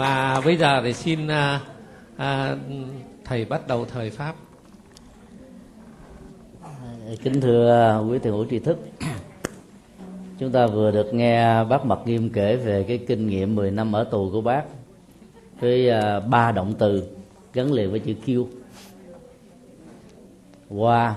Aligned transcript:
và 0.00 0.42
bây 0.44 0.56
giờ 0.56 0.80
thì 0.84 0.92
xin 0.92 1.28
à, 1.28 1.60
à, 2.16 2.56
thầy 3.24 3.44
bắt 3.44 3.68
đầu 3.68 3.84
thời 3.84 4.10
pháp. 4.10 4.34
Ờ, 6.62 6.70
kính 7.22 7.40
thưa 7.40 8.04
quý 8.10 8.18
thầy 8.18 8.32
hữu 8.32 8.46
tri 8.50 8.58
thức. 8.58 8.78
Chúng 10.38 10.52
ta 10.52 10.66
vừa 10.66 10.90
được 10.90 11.14
nghe 11.14 11.64
bác 11.64 11.84
mật 11.84 12.06
nghiêm 12.06 12.30
kể 12.30 12.56
về 12.56 12.84
cái 12.88 12.98
kinh 12.98 13.26
nghiệm 13.26 13.54
10 13.54 13.70
năm 13.70 13.92
ở 13.92 14.04
tù 14.04 14.30
của 14.32 14.40
bác 14.40 14.62
với 15.60 15.90
à, 15.90 16.20
ba 16.20 16.52
động 16.52 16.74
từ 16.78 17.08
gắn 17.52 17.72
liền 17.72 17.90
với 17.90 18.00
chữ 18.00 18.14
kêu 18.26 18.48
qua 20.68 21.16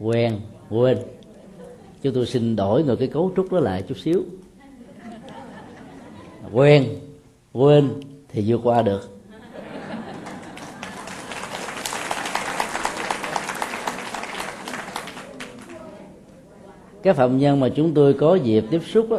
quen 0.00 0.40
quên. 0.70 0.98
Chúng 2.02 2.14
tôi 2.14 2.26
xin 2.26 2.56
đổi 2.56 2.82
ngược 2.82 2.96
cái 2.96 3.08
cấu 3.08 3.32
trúc 3.36 3.52
đó 3.52 3.60
lại 3.60 3.82
chút 3.88 3.98
xíu. 3.98 4.22
Quen 6.52 6.84
quên 7.54 7.90
thì 8.28 8.44
vượt 8.46 8.60
qua 8.64 8.82
được. 8.82 9.10
Các 17.02 17.16
phạm 17.16 17.38
nhân 17.38 17.60
mà 17.60 17.68
chúng 17.68 17.94
tôi 17.94 18.14
có 18.14 18.34
dịp 18.34 18.64
tiếp 18.70 18.80
xúc 18.84 19.06
đó, 19.10 19.18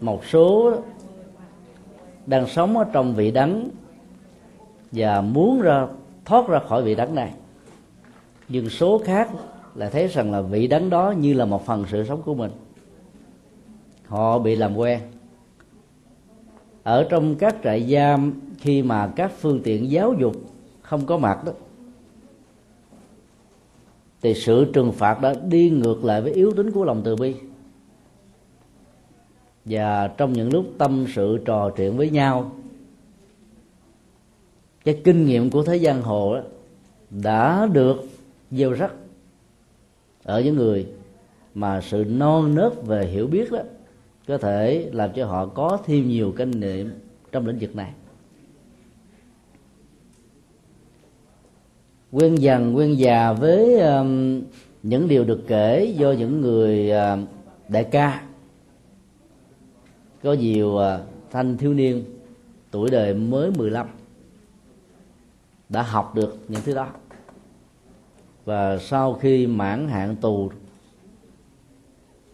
một 0.00 0.24
số 0.24 0.72
đang 2.26 2.46
sống 2.46 2.78
ở 2.78 2.84
trong 2.92 3.14
vị 3.14 3.30
đắng 3.30 3.68
và 4.92 5.20
muốn 5.20 5.60
ra 5.60 5.86
thoát 6.24 6.48
ra 6.48 6.58
khỏi 6.58 6.82
vị 6.82 6.94
đắng 6.94 7.14
này. 7.14 7.32
Nhưng 8.48 8.68
số 8.68 8.98
khác 9.04 9.30
là 9.74 9.90
thấy 9.90 10.08
rằng 10.08 10.32
là 10.32 10.40
vị 10.40 10.66
đắng 10.66 10.90
đó 10.90 11.10
như 11.10 11.34
là 11.34 11.44
một 11.44 11.66
phần 11.66 11.84
sự 11.90 12.04
sống 12.08 12.22
của 12.22 12.34
mình. 12.34 12.50
Họ 14.06 14.38
bị 14.38 14.56
làm 14.56 14.76
quen 14.76 15.00
ở 16.84 17.06
trong 17.10 17.34
các 17.34 17.56
trại 17.64 17.92
giam, 17.92 18.40
khi 18.58 18.82
mà 18.82 19.12
các 19.16 19.32
phương 19.38 19.60
tiện 19.64 19.90
giáo 19.90 20.14
dục 20.18 20.36
không 20.82 21.06
có 21.06 21.18
mặt 21.18 21.44
đó, 21.44 21.52
thì 24.22 24.34
sự 24.34 24.64
trừng 24.72 24.92
phạt 24.92 25.20
đã 25.20 25.34
đi 25.48 25.70
ngược 25.70 26.04
lại 26.04 26.22
với 26.22 26.32
yếu 26.32 26.52
tính 26.52 26.70
của 26.70 26.84
lòng 26.84 27.02
từ 27.04 27.16
bi. 27.16 27.34
Và 29.64 30.08
trong 30.08 30.32
những 30.32 30.52
lúc 30.52 30.66
tâm 30.78 31.06
sự 31.14 31.38
trò 31.44 31.70
chuyện 31.76 31.96
với 31.96 32.10
nhau, 32.10 32.52
cái 34.84 35.00
kinh 35.04 35.26
nghiệm 35.26 35.50
của 35.50 35.62
thế 35.62 35.76
gian 35.76 36.02
hồ 36.02 36.34
đó 36.34 36.42
đã 37.10 37.66
được 37.66 38.04
gieo 38.50 38.72
rắc 38.72 38.92
ở 40.22 40.40
những 40.40 40.56
người 40.56 40.86
mà 41.54 41.80
sự 41.80 42.04
non 42.08 42.54
nớt 42.54 42.86
về 42.86 43.06
hiểu 43.06 43.26
biết 43.26 43.52
đó 43.52 43.58
có 44.26 44.38
thể 44.38 44.90
làm 44.92 45.12
cho 45.12 45.26
họ 45.26 45.46
có 45.46 45.78
thêm 45.84 46.08
nhiều 46.08 46.32
kinh 46.36 46.50
nghiệm 46.50 46.90
trong 47.32 47.46
lĩnh 47.46 47.58
vực 47.58 47.76
này. 47.76 47.92
Quen 52.12 52.34
dần 52.34 52.76
quen 52.76 52.98
già 52.98 53.32
với 53.32 53.80
um, 53.80 54.42
những 54.82 55.08
điều 55.08 55.24
được 55.24 55.44
kể 55.46 55.94
do 55.98 56.12
những 56.12 56.40
người 56.40 56.90
uh, 56.90 57.28
đại 57.68 57.84
ca. 57.84 58.22
Có 60.22 60.32
nhiều 60.32 60.68
uh, 60.68 61.00
thanh 61.30 61.56
thiếu 61.56 61.74
niên 61.74 62.04
tuổi 62.70 62.90
đời 62.90 63.14
mới 63.14 63.50
15 63.50 63.86
đã 65.68 65.82
học 65.82 66.14
được 66.14 66.36
những 66.48 66.60
thứ 66.64 66.74
đó. 66.74 66.88
Và 68.44 68.78
sau 68.78 69.14
khi 69.14 69.46
mãn 69.46 69.88
hạn 69.88 70.16
tù 70.16 70.50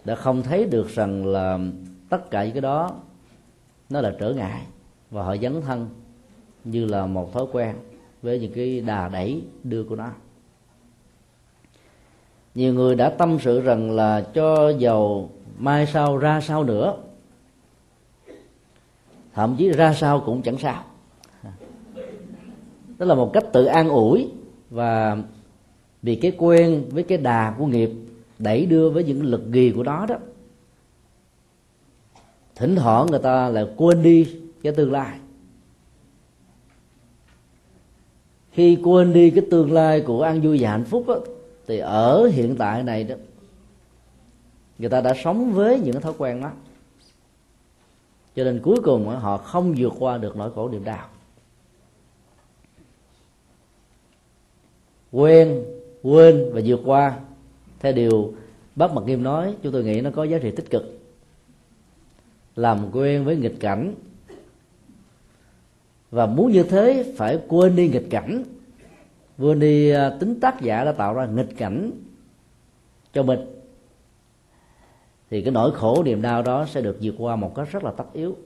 đã 0.05 0.15
không 0.15 0.43
thấy 0.43 0.65
được 0.65 0.89
rằng 0.89 1.27
là 1.27 1.59
tất 2.09 2.31
cả 2.31 2.45
những 2.45 2.53
cái 2.53 2.61
đó 2.61 2.91
nó 3.91 4.01
là 4.01 4.15
trở 4.19 4.33
ngại 4.33 4.63
và 5.11 5.23
họ 5.23 5.37
dấn 5.37 5.63
thân 5.63 5.89
như 6.65 6.85
là 6.85 7.07
một 7.07 7.33
thói 7.33 7.47
quen 7.53 7.77
với 8.23 8.39
những 8.39 8.53
cái 8.53 8.81
đà 8.81 9.09
đẩy 9.09 9.43
đưa 9.65 9.85
của 9.85 9.97
nó. 9.97 10.09
Nhiều 12.55 12.75
người 12.75 12.95
đã 12.95 13.11
tâm 13.11 13.39
sự 13.41 13.61
rằng 13.61 13.91
là 13.91 14.27
cho 14.35 14.71
dầu 14.71 15.31
mai 15.59 15.87
sau 15.87 16.17
ra 16.17 16.41
sao 16.41 16.65
nữa, 16.65 16.97
thậm 19.35 19.57
chí 19.59 19.69
ra 19.69 19.95
sao 19.95 20.23
cũng 20.27 20.43
chẳng 20.43 20.59
sao. 20.59 20.85
Đó 22.99 23.07
là 23.07 23.15
một 23.15 23.31
cách 23.33 23.45
tự 23.53 23.65
an 23.65 23.89
ủi 23.89 24.31
và 24.71 25.17
vì 26.03 26.15
cái 26.15 26.33
quen 26.39 26.85
với 26.91 27.03
cái 27.03 27.19
đà 27.19 27.55
của 27.59 27.67
nghiệp 27.67 27.91
đẩy 28.41 28.67
đưa 28.67 28.91
với 28.91 29.05
những 29.05 29.23
lực 29.23 29.43
ghì 29.51 29.73
của 29.77 29.83
nó 29.83 30.07
đó. 30.07 30.17
Thỉnh 32.55 32.77
thoảng 32.77 33.07
người 33.07 33.19
ta 33.19 33.49
lại 33.49 33.67
quên 33.77 34.03
đi 34.03 34.37
cái 34.63 34.73
tương 34.73 34.93
lai. 34.93 35.19
Khi 38.53 38.79
quên 38.85 39.13
đi 39.13 39.31
cái 39.31 39.45
tương 39.51 39.73
lai 39.73 40.01
của 40.01 40.23
an 40.23 40.41
vui 40.41 40.59
và 40.61 40.71
hạnh 40.71 40.85
phúc 40.85 41.05
đó, 41.09 41.17
thì 41.67 41.79
ở 41.79 42.27
hiện 42.27 42.57
tại 42.59 42.83
này 42.83 43.05
đó 43.05 43.15
người 44.79 44.91
ta 44.91 45.01
đã 45.01 45.15
sống 45.25 45.53
với 45.53 45.81
những 45.81 46.01
thói 46.01 46.13
quen 46.19 46.41
đó. 46.41 46.51
Cho 48.37 48.45
nên 48.45 48.61
cuối 48.63 48.77
cùng 48.85 49.07
họ 49.07 49.37
không 49.37 49.75
vượt 49.79 49.93
qua 49.99 50.19
được 50.19 50.37
nỗi 50.37 50.51
khổ 50.55 50.69
niềm 50.69 50.85
đau. 50.85 51.09
Quen 55.13 55.65
quên 56.03 56.51
và 56.53 56.61
vượt 56.65 56.81
qua 56.85 57.19
theo 57.81 57.93
điều 57.93 58.35
bác 58.77 58.93
mật 58.93 59.07
nghiêm 59.07 59.23
nói, 59.23 59.57
chúng 59.63 59.73
tôi 59.73 59.85
nghĩ 59.85 60.01
nó 60.01 60.11
có 60.11 60.25
giá 60.25 60.39
trị 60.39 60.51
tích 60.51 60.71
cực. 60.71 61.01
Làm 62.57 62.91
quen 62.93 63.25
với 63.25 63.37
nghịch 63.37 63.61
cảnh. 63.61 63.95
Và 66.11 66.27
muốn 66.27 66.53
như 66.53 66.63
thế, 66.63 67.15
phải 67.17 67.39
quên 67.49 67.77
đi 67.77 67.89
nghịch 67.89 68.07
cảnh. 68.11 68.45
Quên 69.39 69.61
đi 69.61 69.91
à, 69.91 70.17
tính 70.21 70.41
tác 70.41 70.61
giả 70.61 70.85
đã 70.85 70.93
tạo 70.93 71.15
ra 71.15 71.27
nghịch 71.27 71.57
cảnh 71.57 71.91
cho 73.13 73.23
mình. 73.23 73.41
Thì 75.31 75.43
cái 75.43 75.53
nỗi 75.53 75.73
khổ 75.75 76.03
niềm 76.05 76.23
đau 76.23 76.43
đó 76.43 76.67
sẽ 76.67 76.81
được 76.81 76.99
vượt 77.03 77.15
qua 77.19 77.37
một 77.37 77.55
cách 77.55 77.69
rất 77.73 77.85
là 77.85 77.91
tất 77.91 78.05
yếu. 78.13 78.37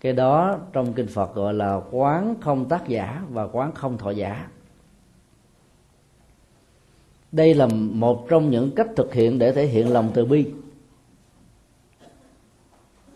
Cái 0.00 0.12
đó 0.12 0.58
trong 0.72 0.92
kinh 0.92 1.06
phật 1.06 1.34
gọi 1.34 1.54
là 1.54 1.80
quán 1.90 2.34
không 2.40 2.68
tác 2.68 2.88
giả 2.88 3.22
và 3.30 3.44
quán 3.44 3.72
không 3.72 3.98
thọ 3.98 4.10
giả 4.10 4.48
đây 7.32 7.54
là 7.54 7.66
một 7.92 8.26
trong 8.28 8.50
những 8.50 8.70
cách 8.70 8.88
thực 8.96 9.14
hiện 9.14 9.38
để 9.38 9.52
thể 9.52 9.66
hiện 9.66 9.92
lòng 9.92 10.10
từ 10.14 10.24
bi. 10.24 10.46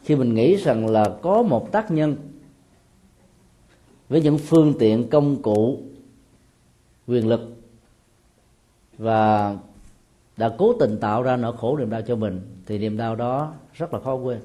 Khi 0.02 0.16
mình 0.16 0.34
nghĩ 0.34 0.56
rằng 0.56 0.86
là 0.86 1.16
có 1.22 1.42
một 1.42 1.72
tác 1.72 1.90
nhân 1.90 2.16
với 4.08 4.22
những 4.22 4.38
phương 4.38 4.74
tiện 4.78 5.08
công 5.08 5.42
cụ, 5.42 5.78
quyền 7.06 7.28
lực 7.28 7.40
và 8.98 9.56
đã 10.36 10.54
cố 10.58 10.72
tình 10.72 10.98
tạo 11.00 11.22
ra 11.22 11.36
nỗi 11.36 11.56
khổ 11.56 11.76
niềm 11.76 11.90
đau 11.90 12.02
cho 12.02 12.16
mình, 12.16 12.40
thì 12.66 12.78
niềm 12.78 12.96
đau 12.96 13.16
đó 13.16 13.52
rất 13.72 13.94
là 13.94 14.00
khó 14.00 14.14
quên. 14.14 14.40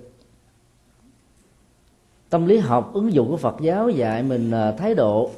Tâm 2.30 2.46
lý 2.46 2.58
học 2.58 2.92
ứng 2.94 3.14
dụng 3.14 3.30
của 3.30 3.38
phật 3.38 3.56
giáo 3.62 3.90
dạy 3.90 4.24
mình 4.24 4.52
à, 4.52 4.72
thái 4.72 4.96
độ, 4.96 5.32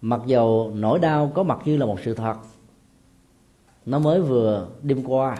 mặc 0.00 0.20
dầu 0.26 0.72
nỗi 0.74 0.98
đau 0.98 1.32
có 1.34 1.42
mặt 1.42 1.58
như 1.64 1.76
là 1.76 1.86
một 1.86 1.98
sự 2.04 2.14
thật 2.14 2.34
nó 3.86 3.98
mới 3.98 4.20
vừa 4.20 4.68
đêm 4.82 5.04
qua, 5.04 5.36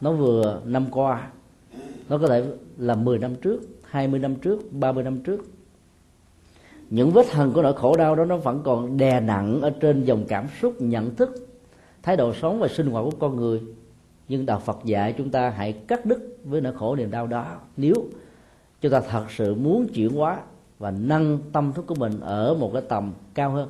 nó 0.00 0.12
vừa 0.12 0.60
năm 0.64 0.86
qua. 0.90 1.30
Nó 2.08 2.18
có 2.18 2.26
thể 2.26 2.44
là 2.78 2.94
10 2.94 3.18
năm 3.18 3.34
trước 3.34 3.60
20 3.84 4.20
năm 4.20 4.34
trước 4.34 4.72
30 4.72 5.04
năm 5.04 5.20
trước. 5.20 5.44
Những 6.90 7.10
vết 7.10 7.30
hằn 7.30 7.52
của 7.52 7.62
nỗi 7.62 7.74
khổ 7.74 7.96
đau 7.96 8.16
đó 8.16 8.24
nó 8.24 8.36
vẫn 8.36 8.60
còn 8.64 8.96
đè 8.96 9.20
nặng 9.20 9.60
ở 9.60 9.70
trên 9.70 10.04
dòng 10.04 10.24
cảm 10.28 10.46
xúc, 10.60 10.74
nhận 10.78 11.14
thức, 11.14 11.48
thái 12.02 12.16
độ 12.16 12.34
sống 12.34 12.58
và 12.58 12.68
sinh 12.68 12.90
hoạt 12.90 13.04
của 13.04 13.16
con 13.18 13.36
người. 13.36 13.62
Nhưng 14.28 14.46
đạo 14.46 14.58
Phật 14.64 14.78
dạy 14.84 15.14
chúng 15.18 15.30
ta 15.30 15.50
hãy 15.50 15.72
cắt 15.72 16.06
đứt 16.06 16.36
với 16.44 16.60
nỗi 16.60 16.72
khổ 16.72 16.96
niềm 16.96 17.10
đau 17.10 17.26
đó. 17.26 17.56
Nếu 17.76 17.94
chúng 18.80 18.92
ta 18.92 19.00
thật 19.00 19.24
sự 19.36 19.54
muốn 19.54 19.86
chuyển 19.94 20.10
hóa 20.10 20.40
và 20.78 20.90
nâng 20.90 21.38
tâm 21.52 21.72
thức 21.72 21.86
của 21.86 21.94
mình 21.94 22.20
ở 22.20 22.54
một 22.54 22.70
cái 22.72 22.82
tầm 22.88 23.12
cao 23.34 23.50
hơn, 23.50 23.68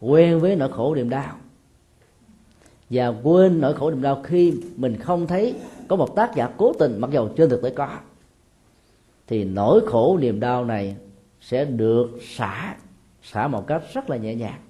quen 0.00 0.40
với 0.40 0.56
nỗi 0.56 0.72
khổ 0.72 0.94
niềm 0.94 1.10
đau 1.10 1.36
và 2.90 3.08
quên 3.08 3.60
nỗi 3.60 3.74
khổ 3.74 3.90
niềm 3.90 4.02
đau 4.02 4.22
khi 4.22 4.54
mình 4.76 4.96
không 4.96 5.26
thấy 5.26 5.54
có 5.88 5.96
một 5.96 6.16
tác 6.16 6.34
giả 6.34 6.50
cố 6.56 6.72
tình, 6.78 7.00
mặc 7.00 7.10
dầu 7.10 7.30
trên 7.36 7.50
thực 7.50 7.62
tế 7.62 7.70
có. 7.70 7.98
Thì 9.26 9.44
nỗi 9.44 9.80
khổ 9.86 10.18
niềm 10.20 10.40
đau 10.40 10.64
này 10.64 10.96
sẽ 11.40 11.64
được 11.64 12.10
xả 12.22 12.76
xả 13.22 13.48
một 13.48 13.66
cách 13.66 13.82
rất 13.92 14.10
là 14.10 14.16
nhẹ 14.16 14.34
nhàng. 14.34 14.60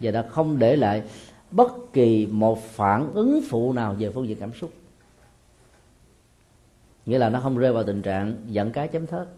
Và 0.00 0.10
đã 0.10 0.22
không 0.22 0.58
để 0.58 0.76
lại 0.76 1.02
bất 1.50 1.92
kỳ 1.92 2.26
một 2.26 2.62
phản 2.62 3.12
ứng 3.14 3.40
phụ 3.48 3.72
nào 3.72 3.96
về 3.98 4.10
phương 4.10 4.28
diện 4.28 4.38
cảm 4.40 4.52
xúc. 4.52 4.72
Nghĩa 7.06 7.18
là 7.18 7.28
nó 7.28 7.40
không 7.40 7.58
rơi 7.58 7.72
vào 7.72 7.84
tình 7.84 8.02
trạng 8.02 8.36
giận 8.46 8.72
cái 8.72 8.88
chấm 8.88 9.06
thớt. 9.06 9.28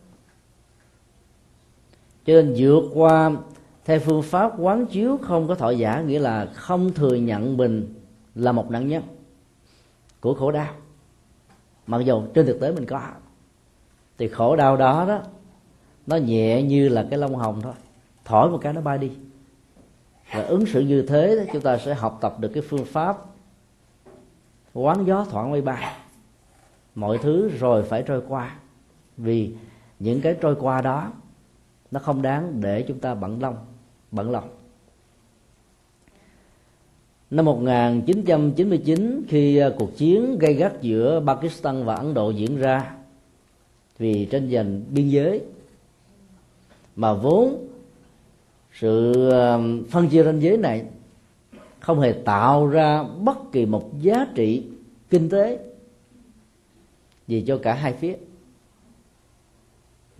Cho 2.26 2.32
nên 2.32 2.54
vượt 2.56 2.82
qua 2.94 3.31
theo 3.84 4.00
phương 4.00 4.22
pháp 4.22 4.52
quán 4.58 4.86
chiếu 4.86 5.19
không 5.22 5.48
có 5.48 5.54
thọ 5.54 5.70
giả 5.70 6.00
nghĩa 6.00 6.19
là 6.19 6.46
không 6.54 6.92
thừa 6.92 7.14
nhận 7.14 7.56
mình 7.56 7.94
là 8.34 8.52
một 8.52 8.70
nạn 8.70 8.88
nhân 8.88 9.02
của 10.20 10.34
khổ 10.34 10.50
đau. 10.50 10.75
Mặc 11.86 12.00
dù 12.04 12.22
trên 12.34 12.46
thực 12.46 12.60
tế 12.60 12.72
mình 12.72 12.86
có. 12.86 13.00
Thì 14.19 14.28
khổ 14.28 14.56
đau 14.56 14.76
đó 14.76 15.04
đó, 15.08 15.20
nó 16.06 16.16
nhẹ 16.16 16.62
như 16.62 16.88
là 16.88 17.06
cái 17.10 17.19
lông 17.19 17.34
hồng 17.34 17.60
thôi. 17.62 17.75
Thổi 18.25 18.50
một 18.50 18.58
cái 18.60 18.72
nó 18.72 18.81
bay 18.81 18.98
đi. 18.98 19.10
Và 20.32 20.42
ứng 20.42 20.66
xử 20.66 20.81
như 20.81 21.02
thế 21.02 21.46
chúng 21.52 21.62
ta 21.62 21.78
sẽ 21.78 21.94
học 21.94 22.19
tập 22.20 22.36
được 22.40 22.48
cái 22.54 22.62
phương 22.69 22.84
pháp 22.84 23.19
quán 24.75 25.04
gió 25.04 25.26
thoảng 25.31 25.50
mây 25.50 25.62
bay. 25.62 25.96
Mọi 26.94 27.19
thứ 27.19 27.48
rồi 27.48 27.82
phải 27.82 28.02
trôi 28.02 28.22
qua. 28.28 28.56
Vì 29.16 29.54
những 29.98 30.20
cái 30.20 30.36
trôi 30.40 30.56
qua 30.60 30.81
đó, 30.81 31.12
nó 31.90 32.00
không 32.00 32.22
đáng 32.22 32.60
để 32.60 32.84
chúng 32.88 32.98
ta 32.98 33.14
bận 33.14 33.42
lòng 33.42 33.56
bận 34.14 34.31
lòng 34.31 34.49
Năm 37.31 37.44
1999 37.44 39.22
khi 39.28 39.56
ờ, 39.56 39.75
cuộc 39.78 39.96
chiến 39.96 40.38
gây 40.38 40.55
gắt 40.55 40.82
giữa 40.82 41.22
Pakistan 41.26 41.84
và 41.84 41.94
Ấn 41.94 42.14
Độ 42.14 42.31
diễn 42.31 42.56
ra, 42.56 42.94
vì 43.99 44.25
tranh 44.25 44.50
giành 44.50 44.82
biên 44.90 45.08
giới, 45.08 45.40
mà 46.96 47.14
vốn 47.14 47.69
sự 48.72 49.12
ờ, 49.31 49.61
phân 49.90 50.08
chia 50.08 50.25
ranh 50.25 50.43
giới 50.43 50.56
này 50.56 50.84
không 51.81 52.00
hề 52.00 52.12
tạo 52.12 52.67
ra 52.67 53.02
bất 53.02 53.52
kỳ 53.52 53.67
một 53.67 53.90
giá 54.00 54.26
trị 54.34 54.62
kinh 55.10 55.28
tế 55.28 55.58
gì 57.26 57.44
cho 57.46 57.58
cả 57.62 57.75
hai 57.75 57.93
phía 57.93 58.17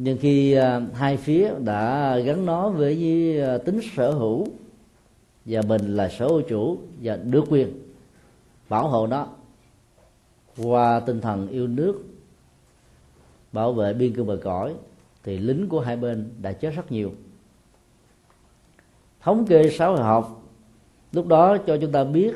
nhưng 0.05 0.19
khi 0.19 0.53
à, 0.53 0.81
hai 0.95 1.17
phía 1.17 1.51
đã 1.65 2.19
gắn 2.19 2.47
nó 2.47 2.69
với 2.69 3.41
à, 3.41 3.59
tính 3.59 3.81
sở 3.97 4.11
hữu 4.11 4.47
và 5.45 5.63
mình 5.69 5.97
là 5.97 6.09
sở 6.09 6.29
hữu 6.29 6.43
chủ 6.43 6.79
và 7.03 7.17
được 7.17 7.45
quyền 7.49 7.69
bảo 8.69 8.89
hộ 8.89 9.07
nó 9.07 9.29
qua 10.57 11.01
tinh 11.01 11.21
thần 11.21 11.49
yêu 11.49 11.67
nước, 11.67 12.05
bảo 13.53 13.73
vệ 13.73 13.93
biên 13.93 14.15
cương 14.15 14.27
bờ 14.27 14.39
cõi, 14.43 14.75
thì 15.23 15.39
lính 15.39 15.69
của 15.69 15.81
hai 15.81 15.97
bên 15.97 16.31
đã 16.43 16.53
chết 16.53 16.71
rất 16.71 16.93
nhiều. 16.93 17.13
Thống 19.21 19.47
kê 19.47 19.71
xã 19.71 19.87
hội 19.87 20.01
học, 20.01 20.43
lúc 21.13 21.27
đó 21.27 21.59
cho 21.67 21.77
chúng 21.81 21.93
ta 21.93 22.05
biết 22.05 22.35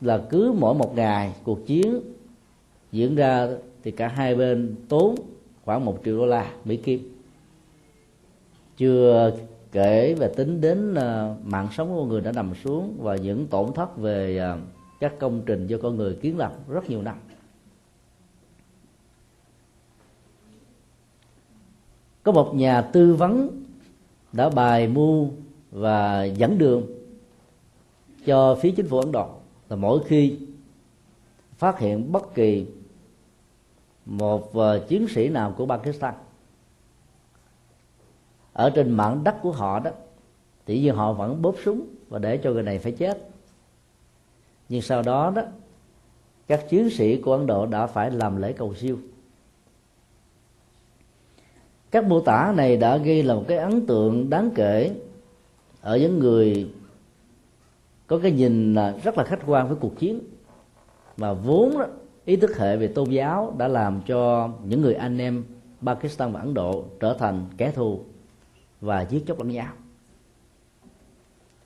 là 0.00 0.22
cứ 0.30 0.54
mỗi 0.58 0.74
một 0.74 0.96
ngày 0.96 1.32
cuộc 1.44 1.66
chiến 1.66 2.00
diễn 2.92 3.14
ra 3.14 3.48
thì 3.82 3.90
cả 3.90 4.08
hai 4.08 4.34
bên 4.34 4.74
tốn 4.88 5.14
khoảng 5.66 5.84
một 5.84 5.98
triệu 6.04 6.18
đô 6.18 6.26
la 6.26 6.52
mỹ 6.64 6.76
kim. 6.76 7.16
Chưa 8.76 9.32
kể 9.72 10.14
và 10.14 10.28
tính 10.36 10.60
đến 10.60 10.94
ờ, 10.94 11.36
mạng 11.44 11.68
sống 11.72 11.88
của 11.88 12.04
người 12.04 12.20
đã 12.20 12.32
nằm 12.32 12.54
xuống 12.64 12.96
và 12.98 13.16
những 13.16 13.46
tổn 13.46 13.72
thất 13.72 13.96
về 13.96 14.36
ờ, 14.36 14.58
các 15.00 15.18
công 15.18 15.42
trình 15.46 15.66
do 15.66 15.76
con 15.82 15.96
người 15.96 16.14
kiến 16.14 16.38
lập 16.38 16.52
rất 16.68 16.90
nhiều 16.90 17.02
năm. 17.02 17.16
Có 22.22 22.32
một 22.32 22.54
nhà 22.54 22.82
tư 22.82 23.14
vấn 23.14 23.62
đã 24.32 24.48
bài 24.48 24.88
mưu 24.88 25.30
và 25.70 26.24
dẫn 26.24 26.58
đường 26.58 26.86
cho 28.26 28.58
phía 28.60 28.70
chính 28.70 28.88
phủ 28.88 28.98
ấn 28.98 29.12
độ 29.12 29.28
là 29.68 29.76
mỗi 29.76 30.00
khi 30.06 30.38
phát 31.58 31.78
hiện 31.78 32.12
bất 32.12 32.34
kỳ 32.34 32.66
một 34.06 34.54
ờ, 34.54 34.84
chiến 34.88 35.06
sĩ 35.08 35.28
nào 35.28 35.54
của 35.56 35.66
pakistan 35.66 36.14
ở 38.52 38.70
trên 38.70 38.90
mảnh 38.90 39.24
đất 39.24 39.36
của 39.42 39.52
họ 39.52 39.80
đó 39.80 39.90
tự 40.64 40.74
nhiên 40.74 40.94
họ 40.94 41.12
vẫn 41.12 41.42
bóp 41.42 41.54
súng 41.64 41.86
và 42.08 42.18
để 42.18 42.36
cho 42.36 42.52
người 42.52 42.62
này 42.62 42.78
phải 42.78 42.92
chết. 42.92 43.28
Nhưng 44.68 44.82
sau 44.82 45.02
đó 45.02 45.32
đó 45.36 45.42
các 46.46 46.68
chiến 46.68 46.90
sĩ 46.90 47.20
của 47.20 47.32
ấn 47.32 47.46
độ 47.46 47.66
đã 47.66 47.86
phải 47.86 48.10
làm 48.10 48.36
lễ 48.36 48.52
cầu 48.52 48.74
siêu. 48.74 48.98
Các 51.90 52.04
mô 52.04 52.20
tả 52.20 52.52
này 52.56 52.76
đã 52.76 52.96
gây 52.96 53.22
là 53.22 53.34
một 53.34 53.44
cái 53.48 53.58
ấn 53.58 53.86
tượng 53.86 54.30
đáng 54.30 54.50
kể 54.54 54.96
ở 55.80 55.98
những 55.98 56.18
người 56.18 56.70
có 58.06 58.18
cái 58.22 58.32
nhìn 58.32 58.74
rất 58.74 59.18
là 59.18 59.24
khách 59.24 59.40
quan 59.46 59.68
với 59.68 59.76
cuộc 59.80 59.98
chiến. 59.98 60.20
Và 61.16 61.32
vốn 61.32 61.78
đó, 61.78 61.86
ý 62.26 62.36
thức 62.36 62.56
hệ 62.56 62.76
về 62.76 62.88
tôn 62.88 63.10
giáo 63.10 63.54
đã 63.58 63.68
làm 63.68 64.00
cho 64.06 64.50
những 64.64 64.80
người 64.80 64.94
anh 64.94 65.18
em 65.18 65.44
Pakistan 65.82 66.32
và 66.32 66.40
Ấn 66.40 66.54
Độ 66.54 66.84
trở 67.00 67.16
thành 67.18 67.46
kẻ 67.56 67.70
thù 67.70 68.00
và 68.80 69.06
giết 69.10 69.26
chóc 69.26 69.38
lẫn 69.38 69.48
nhau 69.48 69.72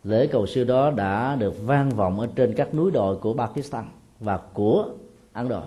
lễ 0.05 0.27
cầu 0.27 0.47
siêu 0.47 0.65
đó 0.65 0.91
đã 0.91 1.37
được 1.37 1.55
vang 1.67 1.91
vọng 1.91 2.21
ở 2.21 2.29
trên 2.35 2.55
các 2.55 2.75
núi 2.75 2.91
đồi 2.91 3.17
của 3.17 3.35
Pakistan 3.35 3.85
và 4.21 4.41
của 4.55 4.89
Ấn 5.33 5.49
Độ. 5.49 5.63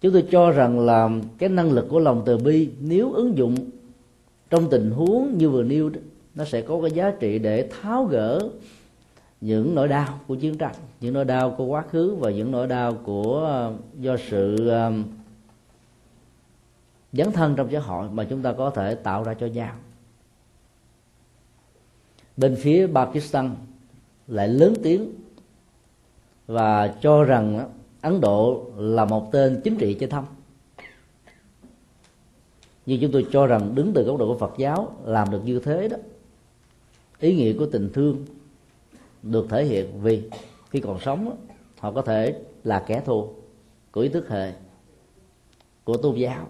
Chúng 0.00 0.12
tôi 0.12 0.24
cho 0.30 0.50
rằng 0.50 0.80
là 0.80 1.10
cái 1.38 1.48
năng 1.48 1.72
lực 1.72 1.86
của 1.88 1.98
lòng 1.98 2.22
từ 2.26 2.38
bi 2.38 2.70
nếu 2.80 3.12
ứng 3.12 3.36
dụng 3.36 3.54
trong 4.50 4.70
tình 4.70 4.90
huống 4.90 5.38
như 5.38 5.50
vừa 5.50 5.62
nêu 5.62 5.90
nó 6.34 6.44
sẽ 6.44 6.60
có 6.60 6.80
cái 6.80 6.90
giá 6.90 7.10
trị 7.20 7.38
để 7.38 7.68
tháo 7.70 8.04
gỡ 8.04 8.48
những 9.40 9.74
nỗi 9.74 9.88
đau 9.88 10.20
của 10.26 10.34
chiến 10.34 10.58
tranh, 10.58 10.74
những 11.00 11.14
nỗi 11.14 11.24
đau 11.24 11.50
của 11.50 11.64
quá 11.64 11.82
khứ 11.82 12.14
và 12.14 12.30
những 12.30 12.50
nỗi 12.50 12.66
đau 12.66 12.94
của 13.04 13.44
ờ, 13.44 13.72
do 13.98 14.16
sự 14.30 14.68
ờ, 14.68 14.92
dấn 17.12 17.32
thân 17.32 17.54
trong 17.56 17.68
xã 17.72 17.78
hội 17.80 18.10
mà 18.10 18.24
chúng 18.24 18.42
ta 18.42 18.52
có 18.52 18.70
thể 18.70 18.94
tạo 18.94 19.24
ra 19.24 19.34
cho 19.34 19.46
nhau. 19.46 19.74
Bên 22.36 22.56
phía 22.56 22.88
Pakistan 22.94 23.50
lại 24.26 24.48
lớn 24.48 24.74
tiếng 24.82 25.12
và 26.46 26.94
cho 27.00 27.24
rằng 27.24 27.70
Ấn 28.00 28.20
Độ 28.20 28.70
là 28.76 29.04
một 29.04 29.32
tên 29.32 29.60
chính 29.64 29.76
trị 29.76 29.94
chơi 29.94 30.08
thăm 30.08 30.24
nhưng 32.88 33.00
chúng 33.00 33.12
tôi 33.12 33.26
cho 33.30 33.46
rằng 33.46 33.74
đứng 33.74 33.92
từ 33.94 34.02
góc 34.02 34.18
độ 34.18 34.26
của 34.26 34.38
Phật 34.38 34.54
giáo 34.58 34.96
làm 35.04 35.30
được 35.30 35.40
như 35.44 35.60
thế 35.60 35.88
đó, 35.88 35.96
ý 37.18 37.34
nghĩa 37.34 37.52
của 37.52 37.66
tình 37.66 37.90
thương 37.92 38.24
được 39.22 39.46
thể 39.50 39.64
hiện 39.64 40.00
vì 40.02 40.30
khi 40.70 40.80
còn 40.80 41.00
sống 41.00 41.46
họ 41.78 41.92
có 41.92 42.02
thể 42.02 42.42
là 42.64 42.84
kẻ 42.86 43.02
thù 43.04 43.34
của 43.92 44.00
ý 44.00 44.08
thức 44.08 44.28
hệ, 44.28 44.52
của 45.84 45.96
tôn 45.96 46.16
giáo, 46.16 46.48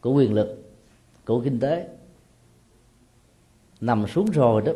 của 0.00 0.12
quyền 0.12 0.34
lực, 0.34 0.74
của 1.24 1.40
kinh 1.40 1.60
tế. 1.60 1.88
Nằm 3.80 4.06
xuống 4.06 4.30
rồi 4.30 4.62
đó, 4.62 4.72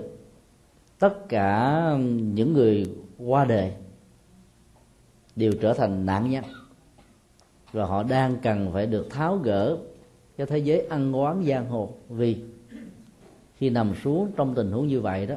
tất 0.98 1.28
cả 1.28 1.82
những 2.08 2.52
người 2.52 2.96
qua 3.18 3.44
đời 3.44 3.72
đều 5.36 5.52
trở 5.60 5.74
thành 5.74 6.06
nạn 6.06 6.30
nhân. 6.30 6.44
Và 7.72 7.84
họ 7.84 8.02
đang 8.02 8.36
cần 8.42 8.70
phải 8.72 8.86
được 8.86 9.10
tháo 9.10 9.36
gỡ 9.36 9.78
cho 10.38 10.46
thế 10.46 10.58
giới 10.58 10.86
ăn 10.86 11.12
oán 11.12 11.44
giang 11.44 11.68
hồ 11.68 11.92
vì 12.08 12.36
khi 13.56 13.70
nằm 13.70 13.94
xuống 14.04 14.32
trong 14.36 14.54
tình 14.54 14.72
huống 14.72 14.88
như 14.88 15.00
vậy 15.00 15.26
đó 15.26 15.36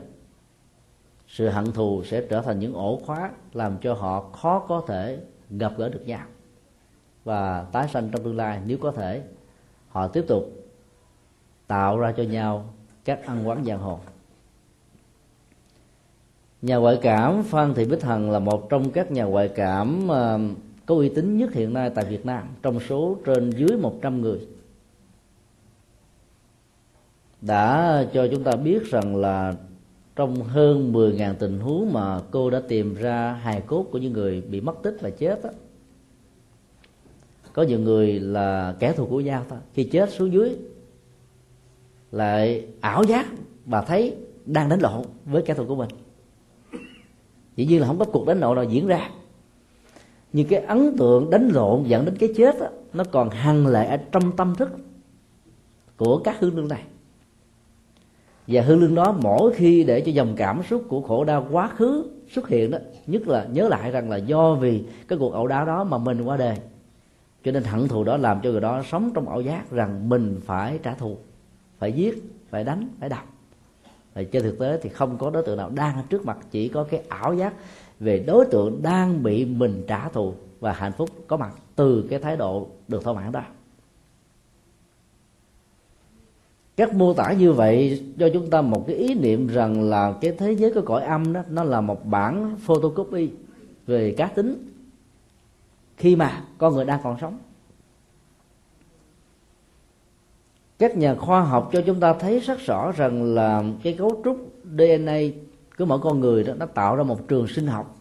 sự 1.32 1.50
hận 1.50 1.72
thù 1.72 2.04
sẽ 2.04 2.22
trở 2.30 2.42
thành 2.42 2.60
những 2.60 2.74
ổ 2.74 3.00
khóa 3.06 3.32
làm 3.54 3.78
cho 3.82 3.94
họ 3.94 4.22
khó 4.22 4.60
có 4.60 4.84
thể 4.88 5.20
gặp 5.50 5.74
gỡ 5.78 5.90
được 5.90 6.04
nhau. 6.06 6.26
Và 7.24 7.66
tái 7.72 7.88
sanh 7.88 8.10
trong 8.12 8.24
tương 8.24 8.38
lai, 8.38 8.62
nếu 8.66 8.78
có 8.78 8.92
thể, 8.92 9.22
họ 9.90 10.08
tiếp 10.08 10.26
tục 10.28 10.44
tạo 11.68 12.00
ra 12.00 12.14
cho 12.18 12.24
nhau 12.24 12.66
các 13.06 13.26
ăn 13.26 13.48
quán 13.48 13.66
giang 13.66 13.80
hồ. 13.80 14.00
Nhà 16.62 16.76
ngoại 16.76 17.00
cảm 17.02 17.44
phan 17.44 17.74
thị 17.74 17.86
bích 17.86 18.04
hằng 18.04 18.32
là 18.32 18.40
một 18.40 18.70
trong 18.70 18.92
các 18.92 19.12
nhà 19.12 19.24
ngoại 19.24 19.48
cảm 19.56 20.08
ờ, 20.08 20.40
có 20.86 20.96
uy 20.96 21.10
tín 21.10 21.38
nhất 21.38 21.54
hiện 21.54 21.74
nay 21.74 21.92
tại 21.96 22.06
việt 22.06 22.26
nam, 22.26 22.48
trong 22.62 22.80
số 22.80 23.18
trên 23.26 23.50
dưới 23.50 23.78
100 23.78 24.22
người. 24.22 24.48
Đã 27.42 28.06
cho 28.14 28.28
chúng 28.32 28.44
ta 28.44 28.56
biết 28.56 28.84
rằng 28.84 29.16
là 29.16 29.54
trong 30.16 30.44
hơn 30.44 30.94
10.000 30.94 31.34
tình 31.34 31.60
huống 31.60 31.94
mà 31.94 32.20
cô 32.32 32.50
đã 32.50 32.62
tìm 32.68 32.96
ra 32.96 33.34
hài 33.34 33.62
cốt 33.62 33.86
của 33.92 33.98
những 33.98 34.14
người 34.14 34.42
bị 34.42 34.62
mất 34.62 34.76
tích 34.84 34.98
và 35.02 35.10
chết 35.10 35.44
đó, 35.44 35.50
có 37.54 37.64
nhiều 37.64 37.80
người 37.80 38.20
là 38.20 38.76
kẻ 38.80 38.94
thù 38.94 39.06
của 39.06 39.20
nhau 39.20 39.46
thôi 39.50 39.60
khi 39.74 39.84
chết 39.84 40.10
xuống 40.12 40.34
dưới 40.34 40.56
lại 42.12 42.68
ảo 42.82 43.04
giác 43.04 43.28
và 43.66 43.82
thấy 43.82 44.16
đang 44.46 44.70
đánh 44.70 44.80
lộn 44.80 45.02
với 45.26 45.42
kẻ 45.42 45.54
thù 45.54 45.66
của 45.68 45.76
mình. 45.76 45.90
Dĩ 47.56 47.66
nhiên 47.66 47.82
là 47.82 47.88
không 47.88 48.00
có 48.00 48.06
cuộc 48.06 48.28
đánh 48.28 48.40
lộn 48.40 48.56
nào 48.56 48.66
diễn 48.66 48.88
ra. 48.88 49.10
Nhưng 50.34 50.48
cái 50.48 50.60
ấn 50.60 50.98
tượng 50.98 51.30
đánh 51.30 51.50
lộn 51.54 51.84
dẫn 51.84 52.06
đến 52.06 52.18
cái 52.18 52.30
chết 52.36 52.60
đó, 52.60 52.68
nó 52.94 53.04
còn 53.12 53.30
hằng 53.30 53.68
lại 53.68 53.88
ở 53.88 53.98
trong 54.12 54.36
tâm 54.36 54.56
thức 54.56 54.70
của 55.98 56.18
các 56.18 56.40
hương 56.40 56.56
đương 56.56 56.68
này 56.68 56.84
và 58.48 58.62
hương 58.62 58.80
lương 58.80 58.96
đó 58.96 59.16
mỗi 59.22 59.54
khi 59.54 59.84
để 59.84 60.02
cho 60.02 60.12
dòng 60.12 60.34
cảm 60.38 60.62
xúc 60.70 60.84
của 60.88 61.02
khổ 61.02 61.24
đau 61.24 61.48
quá 61.52 61.68
khứ 61.68 62.10
xuất 62.32 62.48
hiện 62.48 62.72
đó, 62.72 62.78
nhất 63.08 63.28
là 63.28 63.48
nhớ 63.52 63.70
lại 63.70 63.92
rằng 63.92 64.10
là 64.10 64.18
do 64.18 64.54
vì 64.56 64.84
cái 65.08 65.20
cuộc 65.20 65.34
ẩu 65.34 65.48
đả 65.48 65.66
đó 65.66 65.84
mà 65.84 65.98
mình 65.98 66.22
qua 66.22 66.38
đời. 66.38 66.58
Cho 67.44 67.52
nên 67.52 67.64
hận 67.64 67.88
thù 67.88 68.04
đó 68.04 68.18
làm 68.18 68.40
cho 68.44 68.52
người 68.52 68.62
đó 68.62 68.84
sống 68.92 69.12
trong 69.14 69.30
ảo 69.30 69.42
giác 69.42 69.72
rằng 69.72 70.10
mình 70.10 70.40
phải 70.46 70.80
trả 70.84 70.94
thù, 70.94 71.18
phải 71.80 71.92
giết, 71.92 72.24
phải 72.50 72.64
đánh, 72.64 72.88
phải 73.00 73.10
đập. 73.10 73.24
Và 74.14 74.24
trên 74.24 74.44
thực 74.44 74.60
tế 74.60 74.80
thì 74.82 74.90
không 74.90 75.18
có 75.18 75.30
đối 75.30 75.44
tượng 75.44 75.58
nào 75.58 75.70
đang 75.70 75.96
ở 75.96 76.02
trước 76.10 76.26
mặt, 76.26 76.38
chỉ 76.52 76.68
có 76.68 76.84
cái 76.84 77.04
ảo 77.10 77.34
giác 77.34 77.54
về 78.00 78.20
đối 78.20 78.46
tượng 78.46 78.82
đang 78.82 79.24
bị 79.24 79.46
mình 79.46 79.84
trả 79.88 80.10
thù 80.10 80.34
và 80.60 80.74
hạnh 80.74 80.92
phúc 80.92 81.10
có 81.28 81.38
mặt 81.38 81.56
từ 81.76 82.08
cái 82.10 82.20
thái 82.20 82.38
độ 82.38 82.68
được 82.88 83.04
thỏa 83.04 83.14
mãn 83.14 83.32
đó. 83.32 83.44
Các 86.82 86.94
mô 86.94 87.14
tả 87.14 87.34
như 87.34 87.54
vậy 87.54 88.04
cho 88.20 88.30
chúng 88.34 88.50
ta 88.50 88.62
một 88.62 88.84
cái 88.88 88.96
ý 88.96 89.14
niệm 89.14 89.48
rằng 89.48 89.90
là 89.90 90.14
cái 90.22 90.32
thế 90.38 90.52
giới 90.52 90.74
của 90.74 90.82
cõi 90.82 91.04
âm 91.04 91.34
đó, 91.34 91.42
nó 91.50 91.64
là 91.64 91.82
một 91.82 92.06
bản 92.06 92.56
photocopy 92.60 93.30
về 93.88 94.14
cá 94.18 94.28
tính. 94.28 94.72
Khi 95.98 96.16
mà 96.16 96.44
con 96.58 96.74
người 96.74 96.86
đang 96.86 97.00
còn 97.04 97.18
sống. 97.22 97.38
Các 100.80 100.98
nhà 100.98 101.16
khoa 101.16 101.42
học 101.42 101.70
cho 101.74 101.82
chúng 101.86 102.00
ta 102.00 102.14
thấy 102.14 102.40
rất 102.40 102.60
rõ 102.60 102.92
rằng 102.92 103.36
là 103.36 103.64
cái 103.84 103.94
cấu 103.94 104.22
trúc 104.24 104.38
DNA 104.64 105.20
của 105.78 105.86
mỗi 105.86 106.00
con 106.00 106.20
người 106.20 106.44
đó, 106.44 106.54
nó 106.54 106.66
tạo 106.66 106.96
ra 106.96 107.04
một 107.04 107.28
trường 107.28 107.48
sinh 107.48 107.68
học. 107.68 107.98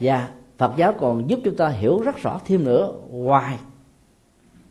Và 0.00 0.28
Phật 0.58 0.72
giáo 0.76 0.92
còn 0.92 1.30
giúp 1.30 1.40
chúng 1.44 1.56
ta 1.56 1.68
hiểu 1.68 2.00
rất 2.00 2.16
rõ 2.16 2.40
thêm 2.44 2.64
nữa 2.64 2.92
ngoài 3.10 3.58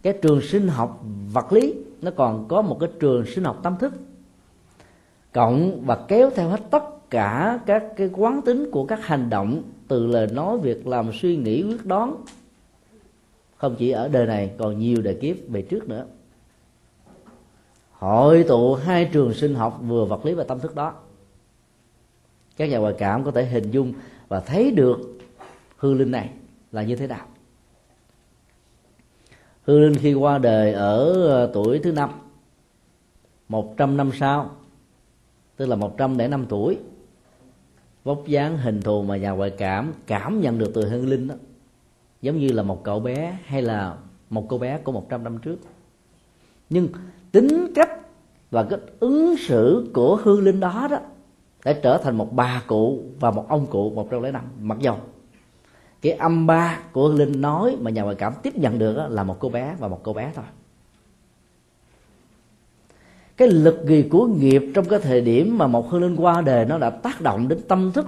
cái 0.06 0.14
trường 0.22 0.42
sinh 0.42 0.68
học 0.68 1.04
vật 1.34 1.54
lý, 1.54 1.74
nó 2.02 2.12
còn 2.16 2.48
có 2.48 2.62
một 2.62 2.78
cái 2.80 2.90
trường 3.00 3.26
sinh 3.26 3.44
học 3.44 3.60
tâm 3.64 3.76
thức. 3.80 3.94
Cộng 5.34 5.82
và 5.86 6.06
kéo 6.08 6.30
theo 6.36 6.50
hết 6.50 6.62
tất 6.72 7.10
cả 7.10 7.60
các 7.66 7.84
cái 7.98 8.10
quán 8.14 8.42
tính 8.42 8.72
của 8.72 8.86
các 8.86 9.06
hành 9.06 9.30
động, 9.30 9.64
từ 9.88 10.08
lời 10.08 10.28
nói, 10.28 10.58
việc 10.58 10.88
làm, 10.88 11.12
suy 11.14 11.36
nghĩ, 11.36 11.64
quyết 11.64 11.86
đoán. 11.86 12.16
Không 13.58 13.76
chỉ 13.76 13.90
ở 13.90 14.08
đời 14.08 14.28
này, 14.28 14.52
còn 14.58 14.80
nhiều 14.80 15.02
đời 15.02 15.18
kiếp 15.22 15.36
về 15.48 15.62
trước 15.62 15.90
nữa. 15.90 16.06
Hội 17.92 18.46
tụ 18.48 18.76
hai 18.76 19.10
trường 19.14 19.34
sinh 19.34 19.56
học 19.56 19.80
vừa 19.88 20.06
vật 20.06 20.26
lý 20.26 20.34
và 20.34 20.44
tâm 20.44 20.60
thức 20.60 20.76
đó. 20.76 20.94
Các 22.58 22.70
nhà 22.70 22.78
ngoại 22.78 22.96
cảm 22.98 23.24
có 23.24 23.32
thể 23.32 23.46
hình 23.46 23.72
dung 23.72 23.94
và 24.28 24.40
thấy 24.40 24.72
được 24.72 25.00
hư 25.78 25.94
linh 25.94 26.12
này 26.12 26.30
là 26.72 26.84
như 26.84 26.96
thế 26.96 27.08
nào. 27.08 27.26
Hương 29.66 29.82
linh 29.82 29.96
khi 29.96 30.14
qua 30.14 30.38
đời 30.38 30.74
ở 30.74 31.14
ờ, 31.28 31.52
tuổi 31.54 31.80
thứ 31.80 31.92
năm, 31.92 32.10
một 33.50 33.78
trăm 33.78 33.98
năm 33.98 34.12
sau, 34.20 34.52
tức 35.58 35.66
là 35.66 35.76
một 35.76 35.98
trăm 35.98 36.18
lẻ 36.18 36.28
năm 36.28 36.46
tuổi. 36.50 36.78
Vóc 38.04 38.28
dáng, 38.28 38.58
hình 38.58 38.82
thù 38.82 39.02
mà 39.02 39.18
nhà 39.18 39.32
ngoại 39.32 39.50
cảm 39.50 39.94
cảm 40.08 40.42
nhận 40.42 40.58
được 40.58 40.72
từ 40.74 40.90
Hương 40.90 41.08
linh 41.08 41.28
đó, 41.28 41.36
giống 42.22 42.38
như 42.38 42.52
là 42.52 42.64
một 42.64 42.84
cậu 42.84 43.00
bé 43.00 43.38
hay 43.46 43.62
là 43.62 43.98
một 44.30 44.46
cô 44.50 44.58
bé 44.58 44.78
của 44.78 44.92
một 44.92 45.10
trăm 45.10 45.24
năm 45.24 45.38
trước. 45.38 45.60
Nhưng 46.70 46.88
tính 47.32 47.74
cách 47.76 47.90
và 48.52 48.64
cái 48.64 48.80
ứng 49.00 49.38
xử 49.38 49.92
của 49.94 50.16
hương 50.16 50.44
linh 50.44 50.60
đó 50.60 50.88
đó 50.92 50.98
đã 51.66 51.74
trở 51.74 51.98
thành 51.98 52.18
một 52.18 52.34
bà 52.34 52.62
cụ 52.68 53.04
và 53.20 53.32
một 53.32 53.46
ông 53.50 53.68
cụ 53.68 53.90
một 53.90 54.08
trăm 54.12 54.22
lẻ 54.22 54.32
năm, 54.32 54.44
mặc 54.62 54.78
dầu 54.80 54.98
cái 56.06 56.14
âm 56.14 56.48
ba 56.48 56.80
của 56.92 57.10
linh 57.10 57.42
nói 57.42 57.78
mà 57.82 57.92
nhà 57.92 58.04
ngoại 58.04 58.16
cảm 58.16 58.34
tiếp 58.44 58.58
nhận 58.58 58.80
được 58.80 58.98
là 59.10 59.24
một 59.24 59.38
cô 59.40 59.50
bé 59.50 59.76
và 59.80 59.88
một 59.88 60.00
cô 60.04 60.14
bé 60.14 60.32
thôi. 60.36 60.46
Cái 63.38 63.48
lực 63.48 63.86
gì 63.88 64.08
của 64.12 64.26
nghiệp 64.26 64.64
trong 64.76 64.86
cái 64.86 65.00
thời 65.00 65.22
điểm 65.22 65.58
mà 65.58 65.68
một 65.68 65.90
hương 65.90 66.02
linh 66.02 66.16
qua 66.16 66.42
đời 66.42 66.66
nó 66.66 66.78
đã 66.78 66.90
tác 66.90 67.22
động 67.22 67.48
đến 67.48 67.60
tâm 67.68 67.92
thức, 67.92 68.06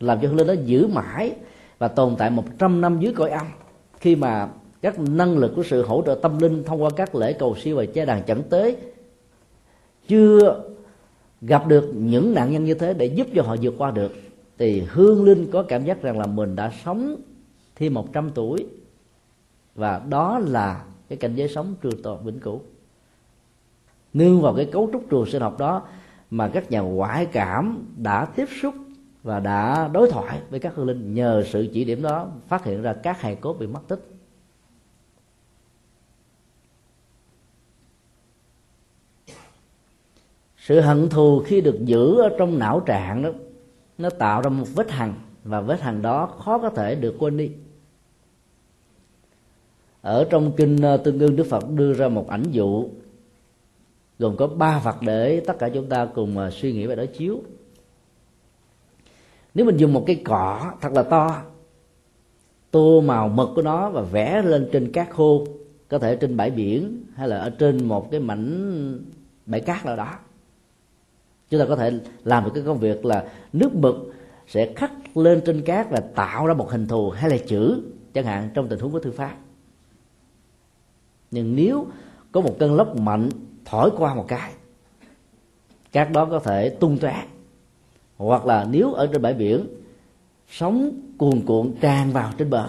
làm 0.00 0.18
cho 0.22 0.28
hương 0.28 0.36
linh 0.36 0.46
đó 0.46 0.54
giữ 0.64 0.86
mãi 0.86 1.32
và 1.78 1.88
tồn 1.88 2.16
tại 2.18 2.30
100 2.30 2.80
năm 2.80 3.00
dưới 3.00 3.12
cõi 3.12 3.30
âm. 3.30 3.46
Khi 4.00 4.16
mà 4.16 4.48
các 4.82 4.98
năng 4.98 5.38
lực 5.38 5.52
của 5.56 5.62
sự 5.62 5.82
hỗ 5.82 6.02
trợ 6.06 6.18
tâm 6.22 6.38
linh 6.38 6.64
thông 6.64 6.82
qua 6.82 6.90
các 6.96 7.14
lễ 7.14 7.32
cầu 7.32 7.56
siêu 7.56 7.76
và 7.76 7.84
che 7.84 8.04
đàn 8.04 8.22
chẳng 8.22 8.42
tế 8.50 8.76
chưa 10.08 10.62
gặp 11.40 11.66
được 11.66 11.92
những 11.94 12.34
nạn 12.34 12.52
nhân 12.52 12.64
như 12.64 12.74
thế 12.74 12.94
để 12.94 13.06
giúp 13.06 13.26
cho 13.34 13.42
họ 13.42 13.56
vượt 13.62 13.74
qua 13.78 13.90
được 13.90 14.12
thì 14.58 14.80
hương 14.80 15.24
linh 15.24 15.50
có 15.50 15.62
cảm 15.62 15.84
giác 15.84 16.02
rằng 16.02 16.18
là 16.18 16.26
mình 16.26 16.56
đã 16.56 16.72
sống 16.84 17.16
thêm 17.74 17.94
100 17.94 18.30
tuổi. 18.34 18.66
Và 19.74 20.02
đó 20.08 20.38
là 20.38 20.84
cái 21.08 21.18
cảnh 21.18 21.34
giới 21.34 21.48
sống 21.48 21.74
trường 21.82 22.02
tồn 22.02 22.24
vĩnh 22.24 22.40
cửu. 22.40 22.60
Nương 24.14 24.42
vào 24.42 24.54
cái 24.54 24.68
cấu 24.72 24.90
trúc 24.92 25.10
trường 25.10 25.26
sinh 25.26 25.42
học 25.42 25.58
đó 25.58 25.82
mà 26.30 26.48
các 26.48 26.70
nhà 26.70 26.80
ngoại 26.80 27.26
cảm 27.26 27.84
đã 27.96 28.24
tiếp 28.24 28.48
xúc 28.60 28.74
và 29.22 29.40
đã 29.40 29.88
đối 29.88 30.10
thoại 30.10 30.40
với 30.50 30.60
các 30.60 30.74
hương 30.74 30.86
linh 30.86 31.14
nhờ 31.14 31.44
sự 31.46 31.68
chỉ 31.72 31.84
điểm 31.84 32.02
đó 32.02 32.28
phát 32.48 32.64
hiện 32.64 32.82
ra 32.82 32.92
các 32.92 33.20
hài 33.20 33.34
cốt 33.34 33.52
bị 33.52 33.66
mất 33.66 33.80
tích. 33.88 34.00
Sự 40.58 40.80
hận 40.80 41.08
thù 41.08 41.42
khi 41.46 41.60
được 41.60 41.78
giữ 41.84 42.20
ở 42.20 42.36
trong 42.38 42.58
não 42.58 42.80
trạng 42.80 43.22
đó 43.22 43.30
nó 43.98 44.10
tạo 44.10 44.42
ra 44.42 44.50
một 44.50 44.66
vết 44.74 44.90
hằn, 44.90 45.14
và 45.44 45.60
vết 45.60 45.80
hằn 45.80 46.02
đó 46.02 46.26
khó 46.26 46.58
có 46.58 46.70
thể 46.70 46.94
được 46.94 47.16
quên 47.18 47.36
đi. 47.36 47.50
Ở 50.00 50.26
trong 50.30 50.52
kinh 50.56 50.76
ờ, 50.82 50.96
tương 50.96 51.18
ương 51.18 51.36
đức 51.36 51.46
phật 51.50 51.70
đưa 51.70 51.92
ra 51.92 52.08
một 52.08 52.28
ảnh 52.28 52.42
dụ, 52.50 52.88
gồm 54.18 54.36
có 54.36 54.46
ba 54.46 54.78
vật 54.78 54.96
để 55.00 55.40
tất 55.46 55.58
cả 55.58 55.68
chúng 55.68 55.88
ta 55.88 56.08
cùng 56.14 56.38
ờ, 56.38 56.50
suy 56.50 56.72
nghĩ 56.72 56.86
về 56.86 56.96
đối 56.96 57.06
chiếu. 57.06 57.42
Nếu 59.54 59.66
mình 59.66 59.76
dùng 59.76 59.92
một 59.92 60.04
cái 60.06 60.22
cỏ 60.24 60.72
thật 60.80 60.92
là 60.92 61.02
to, 61.02 61.42
tô 62.70 63.00
màu 63.00 63.28
mực 63.28 63.48
của 63.54 63.62
nó 63.62 63.90
và 63.90 64.02
vẽ 64.02 64.42
lên 64.42 64.68
trên 64.72 64.92
cát 64.92 65.10
khô, 65.10 65.46
có 65.88 65.98
thể 65.98 66.16
trên 66.16 66.36
bãi 66.36 66.50
biển 66.50 67.04
hay 67.14 67.28
là 67.28 67.38
ở 67.38 67.50
trên 67.50 67.84
một 67.84 68.10
cái 68.10 68.20
mảnh 68.20 69.04
bãi 69.46 69.60
cát 69.60 69.86
nào 69.86 69.96
đó 69.96 70.14
chúng 71.50 71.60
ta 71.60 71.66
có 71.68 71.76
thể 71.76 71.92
làm 72.24 72.44
được 72.44 72.50
cái 72.54 72.62
công 72.66 72.78
việc 72.78 73.04
là 73.04 73.24
nước 73.52 73.74
mực 73.74 74.14
sẽ 74.46 74.72
khắc 74.76 75.16
lên 75.16 75.40
trên 75.46 75.62
cát 75.62 75.90
và 75.90 76.00
tạo 76.14 76.46
ra 76.46 76.54
một 76.54 76.70
hình 76.70 76.86
thù 76.86 77.10
hay 77.10 77.30
là 77.30 77.36
chữ, 77.46 77.82
chẳng 78.14 78.24
hạn, 78.24 78.50
trong 78.54 78.68
tình 78.68 78.78
huống 78.78 78.92
của 78.92 78.98
thư 78.98 79.12
pháp. 79.12 79.36
Nhưng 81.30 81.56
nếu 81.56 81.86
có 82.32 82.40
một 82.40 82.56
cơn 82.58 82.74
lốc 82.74 82.96
mạnh 82.96 83.28
thổi 83.64 83.90
qua 83.96 84.14
một 84.14 84.24
cái, 84.28 84.52
cát 85.92 86.12
đó 86.12 86.24
có 86.24 86.38
thể 86.38 86.68
tung 86.68 86.98
tóe. 86.98 87.24
Hoặc 88.16 88.46
là 88.46 88.66
nếu 88.70 88.92
ở 88.92 89.06
trên 89.06 89.22
bãi 89.22 89.34
biển, 89.34 89.66
sóng 90.48 90.90
cuồn 91.18 91.40
cuộn 91.46 91.74
tràn 91.80 92.12
vào 92.12 92.32
trên 92.38 92.50
bờ, 92.50 92.68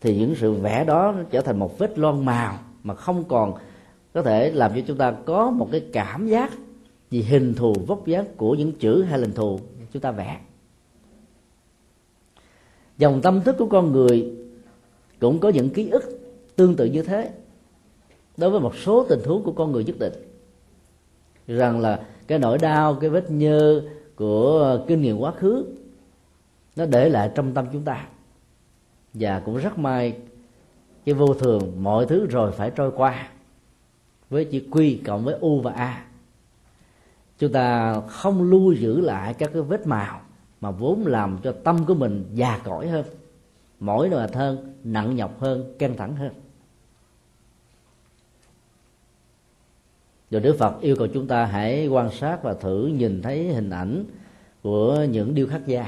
thì 0.00 0.18
những 0.18 0.34
sự 0.34 0.52
vẽ 0.52 0.84
đó 0.84 1.14
nó 1.16 1.22
trở 1.30 1.40
thành 1.40 1.58
một 1.58 1.78
vết 1.78 1.98
loang 1.98 2.24
màu 2.24 2.58
mà 2.82 2.94
không 2.94 3.24
còn 3.24 3.54
có 4.14 4.22
thể 4.22 4.50
làm 4.50 4.74
cho 4.74 4.80
chúng 4.86 4.96
ta 4.96 5.14
có 5.26 5.50
một 5.50 5.68
cái 5.72 5.86
cảm 5.92 6.26
giác 6.26 6.52
vì 7.10 7.22
hình 7.22 7.54
thù 7.54 7.74
vóc 7.86 8.06
dáng 8.06 8.24
của 8.36 8.54
những 8.54 8.72
chữ 8.72 9.02
hay 9.02 9.20
hình 9.20 9.32
thù. 9.32 9.60
Chúng 9.92 10.02
ta 10.02 10.10
vẽ. 10.10 10.40
Dòng 12.98 13.20
tâm 13.22 13.40
thức 13.42 13.56
của 13.58 13.66
con 13.66 13.92
người 13.92 14.36
cũng 15.20 15.38
có 15.38 15.48
những 15.48 15.70
ký 15.70 15.90
ức 15.90 16.20
tương 16.56 16.76
tự 16.76 16.84
như 16.84 17.02
thế 17.02 17.30
đối 18.36 18.50
với 18.50 18.60
một 18.60 18.76
số 18.76 19.06
tình 19.08 19.20
huống 19.24 19.42
của 19.42 19.52
con 19.52 19.72
người 19.72 19.84
nhất 19.84 19.96
định. 19.98 20.12
Rằng 21.46 21.80
là 21.80 22.06
cái 22.26 22.38
nỗi 22.38 22.58
đau, 22.58 22.94
cái 22.94 23.10
vết 23.10 23.30
nhơ 23.30 23.82
của 24.16 24.84
kinh 24.86 25.02
nghiệm 25.02 25.18
quá 25.18 25.32
khứ, 25.32 25.64
nó 26.76 26.86
để 26.86 27.08
lại 27.08 27.30
trong 27.34 27.54
tâm 27.54 27.66
chúng 27.72 27.82
ta. 27.82 28.08
Và 29.14 29.40
cũng 29.40 29.56
rất 29.56 29.78
may 29.78 30.16
cái 31.04 31.14
vô 31.14 31.34
thường, 31.34 31.72
mọi 31.82 32.06
thứ 32.06 32.26
rồi 32.26 32.52
phải 32.52 32.70
trôi 32.70 32.92
qua 32.96 33.28
với 34.30 34.44
chữ 34.44 34.60
quy 34.70 35.00
cộng 35.06 35.24
với 35.24 35.34
u 35.40 35.60
và 35.60 35.72
a 35.72 36.07
chúng 37.38 37.52
ta 37.52 38.00
không 38.00 38.50
lưu 38.50 38.72
giữ 38.72 39.00
lại 39.00 39.34
các 39.34 39.50
cái 39.52 39.62
vết 39.62 39.86
màu 39.86 40.20
mà 40.60 40.70
vốn 40.70 41.06
làm 41.06 41.38
cho 41.42 41.52
tâm 41.64 41.84
của 41.86 41.94
mình 41.94 42.24
già 42.34 42.60
cỗi 42.64 42.88
hơn, 42.88 43.04
mỏi 43.80 44.10
mệt 44.10 44.34
hơn, 44.34 44.74
nặng 44.84 45.16
nhọc 45.16 45.40
hơn, 45.40 45.74
căng 45.78 45.96
thẳng 45.96 46.16
hơn. 46.16 46.32
Rồi 50.30 50.40
Đức 50.40 50.56
Phật 50.58 50.80
yêu 50.80 50.96
cầu 50.96 51.06
chúng 51.06 51.26
ta 51.26 51.44
hãy 51.44 51.86
quan 51.86 52.10
sát 52.10 52.42
và 52.42 52.54
thử 52.54 52.86
nhìn 52.86 53.22
thấy 53.22 53.52
hình 53.52 53.70
ảnh 53.70 54.04
của 54.62 55.06
những 55.10 55.34
điêu 55.34 55.46
khắc 55.46 55.66
gia 55.66 55.86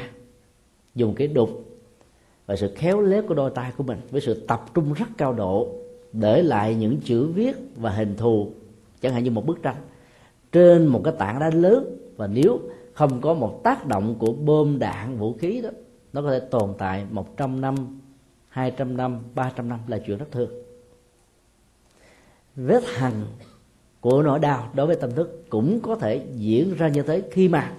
dùng 0.95 1.15
cái 1.15 1.29
đục 1.29 1.65
và 2.47 2.57
sự 2.57 2.75
khéo 2.77 3.01
léo 3.01 3.23
của 3.29 3.35
đôi 3.35 3.51
tay 3.51 3.73
của 3.77 3.85
mình 3.85 3.99
với 4.11 4.21
sự 4.21 4.47
tập 4.47 4.65
trung 4.75 4.93
rất 4.93 5.07
cao 5.17 5.33
độ 5.33 5.75
để 6.13 6.43
lại 6.43 6.75
những 6.75 7.01
chữ 7.05 7.27
viết 7.27 7.57
và 7.77 7.91
hình 7.91 8.17
thù, 8.17 8.53
chẳng 9.01 9.13
hạn 9.13 9.25
như 9.25 9.31
một 9.31 9.47
bức 9.47 9.63
tranh 9.63 9.77
trên 10.53 10.87
một 10.87 11.01
cái 11.05 11.15
tảng 11.19 11.39
đá 11.39 11.51
lớn. 11.51 11.97
Và 12.17 12.27
nếu 12.27 12.61
không 12.93 13.21
có 13.21 13.35
một 13.35 13.61
tác 13.65 13.87
động 13.87 14.17
của 14.19 14.33
bom 14.33 14.79
đạn 14.79 15.19
vũ 15.19 15.33
khí 15.33 15.61
đó, 15.61 15.71
nó 16.13 16.23
có 16.23 16.31
thể 16.31 16.41
tồn 16.41 16.75
tại 16.79 17.07
100 17.11 17.61
năm 17.61 18.01
200 18.49 18.97
năm 18.97 19.19
300 19.35 19.69
năm 19.69 19.81
là 19.87 19.99
chuyện 20.07 20.19
rất 20.19 20.31
thường. 20.31 20.51
Vết 22.57 22.83
hằn 22.87 23.13
của 24.01 24.23
nỗi 24.23 24.39
đau 24.39 24.71
đối 24.75 24.87
với 24.87 24.97
tâm 24.97 25.11
thức 25.11 25.45
cũng 25.49 25.81
có 25.81 25.95
thể 25.95 26.27
diễn 26.35 26.75
ra 26.75 26.89
như 26.89 27.03
thế 27.03 27.23
khi 27.31 27.49
mà 27.49 27.73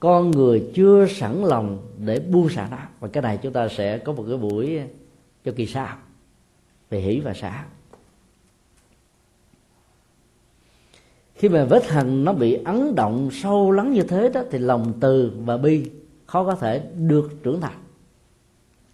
con 0.00 0.30
người 0.30 0.70
chưa 0.74 1.06
sẵn 1.06 1.44
lòng 1.44 1.78
để 1.98 2.20
buông 2.20 2.48
xả 2.48 2.68
nó. 2.70 2.78
Và 3.00 3.08
cái 3.08 3.22
này 3.22 3.38
chúng 3.42 3.52
ta 3.52 3.68
sẽ 3.68 3.98
có 3.98 4.12
một 4.12 4.24
cái 4.28 4.36
buổi 4.36 4.80
cho 5.44 5.52
kỳ 5.56 5.66
sau. 5.66 5.96
Về 6.90 7.00
hỷ 7.00 7.20
và 7.20 7.34
xả 7.34 7.64
khi 11.42 11.48
mà 11.48 11.64
vết 11.64 11.88
hằn 11.88 12.24
nó 12.24 12.32
bị 12.32 12.54
ấn 12.64 12.94
động 12.94 13.28
sâu 13.32 13.70
lắng 13.70 13.92
như 13.92 14.02
thế 14.02 14.28
đó, 14.28 14.42
thì 14.50 14.58
lòng 14.58 14.92
từ 15.00 15.32
và 15.44 15.56
bi 15.56 15.90
khó 16.26 16.44
có 16.44 16.54
thể 16.54 16.82
được 16.96 17.42
trưởng 17.42 17.60
thành. 17.60 17.78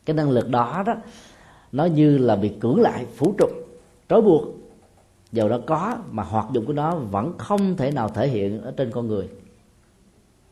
Cái 0.05 0.17
năng 0.17 0.31
lực 0.31 0.49
đó 0.49 0.83
đó, 0.87 0.95
nó 1.73 1.85
như 1.85 2.19
là 2.19 2.37
bị 2.37 2.51
cưỡng 2.61 2.81
lại, 2.81 3.07
phủ 3.17 3.35
trục, 3.39 3.51
trói 4.09 4.23
buộc. 4.23 4.43
Dầu 5.33 5.49
nó 5.49 5.59
có 5.67 5.97
mà 6.11 6.23
hoạt 6.23 6.47
dụng 6.53 6.67
của 6.67 6.73
nó 6.73 6.95
vẫn 6.95 7.39
không 7.39 7.77
thể 7.77 7.91
nào 7.91 8.09
thể 8.09 8.29
hiện 8.29 8.63
ở 8.63 8.71
trên 8.77 8.91
con 8.91 9.09
người. 9.09 9.29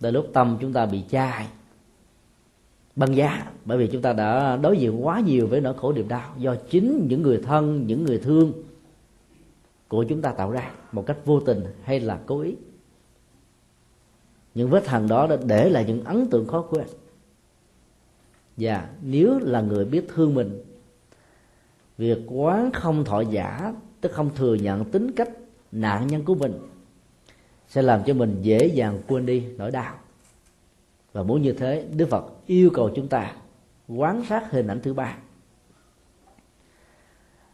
Đến 0.00 0.14
lúc 0.14 0.26
tâm 0.32 0.58
chúng 0.60 0.72
ta 0.72 0.86
bị 0.86 1.02
chai, 1.10 1.46
băng 2.96 3.16
giá, 3.16 3.46
bởi 3.64 3.78
vì 3.78 3.86
chúng 3.86 4.02
ta 4.02 4.12
đã 4.12 4.56
đối 4.56 4.78
diện 4.78 5.06
quá 5.06 5.20
nhiều 5.20 5.46
với 5.46 5.60
nỗi 5.60 5.74
khổ 5.74 5.92
niềm 5.92 6.08
đau 6.08 6.30
do 6.38 6.54
chính 6.70 7.06
những 7.08 7.22
người 7.22 7.40
thân, 7.42 7.86
những 7.86 8.04
người 8.04 8.18
thương 8.18 8.52
của 9.88 10.04
chúng 10.04 10.22
ta 10.22 10.32
tạo 10.32 10.50
ra 10.50 10.70
một 10.92 11.06
cách 11.06 11.16
vô 11.24 11.40
tình 11.40 11.64
hay 11.82 12.00
là 12.00 12.20
cố 12.26 12.40
ý. 12.40 12.56
Những 14.54 14.70
vết 14.70 14.86
hằn 14.86 15.08
đó 15.08 15.26
đã 15.26 15.36
để 15.46 15.70
lại 15.70 15.84
những 15.88 16.04
ấn 16.04 16.26
tượng 16.30 16.46
khó 16.46 16.62
quên. 16.62 16.86
Và 18.56 18.88
nếu 19.02 19.38
là 19.38 19.60
người 19.60 19.84
biết 19.84 20.08
thương 20.14 20.34
mình, 20.34 20.64
việc 21.98 22.18
quán 22.26 22.70
không 22.72 23.04
thọ 23.04 23.20
giả, 23.20 23.74
tức 24.00 24.12
không 24.12 24.30
thừa 24.34 24.54
nhận 24.54 24.84
tính 24.84 25.12
cách 25.12 25.30
nạn 25.72 26.06
nhân 26.06 26.24
của 26.24 26.34
mình, 26.34 26.52
sẽ 27.68 27.82
làm 27.82 28.02
cho 28.06 28.14
mình 28.14 28.38
dễ 28.42 28.66
dàng 28.66 29.02
quên 29.06 29.26
đi 29.26 29.44
nỗi 29.56 29.70
đau. 29.70 29.94
Và 31.12 31.22
muốn 31.22 31.42
như 31.42 31.52
thế, 31.52 31.86
đức 31.96 32.08
phật 32.08 32.24
yêu 32.46 32.70
cầu 32.74 32.90
chúng 32.96 33.08
ta 33.08 33.36
quán 33.88 34.24
sát 34.28 34.50
hình 34.50 34.66
ảnh 34.66 34.80
thứ 34.82 34.94
ba 34.94 35.18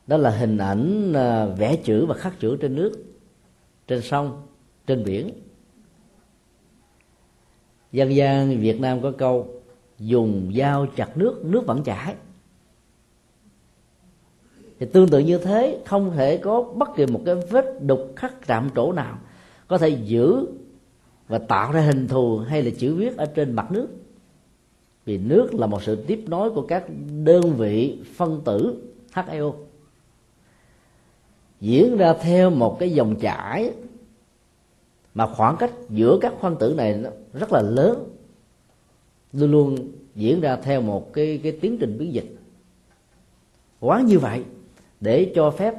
đó 0.07 0.17
là 0.17 0.31
hình 0.31 0.59
ảnh 0.59 1.13
à, 1.13 1.47
vẽ 1.47 1.77
chữ 1.77 2.07
và 2.07 2.15
khắc 2.15 2.41
chữ 2.41 2.57
trên 2.57 2.75
nước, 2.75 2.93
trên 3.87 4.03
sông, 4.03 4.43
trên 4.87 5.05
biển. 5.05 5.31
Dân 7.93 8.15
gian 8.15 8.61
việt 8.61 8.81
nam 8.81 9.01
có 9.03 9.13
câu, 9.19 9.63
dùng 9.99 10.53
dao 10.57 10.87
chặt 10.97 11.17
nước 11.17 11.45
nước 11.45 11.67
vẫn 11.67 11.83
chảy. 11.85 12.15
Thì 14.79 14.87
tương 14.93 15.09
tự 15.09 15.19
như 15.19 15.39
thế, 15.39 15.83
không 15.87 16.13
thể 16.17 16.37
có 16.37 16.63
bất 16.63 16.89
kỳ 16.97 17.07
một 17.07 17.21
cái 17.27 17.35
vết 17.35 17.83
đục 17.83 18.13
khắc 18.17 18.47
chạm 18.47 18.69
chỗ 18.75 18.93
nào 18.93 19.19
có 19.69 19.79
thể 19.79 19.89
giữ 19.89 20.47
và 21.29 21.39
tạo 21.39 21.73
ra 21.73 21.81
hình 21.81 22.09
thù 22.09 22.39
hay 22.39 22.63
là 22.63 22.71
chữ 22.79 22.95
viết 22.95 23.17
ở 23.17 23.27
trên 23.27 23.53
mặt 23.53 23.73
nước. 23.73 23.89
Vì 25.05 25.19
nước 25.19 25.55
là 25.55 25.67
một 25.67 25.83
sự 25.83 25.97
tiếp 25.97 26.25
nối 26.27 26.51
của 26.51 26.63
các 26.63 26.85
đơn 27.25 27.57
vị 27.57 27.99
phân 28.15 28.41
tử 28.45 28.83
HEO 29.13 29.55
diễn 31.63 31.97
ra 31.97 32.15
theo 32.15 32.51
một 32.51 32.77
cái 32.79 32.91
dòng 32.91 33.17
chảy. 33.17 33.73
Mà 35.15 35.27
khoảng 35.27 35.57
cách 35.57 35.73
giữa 35.89 36.19
các 36.21 36.33
phân 36.41 36.57
tử 36.57 36.75
này 36.77 36.95
nó 36.95 37.11
rất 37.33 37.53
là 37.53 37.63
lớn. 37.63 38.09
Luôn 39.33 39.51
luôn 39.51 39.77
diễn 40.15 40.41
ra 40.41 40.57
theo 40.57 40.83
một 40.83 41.13
cái 41.13 41.41
cái 41.43 41.53
tiến 41.53 41.77
trình 41.81 41.99
biến 41.99 42.13
dịch. 42.13 42.37
Quá 43.81 44.01
như 44.01 44.19
vậy, 44.19 44.45
để 45.01 45.33
cho 45.35 45.51
phép 45.51 45.75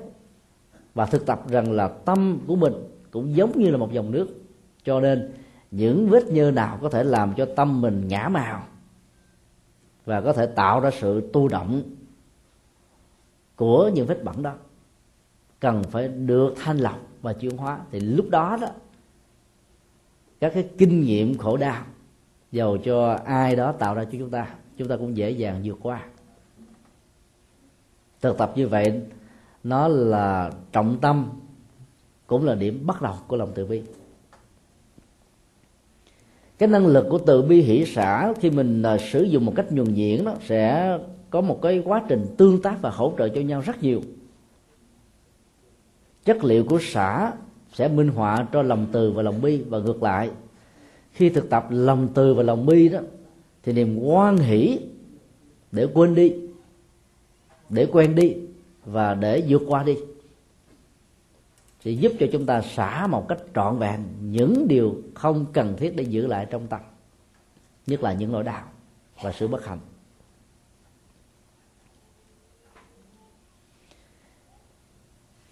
và 0.93 1.05
thực 1.05 1.25
tập 1.25 1.49
rằng 1.49 1.71
là 1.71 1.87
tâm 1.87 2.39
của 2.47 2.55
mình 2.55 2.73
cũng 3.11 3.35
giống 3.35 3.59
như 3.59 3.71
là 3.71 3.77
một 3.77 3.91
dòng 3.91 4.11
nước. 4.11 4.27
Cho 4.83 4.99
nên, 4.99 5.33
những 5.71 6.09
vết 6.09 6.27
nhơ 6.27 6.51
nào 6.51 6.79
có 6.81 6.89
thể 6.89 7.03
làm 7.03 7.33
cho 7.37 7.45
tâm 7.55 7.81
mình 7.81 8.07
ngã 8.07 8.29
màu 8.29 8.63
và 10.05 10.21
có 10.21 10.33
thể 10.33 10.45
tạo 10.45 10.79
ra 10.79 10.89
sự 10.99 11.29
tu 11.33 11.47
động 11.47 11.83
của 13.55 13.91
những 13.93 14.07
vết 14.07 14.23
bẩn 14.23 14.43
đó 14.43 14.53
cần 15.63 15.84
phải 15.84 16.08
được 16.08 16.53
thanh 16.63 16.77
lọc 16.77 17.00
và 17.22 17.34
chuyển 17.34 17.58
hóa. 17.58 17.79
Thì 17.91 18.00
lúc 18.00 18.29
đó 18.29 18.58
đó, 18.62 18.67
các 20.39 20.51
cái 20.53 20.70
kinh 20.77 21.01
nghiệm 21.01 21.38
khổ 21.38 21.58
đau 21.58 21.84
dầu 22.51 22.77
cho 22.77 23.20
ai 23.25 23.55
đó 23.55 23.72
tạo 23.72 23.96
ra 23.96 24.03
cho 24.03 24.18
chúng 24.20 24.29
ta 24.29 24.48
chúng 24.77 24.87
ta 24.87 24.98
cũng 24.98 25.18
dễ 25.18 25.31
dàng 25.31 25.61
vượt 25.64 25.77
qua. 25.81 26.05
Thực 28.22 28.37
tập 28.37 28.53
như 28.55 28.68
vậy, 28.68 29.01
nó 29.64 29.87
là 29.87 30.51
trọng 30.72 30.98
tâm, 31.01 31.29
cũng 32.27 32.46
là 32.46 32.55
điểm 32.55 32.85
bắt 32.85 33.01
đầu 33.01 33.14
của 33.27 33.37
lòng 33.37 33.51
từ 33.55 33.66
bi. 33.66 33.81
Cái 36.57 36.70
năng 36.70 36.87
lực 36.87 37.05
của 37.09 37.18
từ 37.18 37.42
bi 37.42 37.61
hỷ 37.61 37.85
xã 37.85 38.33
khi 38.42 38.50
mình 38.50 38.83
à, 38.83 38.98
sử 38.98 39.24
dụng 39.24 39.46
một 39.46 39.53
cách 39.55 39.72
nhuần 39.72 39.94
nhuyễn 39.94 40.25
đó, 40.25 40.35
sẽ 40.46 40.98
có 41.29 41.42
một 41.42 41.59
cái 41.61 41.81
quá 41.85 42.03
trình 42.09 42.25
tương 42.37 42.61
tác 42.61 42.77
và 42.81 42.90
hỗ 42.90 43.14
trợ 43.18 43.29
cho 43.29 43.42
nhau 43.42 43.61
rất 43.61 43.83
nhiều 43.83 44.01
chất 46.25 46.44
liệu 46.44 46.64
của 46.64 46.79
xã 46.81 47.33
sẽ 47.74 47.88
minh 47.88 48.07
họa 48.07 48.48
cho 48.51 48.62
lòng 48.62 48.88
từ 48.92 49.12
và 49.12 49.24
lòng 49.24 49.42
bi 49.42 49.62
và 49.70 49.79
ngược 49.79 50.03
lại. 50.03 50.31
Khi 51.12 51.29
thực 51.29 51.50
tập 51.50 51.68
lòng 51.70 52.07
từ 52.14 52.33
và 52.33 52.44
lòng 52.44 52.66
bi 52.66 52.90
đó, 52.90 53.00
thì 53.64 53.74
niềm 53.74 54.00
quan 54.00 54.38
hỷ 54.38 54.79
để 55.72 55.88
quên 55.94 56.16
đi, 56.16 56.33
để 57.70 57.88
quen 57.92 58.16
đi 58.16 58.36
và 58.86 59.14
để 59.14 59.44
vượt 59.48 59.62
qua 59.68 59.83
đi 59.83 59.96
sẽ 61.86 61.92
giúp 61.92 62.12
cho 62.20 62.27
chúng 62.31 62.46
ta 62.46 62.62
xả 62.62 63.07
một 63.07 63.25
cách 63.29 63.38
trọn 63.55 63.77
vẹn 63.77 64.00
những 64.22 64.68
điều 64.68 65.01
không 65.14 65.46
cần 65.53 65.75
thiết 65.77 65.96
để 65.96 66.03
giữ 66.03 66.27
lại 66.27 66.48
trong 66.50 66.68
tâm, 66.68 66.79
nhất 67.88 68.03
là 68.03 68.14
những 68.14 68.31
nỗi 68.31 68.44
đau 68.44 68.64
và 69.22 69.31
sự 69.31 69.48
bất 69.48 69.66
hạnh. 69.66 69.79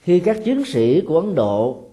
Khi 0.02 0.20
các 0.20 0.38
chiến 0.44 0.66
sĩ 0.66 1.02
của 1.02 1.20
ấn 1.20 1.36
độ 1.36 1.84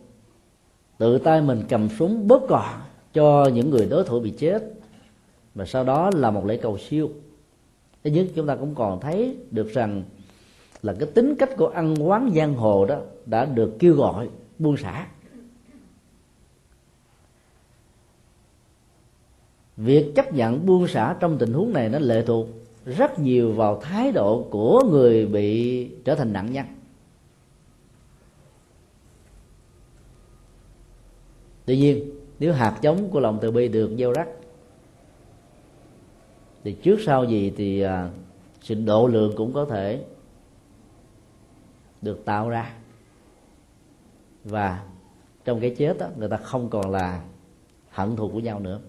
tự 0.99 1.19
tay 1.19 1.43
mình 1.43 1.63
cầm 1.69 1.89
súng 1.99 2.29
bóp 2.29 2.47
cò 2.49 2.75
cho 3.13 3.51
những 3.55 3.71
người 3.71 3.87
đối 3.87 4.05
thủ 4.05 4.21
bị 4.21 4.31
chết, 4.31 4.73
và 5.55 5.65
sau 5.65 5.85
đó 5.85 6.11
là 6.15 6.31
một 6.31 6.47
lễ 6.47 6.57
cầu 6.57 6.79
siêu. 6.79 7.11
Thế 8.05 8.11
nhưng 8.11 8.29
chúng 8.35 8.47
ta 8.47 8.57
cũng 8.57 8.75
còn 8.75 9.01
thấy 9.01 9.37
được 9.51 9.73
rằng 9.73 10.03
là 10.83 10.95
cái 10.99 11.09
tính 11.15 11.35
cách 11.39 11.57
của 11.57 11.67
ăn 11.67 11.95
quán 12.09 12.33
giang 12.37 12.55
hồ 12.55 12.87
đó 12.87 12.99
đã 13.27 13.45
được 13.45 13.77
kêu 13.79 13.95
gọi, 13.95 14.29
buông 14.59 14.77
xả. 14.77 15.07
Việc 19.77 20.13
chấp 20.15 20.33
nhận 20.33 20.67
buông 20.67 20.89
xả 20.89 21.17
trong 21.21 21.39
tình 21.39 21.53
huống 21.53 21.73
này 21.73 21.89
nó 21.89 21.99
lệ 21.99 22.25
thuộc 22.27 22.47
rất 22.87 23.19
nhiều 23.19 23.53
vào 23.53 23.81
thái 23.81 24.13
độ 24.13 24.47
của 24.51 24.83
người 24.91 25.27
bị 25.27 25.85
trở 26.05 26.15
thành 26.15 26.33
nạn 26.33 26.53
nhân. 26.53 26.67
Tuy 31.69 31.77
nhiên 31.77 32.11
nếu 32.39 32.53
hạt 32.53 32.79
giống 32.81 33.11
của 33.11 33.21
lòng 33.21 33.39
từ 33.41 33.51
bi 33.51 33.69
được 33.69 33.91
gieo 33.99 34.13
rắc 34.13 34.29
thì 36.65 36.73
trước 36.73 37.01
sau 37.01 37.25
gì 37.25 37.53
thì 37.57 37.81
à, 37.81 38.11
sự 38.61 38.75
độ 38.75 39.07
lượng 39.07 39.33
cũng 39.37 39.53
có 39.53 39.65
thể 39.65 40.05
được 42.03 42.25
tạo 42.25 42.49
ra. 42.49 42.75
Và 44.45 44.85
trong 45.45 45.61
cái 45.61 45.75
chết 45.79 45.99
đó, 45.99 46.07
người 46.17 46.29
ta 46.29 46.37
không 46.37 46.71
còn 46.71 46.91
là 46.91 47.23
hận 47.91 48.17
thù 48.17 48.29
của 48.29 48.41
nhau 48.41 48.61
nữa. 48.61 48.81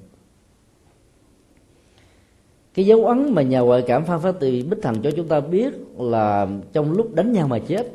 Cái 2.73 2.85
dấu 2.85 3.05
ấn 3.05 3.35
mà 3.35 3.41
nhà 3.41 3.59
ngoại 3.59 3.83
cảm 3.87 4.05
phan 4.05 4.19
phát 4.19 4.35
từ 4.39 4.63
bích 4.69 4.81
thần 4.81 5.01
cho 5.01 5.11
chúng 5.11 5.27
ta 5.27 5.39
biết 5.39 5.73
là 5.97 6.47
trong 6.73 6.91
lúc 6.91 7.15
đánh 7.15 7.31
nhau 7.31 7.47
mà 7.47 7.59
chết 7.59 7.87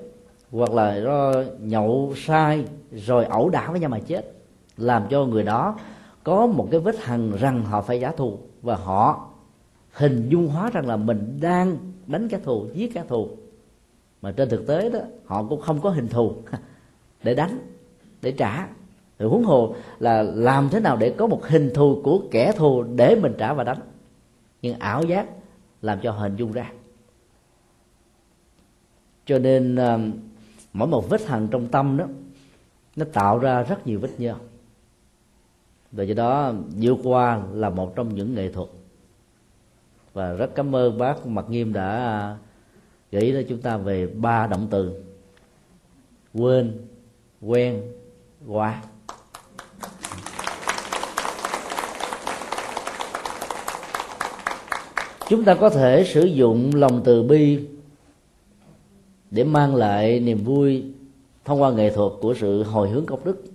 hoặc 0.51 0.73
là 0.73 0.97
do 0.97 1.33
nhậu 1.61 2.13
sai 2.17 2.65
rồi 2.93 3.25
ẩu 3.25 3.49
đả 3.49 3.71
với 3.71 3.81
nhau 3.81 3.91
mà 3.91 4.01
chết 4.07 4.35
làm 4.77 5.07
cho 5.11 5.25
người 5.25 5.43
đó 5.43 5.79
có 6.25 6.47
một 6.47 6.69
cái 6.71 6.81
vết 6.81 6.97
hằn 7.01 7.33
rằng 7.37 7.65
họ 7.65 7.83
phải 7.83 8.01
trả 8.01 8.13
thù. 8.13 8.39
Và 8.63 8.77
họ 8.77 9.29
hình 9.93 10.29
dung 10.29 10.49
hóa 10.49 10.71
rằng 10.71 10.87
là 10.87 10.97
mình 10.97 11.39
đang 11.41 11.77
đánh 12.07 12.29
kẻ 12.29 12.39
thù, 12.45 12.67
giết 12.75 12.95
kẻ 12.95 13.05
thù. 13.09 13.29
Mà 14.23 14.33
trên 14.33 14.49
thực 14.49 14.67
tế 14.67 14.91
đó, 14.91 14.99
họ 15.27 15.45
cũng 15.45 15.61
không 15.61 15.81
có 15.81 15.91
hình 15.91 16.09
thù 16.09 16.33
để 17.23 17.35
đánh, 17.35 17.59
để 18.23 18.33
trả. 18.33 18.69
Thì 19.19 19.27
huống 19.27 19.45
hồ 19.45 19.75
là 19.99 20.23
làm 20.23 20.69
thế 20.69 20.81
nào 20.81 20.97
để 20.97 21.15
có 21.19 21.27
một 21.27 21.47
hình 21.47 21.71
thù 21.75 22.01
của 22.05 22.23
kẻ 22.31 22.53
thù 22.53 22.83
để 22.83 23.17
mình 23.17 23.35
trả 23.39 23.53
và 23.53 23.65
đánh. 23.65 23.79
Nhưng 24.63 24.79
ảo 24.79 25.03
giác 25.03 25.27
làm 25.83 26.01
cho 26.01 26.13
hình 26.13 26.37
dung 26.37 26.53
ra. 26.53 26.73
Cho 29.27 29.39
nên 29.39 29.77
ờ, 29.77 29.99
mỗi 30.73 30.89
một 30.89 31.09
vết 31.09 31.27
hằn 31.27 31.49
trong 31.49 31.67
tâm 31.67 31.97
đó, 31.97 32.05
nó 32.97 33.07
tạo 33.13 33.39
ra 33.39 33.63
rất 33.63 33.87
nhiều 33.87 34.01
vết 34.01 34.11
nhơ 34.19 34.35
và 35.97 36.05
do 36.05 36.15
đó 36.15 36.53
vượt 36.77 36.99
qua 37.03 37.43
là 37.53 37.71
một 37.71 37.97
trong 37.97 38.15
những 38.15 38.35
nghệ 38.35 38.53
thuật. 38.53 38.69
Và 40.13 40.33
rất 40.33 40.55
cảm 40.55 40.77
ơn 40.77 40.99
bác 40.99 41.27
Mặt 41.27 41.51
Nghiêm 41.51 41.73
đã 41.73 41.91
à, 41.91 42.37
gửi 43.13 43.33
cho 43.33 43.43
chúng 43.49 43.61
ta 43.61 43.77
về 43.77 44.07
ba 44.07 44.47
động 44.47 44.67
từ. 44.71 45.03
Quên, 46.35 46.79
quen, 47.41 47.83
qua. 48.47 48.83
Chúng 55.29 55.45
ta 55.45 55.55
có 55.55 55.71
thể 55.71 56.05
sử 56.05 56.25
dụng 56.25 56.71
lòng 56.75 57.01
từ 57.05 57.23
bi 57.23 57.67
để 59.31 59.45
mang 59.45 59.75
lại 59.75 60.21
niềm 60.21 60.45
vui 60.45 60.85
thông 61.45 61.63
qua 61.63 61.73
nghệ 61.73 61.91
thuật 61.91 62.13
của 62.21 62.35
sự 62.35 62.63
hồi 62.63 62.91
hướng 62.91 63.07
công 63.07 63.25
đức 63.25 63.54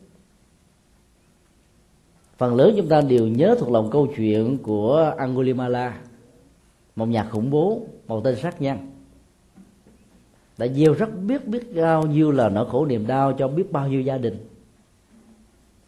phần 2.39 2.55
lớn 2.55 2.73
chúng 2.77 2.87
ta 2.87 3.01
đều 3.01 3.27
nhớ 3.27 3.55
thuộc 3.59 3.71
lòng 3.71 3.89
câu 3.91 4.07
chuyện 4.15 4.57
của 4.63 5.13
Angulimala. 5.17 5.99
Một 6.95 7.05
nhà 7.05 7.23
khủng 7.23 7.49
bố 7.49 7.81
một 8.07 8.21
tên 8.23 8.35
sát 8.35 8.61
nhân. 8.61 8.77
Đã 10.57 10.67
gieo 10.67 10.93
rất 10.93 11.09
biết 11.21 11.47
biết 11.47 11.75
bao 11.75 12.07
nhiêu 12.07 12.31
là 12.31 12.49
nỗi 12.49 12.69
khổ 12.69 12.85
niềm 12.85 13.07
đau 13.07 13.33
cho 13.33 13.47
biết 13.47 13.71
bao 13.71 13.87
nhiêu 13.87 14.01
gia 14.01 14.17
đình. 14.17 14.47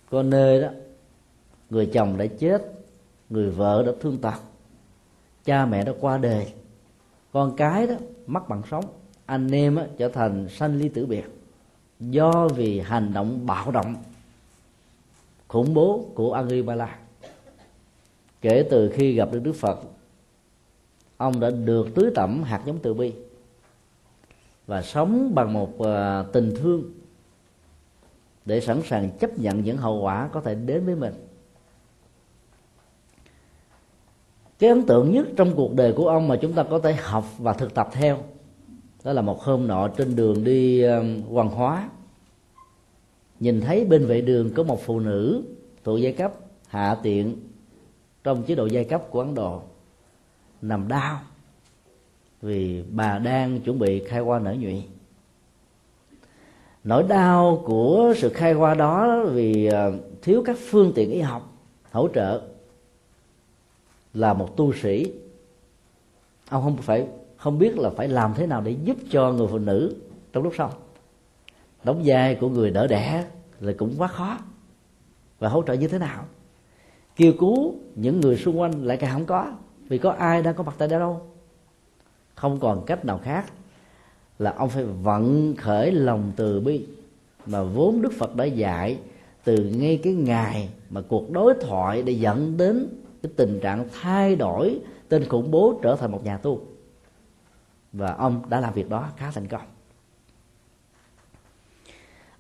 Có 0.10 0.24
nơi 0.24 0.62
đó 0.62 0.68
người 1.70 1.86
chồng 1.86 2.18
đã 2.18 2.26
chết 2.26 2.62
người 3.30 3.50
vợ 3.50 3.84
đã 3.86 3.92
thương 4.02 4.18
tật. 4.18 4.42
Cha 5.46 5.66
mẹ 5.66 5.86
đã 5.86 5.94
qua 6.00 6.18
đời 6.18 6.48
con 7.32 7.56
cái 7.56 7.88
đó 7.88 7.96
mất 8.28 8.50
bằng 8.50 8.62
sống. 8.72 8.86
Anh 9.26 9.52
em 9.52 9.76
đó, 9.76 9.84
trở 9.98 10.10
thành 10.10 10.48
sanh 10.50 10.76
ly 10.76 10.90
tử 10.90 11.06
biệt 11.06 11.26
do 12.00 12.48
vì 12.56 12.80
hành 12.80 13.14
động 13.14 13.46
bạo 13.46 13.72
động 13.72 13.96
khủng 15.52 15.74
bố 15.74 16.06
của 16.16 16.34
Angripala 16.34 17.00
kể 18.42 18.68
từ 18.70 18.90
khi 18.90 19.14
gặp 19.14 19.30
được 19.32 19.40
Đức 19.40 19.54
Phật 19.54 19.80
ông 21.18 21.40
đã 21.40 21.50
được 21.50 21.88
tưới 21.96 22.12
tẩm 22.16 22.44
hạt 22.44 22.62
giống 22.66 22.80
từ 22.80 22.94
bi 22.94 23.14
và 24.68 24.82
sống 24.82 25.36
bằng 25.36 25.54
một 25.54 25.70
uh, 25.78 25.88
tình 26.34 26.54
thương 26.56 26.84
để 28.46 28.62
sẵn 28.62 28.82
sàng 28.82 29.10
chấp 29.20 29.40
nhận 29.40 29.64
những 29.64 29.78
hậu 29.78 30.02
quả 30.02 30.30
có 30.32 30.42
thể 30.42 30.56
đến 30.56 30.86
với 30.86 30.96
mình. 30.96 31.14
Cái 34.60 34.70
ấn 34.70 34.86
tượng 34.86 35.12
nhất 35.12 35.28
trong 35.38 35.56
cuộc 35.56 35.74
đời 35.74 35.94
của 35.94 36.08
ông 36.08 36.28
mà 36.28 36.36
chúng 36.42 36.54
ta 36.54 36.64
có 36.64 36.80
thể 36.80 36.94
học 36.94 37.26
và 37.38 37.54
thực 37.54 37.74
tập 37.74 37.90
theo 37.92 38.18
đó 39.04 39.14
là 39.14 39.22
một 39.22 39.42
hôm 39.42 39.68
nọ 39.68 39.88
trên 39.88 40.16
đường 40.16 40.44
đi 40.44 40.82
ờ, 40.82 41.04
hoàng 41.30 41.50
hóa 41.50 41.90
nhìn 43.42 43.62
thấy 43.62 43.86
bên 43.86 44.06
vệ 44.06 44.22
đường 44.22 44.54
có 44.54 44.64
một 44.64 44.82
phụ 44.86 45.00
nữ 45.00 45.44
thuộc 45.84 46.00
giai 46.02 46.14
cấp, 46.14 46.34
hạ 46.68 46.98
tiện, 47.04 47.38
trong 48.24 48.44
chế 48.44 48.56
độ 48.56 48.66
giai 48.66 48.84
cấp 48.84 49.04
của 49.10 49.20
ấn 49.20 49.36
độ. 49.36 49.62
Nằm 50.62 50.88
đau, 50.88 51.20
vì 52.42 52.84
bà 52.92 53.20
đang 53.20 53.62
chuẩn 53.62 53.80
bị 53.80 54.04
khai 54.08 54.20
hoa 54.20 54.40
nở 54.40 54.56
nhụy. 54.60 54.84
Nỗi 56.84 57.04
đau 57.04 57.64
của 57.66 58.14
sự 58.18 58.30
khai 58.30 58.54
hoa 58.54 58.74
đó 58.74 59.24
vì 59.32 59.66
ờ, 59.66 59.94
thiếu 60.22 60.44
các 60.46 60.58
phương 60.70 60.92
tiện 60.96 61.12
y 61.12 61.20
học, 61.22 61.58
hỗ 61.92 62.08
trợ. 62.08 62.42
Là 64.14 64.34
một 64.34 64.58
tu 64.58 64.74
sĩ. 64.74 65.14
Ông 66.50 66.64
không 66.64 66.78
phải, 66.78 67.08
không 67.38 67.60
biết 67.60 67.78
là 67.78 67.90
phải 67.90 68.08
làm 68.08 68.34
thế 68.36 68.48
nào 68.48 68.62
để 68.62 68.76
giúp 68.84 68.98
cho 69.12 69.32
người 69.32 69.48
phụ 69.48 69.58
nữ 69.58 69.96
trong 70.34 70.44
lúc 70.44 70.54
sau 70.58 70.74
đóng 71.84 72.02
vai 72.06 72.36
của 72.36 72.50
người 72.50 72.72
đỡ 72.72 72.88
đẻ 72.88 73.26
là 73.60 73.74
cũng 73.78 73.96
quá 73.98 74.08
khó. 74.08 74.38
Và 75.40 75.50
hỗ 75.50 75.64
trợ 75.64 75.74
như 75.74 75.88
thế 75.88 75.98
nào? 75.98 76.26
Kêu 77.16 77.34
cứu 77.40 77.76
những 77.96 78.22
người 78.22 78.38
xung 78.38 78.60
quanh 78.60 78.86
lại 78.86 78.98
càng 78.98 79.14
không 79.14 79.26
có. 79.26 79.52
Vì 79.90 79.98
có 79.98 80.12
ai 80.12 80.42
đang 80.42 80.56
có 80.56 80.64
mặt 80.64 80.76
tại 80.78 80.88
đây 80.88 81.00
đâu? 81.00 81.22
Không 82.36 82.60
còn 82.60 82.86
cách 82.86 83.06
nào 83.06 83.20
khác 83.24 83.46
là 84.40 84.54
ông 84.58 84.70
phải 84.70 84.84
vận 84.84 85.56
khởi 85.56 85.92
lòng 85.92 86.32
từ 86.36 86.60
bi 86.60 86.88
mà 87.46 87.64
vốn 87.64 88.02
đức 88.02 88.14
phật 88.18 88.36
đã 88.36 88.46
dạy 88.46 88.98
từ 89.44 89.58
ngay 89.58 90.00
cái 90.04 90.14
ngày 90.14 90.70
mà 90.90 91.02
cuộc 91.02 91.32
đối 91.32 91.54
thoại 91.62 92.02
để 92.02 92.14
dẫn 92.14 92.58
đến 92.58 92.88
cái 93.24 93.32
tình 93.36 93.60
trạng 93.60 93.88
thay 94.02 94.36
đổi 94.36 94.80
tên 95.10 95.30
khủng 95.30 95.52
bố 95.52 95.80
trở 95.84 95.96
thành 95.96 96.12
một 96.12 96.24
nhà 96.24 96.38
tu. 96.38 96.62
Và 97.94 98.14
ông 98.14 98.50
đã 98.50 98.60
làm 98.60 98.74
việc 98.74 98.90
đó 98.90 99.10
khá 99.18 99.32
thành 99.32 99.48
công 99.48 99.62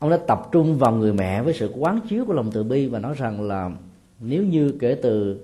ông 0.01 0.09
đã 0.09 0.17
tập 0.17 0.49
trung 0.51 0.77
vào 0.77 0.91
người 0.91 1.13
mẹ 1.13 1.41
với 1.41 1.53
sự 1.53 1.73
quán 1.77 1.99
chiếu 2.09 2.25
của 2.25 2.33
lòng 2.33 2.51
từ 2.51 2.63
bi 2.63 2.87
và 2.87 2.99
nói 2.99 3.13
rằng 3.17 3.41
là 3.41 3.71
nếu 4.19 4.43
như 4.43 4.77
kể 4.79 4.99
từ 5.01 5.39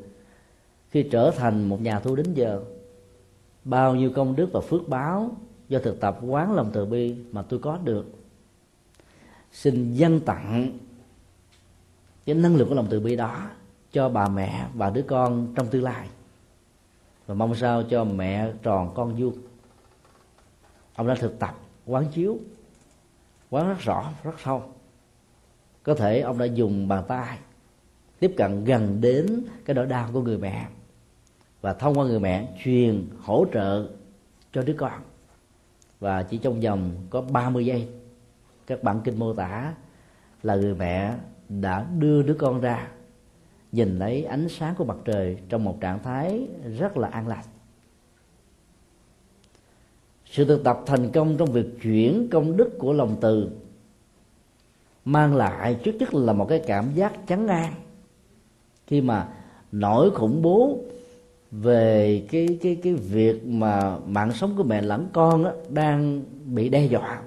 khi 0.89 1.03
trở 1.11 1.31
thành 1.31 1.69
một 1.69 1.81
nhà 1.81 1.99
tu 1.99 2.15
đến 2.15 2.33
giờ, 2.33 2.61
bao 3.63 3.95
nhiêu 3.95 4.11
công 4.15 4.35
đức 4.35 4.49
và 4.53 4.61
phước 4.61 4.89
báo 4.89 5.31
do 5.69 5.79
thực 5.79 5.99
tập 5.99 6.19
quán 6.21 6.53
lòng 6.53 6.69
từ 6.73 6.85
bi 6.85 7.15
mà 7.31 7.41
tôi 7.41 7.59
có 7.59 7.79
được, 7.83 8.05
xin 9.51 9.93
dân 9.93 10.19
tặng 10.19 10.77
cái 12.25 12.35
năng 12.35 12.55
lượng 12.55 12.69
của 12.69 12.75
lòng 12.75 12.87
từ 12.89 12.99
bi 12.99 13.15
đó 13.15 13.49
cho 13.91 14.09
bà 14.09 14.27
mẹ 14.27 14.67
và 14.73 14.89
đứa 14.89 15.01
con 15.01 15.53
trong 15.55 15.67
tương 15.67 15.83
lai. 15.83 16.07
Và 17.27 17.35
mong 17.35 17.55
sao 17.55 17.83
cho 17.83 18.03
mẹ 18.03 18.51
tròn 18.63 18.91
con 18.95 19.15
vuông. 19.15 19.37
Ông 20.95 21.07
đã 21.07 21.15
thực 21.15 21.39
tập 21.39 21.55
quán 21.85 22.05
chiếu 22.13 22.37
quán 23.49 23.67
rất 23.67 23.79
rõ, 23.79 24.11
rất 24.23 24.39
sâu. 24.43 24.63
Có 25.83 25.95
thể 25.95 26.19
ông 26.19 26.37
đã 26.37 26.45
dùng 26.45 26.87
bàn 26.87 27.03
tay 27.07 27.37
tiếp 28.19 28.33
cận 28.37 28.63
gần 28.63 29.01
đến 29.01 29.43
cái 29.65 29.75
nỗi 29.75 29.85
đau 29.85 30.09
của 30.13 30.21
người 30.21 30.37
mẹ 30.37 30.67
và 31.61 31.73
thông 31.73 31.99
qua 31.99 32.05
người 32.05 32.19
mẹ 32.19 32.47
truyền 32.63 33.09
hỗ 33.19 33.45
trợ 33.53 33.87
cho 34.53 34.61
đứa 34.61 34.75
con. 34.77 35.01
Và 35.99 36.23
chỉ 36.23 36.37
trong 36.37 36.61
vòng 36.61 36.91
có 37.09 37.21
30 37.21 37.65
giây, 37.65 37.87
các 38.67 38.83
bản 38.83 39.01
kinh 39.03 39.19
mô 39.19 39.33
tả 39.33 39.73
là 40.43 40.55
người 40.55 40.75
mẹ 40.75 41.13
đã 41.49 41.85
đưa 41.97 42.23
đứa 42.23 42.35
con 42.39 42.61
ra, 42.61 42.87
nhìn 43.71 43.99
lấy 43.99 44.23
ánh 44.23 44.49
sáng 44.49 44.75
của 44.75 44.85
mặt 44.85 44.97
trời 45.05 45.37
trong 45.49 45.63
một 45.63 45.77
trạng 45.81 46.03
thái 46.03 46.47
rất 46.77 46.97
là 46.97 47.07
an 47.07 47.27
lành 47.27 47.45
sự 50.31 50.45
thực 50.45 50.63
tập 50.63 50.79
thành 50.85 51.11
công 51.11 51.37
trong 51.37 51.51
việc 51.51 51.81
chuyển 51.81 52.27
công 52.31 52.57
đức 52.57 52.69
của 52.79 52.93
lòng 52.93 53.15
từ 53.21 53.49
mang 55.05 55.35
lại 55.35 55.73
trước 55.83 55.95
nhất 55.95 56.13
là 56.13 56.33
một 56.33 56.45
cái 56.49 56.61
cảm 56.67 56.93
giác 56.95 57.13
chấn 57.27 57.47
an 57.47 57.73
khi 58.87 59.01
mà 59.01 59.27
nỗi 59.71 60.11
khủng 60.11 60.41
bố 60.41 60.79
về 61.51 62.23
cái 62.31 62.59
cái 62.61 62.77
cái 62.83 62.93
việc 62.93 63.47
mà 63.47 63.97
mạng 64.07 64.31
sống 64.31 64.53
của 64.57 64.63
mẹ 64.63 64.81
lẫn 64.81 65.07
con 65.13 65.43
đó, 65.43 65.51
đang 65.69 66.21
bị 66.45 66.69
đe 66.69 66.85
dọa 66.85 67.21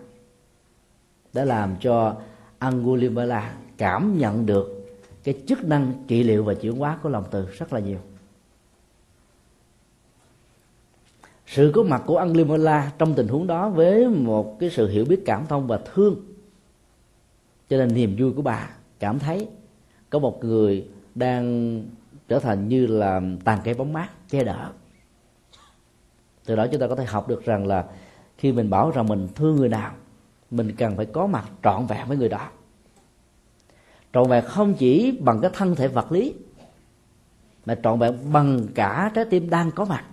đã 1.33 1.45
làm 1.45 1.75
cho 1.81 2.17
Angulimala 2.59 3.55
cảm 3.77 4.19
nhận 4.19 4.47
được 4.47 4.89
cái 5.25 5.35
chức 5.47 5.65
năng 5.65 5.93
trị 6.07 6.23
liệu 6.23 6.45
và 6.45 6.55
chuyển 6.55 6.77
hóa 6.77 6.99
của 7.03 7.09
lòng 7.09 7.25
từ 7.31 7.47
rất 7.47 7.73
là 7.73 7.81
nhiều. 7.81 7.99
Sự 11.51 11.73
có 11.75 11.83
mặt 11.83 12.03
của 12.07 12.17
Angulimala 12.17 12.93
trong 12.99 13.15
tình 13.15 13.29
huống 13.29 13.47
đó 13.47 13.69
với 13.69 14.09
một 14.09 14.57
cái 14.61 14.71
sự 14.71 14.89
hiểu 14.89 15.05
biết, 15.05 15.23
cảm 15.27 15.47
thông 15.47 15.67
và 15.67 15.81
thương. 15.95 16.17
Cho 17.69 17.77
nên 17.77 17.95
niềm 17.95 18.17
vui 18.19 18.33
của 18.33 18.43
bà, 18.43 18.71
cảm 18.99 19.19
thấy 19.19 19.49
có 20.11 20.19
một 20.19 20.45
người 20.45 20.89
đang 21.15 21.75
trở 22.29 22.39
thành 22.39 22.69
như 22.69 22.87
là 22.87 23.21
tàn 23.45 23.59
cây 23.65 23.75
bóng 23.75 23.93
mát, 23.93 24.09
che 24.29 24.45
đỡ 24.45 24.71
từ 26.51 26.57
đó 26.57 26.67
chúng 26.67 26.81
ta 26.81 26.89
có 26.89 26.97
thể 26.97 27.05
học 27.05 27.29
được 27.29 27.45
rằng 27.45 27.67
là 27.67 27.85
khi 28.39 28.53
mình 28.53 28.71
bảo 28.71 28.91
rằng 28.91 29.09
mình 29.09 29.29
thương 29.35 29.57
người 29.57 29.69
nào, 29.69 29.93
mình 30.51 30.73
cần 30.77 30.97
phải 30.97 31.07
có 31.07 31.27
mặt 31.27 31.45
trọn 31.63 31.87
vẹn 31.87 32.09
với 32.09 32.17
người 32.17 32.29
đó. 32.29 32.49
Trọn 34.13 34.29
vẹn 34.29 34.45
không 34.45 34.75
chỉ 34.75 35.19
bằng 35.21 35.41
cái 35.41 35.51
thân 35.55 35.75
thể 35.75 35.89
vật 35.89 36.13
lý, 36.13 36.35
mà 37.67 37.77
trọn 37.83 37.99
vẹn 37.99 38.33
bằng 38.33 38.67
cả 38.75 39.11
trái 39.15 39.25
tim 39.25 39.51
đang 39.51 39.71
có 39.71 39.85
mặt. 39.85 40.05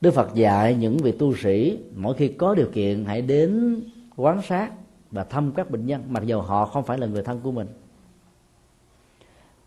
Đức 0.00 0.14
Phật 0.14 0.34
dạy 0.34 0.74
những 0.74 0.96
vị 0.96 1.12
tu 1.12 1.36
sĩ, 1.36 1.78
mỗi 1.94 2.14
khi 2.14 2.28
có 2.28 2.54
điều 2.54 2.68
kiện, 2.72 3.04
hãy 3.04 3.22
đến 3.22 3.80
quán 4.16 4.42
sát 4.42 4.70
và 5.10 5.24
thăm 5.24 5.52
các 5.52 5.70
bệnh 5.70 5.86
nhân, 5.86 6.02
mặc 6.08 6.22
dù 6.26 6.40
họ 6.40 6.66
không 6.66 6.84
phải 6.84 6.98
là 6.98 7.06
người 7.06 7.22
thân 7.22 7.40
của 7.40 7.52
mình. 7.52 7.66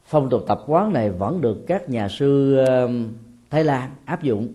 Phong 0.06 0.30
tục 0.30 0.44
tập 0.48 0.64
quán 0.68 0.94
này 0.94 1.10
vẫn 1.10 1.42
được 1.42 1.64
các 1.68 1.90
nhà 1.90 2.10
sư 2.10 2.58
Thái 3.50 3.64
Lan 3.64 3.92
áp 4.06 4.24
dụng. 4.24 4.54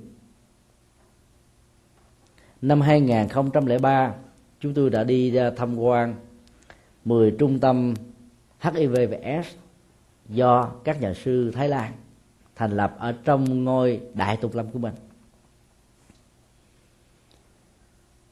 Năm 2.63 2.81
2003 2.81 4.15
chúng 4.61 4.75
tôi 4.75 4.91
đã 4.91 5.05
đi 5.05 5.35
ờ, 5.35 5.51
tham 5.51 5.77
quan 5.77 6.15
10 7.05 7.31
trung 7.31 7.59
tâm 7.59 7.95
HIV 8.61 8.93
và 9.11 9.19
AIDS 9.23 9.49
do 10.29 10.71
các 10.85 11.01
nhà 11.01 11.15
sư 11.15 11.51
Thái 11.55 11.69
Lan 11.69 11.93
thành 12.57 12.71
lập 12.71 12.97
ở 12.99 13.15
trong 13.25 13.65
ngôi 13.65 14.01
đại 14.15 14.37
tục 14.37 14.55
lâm 14.55 14.71
của 14.71 14.79
mình. 14.79 14.95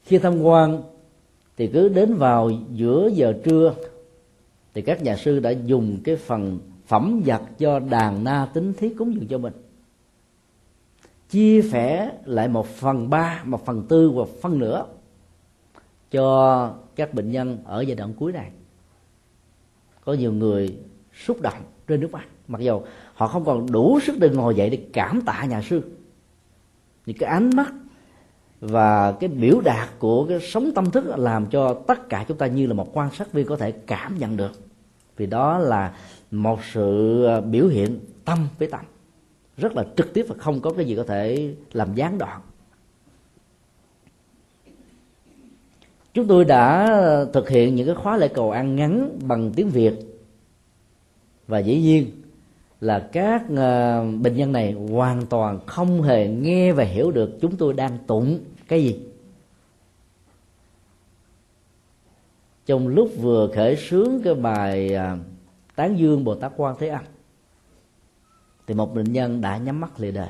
Khi 0.07 0.17
tham 0.17 0.41
quan, 0.41 0.81
thì 1.57 1.67
cứ 1.67 1.89
đến 1.89 2.13
vào 2.13 2.51
giữa 2.71 3.09
giờ 3.13 3.33
trưa, 3.43 3.73
thì 4.73 4.81
các 4.81 5.03
nhà 5.03 5.15
sư 5.15 5.39
đã 5.39 5.49
dùng 5.49 5.97
cái 6.03 6.15
phần 6.15 6.59
phẩm 6.85 7.21
vật 7.25 7.41
do 7.57 7.79
đàn 7.79 8.23
na 8.23 8.49
tính 8.53 8.73
thiết 8.73 8.95
cúng 8.97 9.13
dường 9.13 9.27
cho 9.27 9.37
mình. 9.37 9.53
Chia 11.29 11.61
sẻ 11.61 12.11
lại 12.25 12.47
một 12.47 12.67
phần 12.67 13.09
ba, 13.09 13.43
một 13.45 13.65
phần 13.65 13.85
tư 13.89 14.09
và 14.09 14.23
phân 14.41 14.59
nửa 14.59 14.85
cho 16.11 16.73
các 16.95 17.13
bệnh 17.13 17.31
nhân 17.31 17.57
ở 17.65 17.81
giai 17.81 17.95
đoạn 17.95 18.13
cuối 18.13 18.31
này. 18.31 18.51
Có 20.05 20.13
nhiều 20.13 20.33
người 20.33 20.77
xúc 21.25 21.41
động 21.41 21.61
trên 21.87 21.99
nước 21.99 22.11
mắt, 22.11 22.25
mặc 22.47 22.61
dù 22.61 22.81
họ 23.13 23.27
không 23.27 23.45
còn 23.45 23.71
đủ 23.71 23.99
sức 23.99 24.19
để 24.19 24.29
ngồi 24.29 24.55
dậy 24.55 24.69
để 24.69 24.85
cảm 24.93 25.21
tạ 25.25 25.45
nhà 25.49 25.61
sư. 25.61 25.81
Những 27.05 27.17
cái 27.17 27.29
ánh 27.29 27.49
mắt 27.55 27.73
và 28.59 29.11
cái 29.11 29.29
biểu 29.29 29.61
đạt 29.61 29.89
của 29.99 30.25
cái 30.25 30.39
sống 30.39 30.71
tâm 30.75 30.91
thức 30.91 31.05
làm 31.17 31.45
cho 31.45 31.73
tất 31.73 32.09
cả 32.09 32.25
chúng 32.27 32.37
ta 32.37 32.47
như 32.47 32.67
là 32.67 32.73
một 32.73 32.97
quan 32.97 33.11
sát 33.11 33.33
viên 33.33 33.45
có 33.45 33.57
thể 33.57 33.71
cảm 33.71 34.19
nhận 34.19 34.37
được. 34.37 34.51
Vì 35.17 35.25
đó 35.25 35.57
là 35.57 35.95
một 36.31 36.59
sự 36.73 37.23
ờ, 37.23 37.41
biểu 37.41 37.67
hiện 37.67 37.99
tâm 38.25 38.47
với 38.59 38.67
tâm. 38.67 38.81
Rất 39.57 39.75
là 39.75 39.85
trực 39.97 40.13
tiếp 40.13 40.25
và 40.29 40.35
không 40.37 40.61
có 40.61 40.73
cái 40.73 40.85
gì 40.85 40.95
có 40.95 41.03
thể 41.03 41.53
làm 41.73 41.95
gián 41.95 42.17
đoạn. 42.17 42.41
Chúng 46.13 46.27
tôi 46.27 46.45
đã 46.45 46.85
ờ, 46.85 47.25
thực 47.33 47.49
hiện 47.49 47.75
những 47.75 47.85
cái 47.85 47.95
khóa 47.95 48.17
lễ 48.17 48.27
cầu 48.27 48.51
ăn 48.51 48.75
ngắn 48.75 49.19
bằng 49.21 49.51
tiếng 49.55 49.69
việt. 49.69 49.93
Và 51.47 51.59
dĩ 51.59 51.81
nhiên 51.81 52.11
là 52.79 53.09
các 53.11 53.41
uh, 53.43 54.21
bệnh 54.21 54.35
nhân 54.35 54.51
này 54.51 54.71
hoàn 54.71 55.25
toàn 55.25 55.59
không 55.65 56.01
hề 56.01 56.27
nghe 56.27 56.73
và 56.73 56.83
hiểu 56.83 57.11
được 57.11 57.37
chúng 57.41 57.57
tôi 57.57 57.73
đang 57.73 57.97
tụng 58.07 58.39
cái 58.67 58.83
gì. 58.83 58.99
Trong 62.65 62.87
lúc 62.87 63.11
vừa 63.17 63.51
khởi 63.55 63.75
sướng 63.75 64.21
cái 64.23 64.33
bài 64.33 64.95
uh, 64.95 65.19
tán 65.75 65.99
dương 65.99 66.23
bồ 66.23 66.35
tát 66.35 66.51
quan 66.57 66.75
thế 66.79 66.87
âm 66.87 67.03
thì 68.67 68.73
một 68.73 68.95
bệnh 68.95 69.13
nhân 69.13 69.41
đã 69.41 69.57
nhắm 69.57 69.81
mắt 69.81 69.99
lìa 69.99 70.11
đời. 70.11 70.29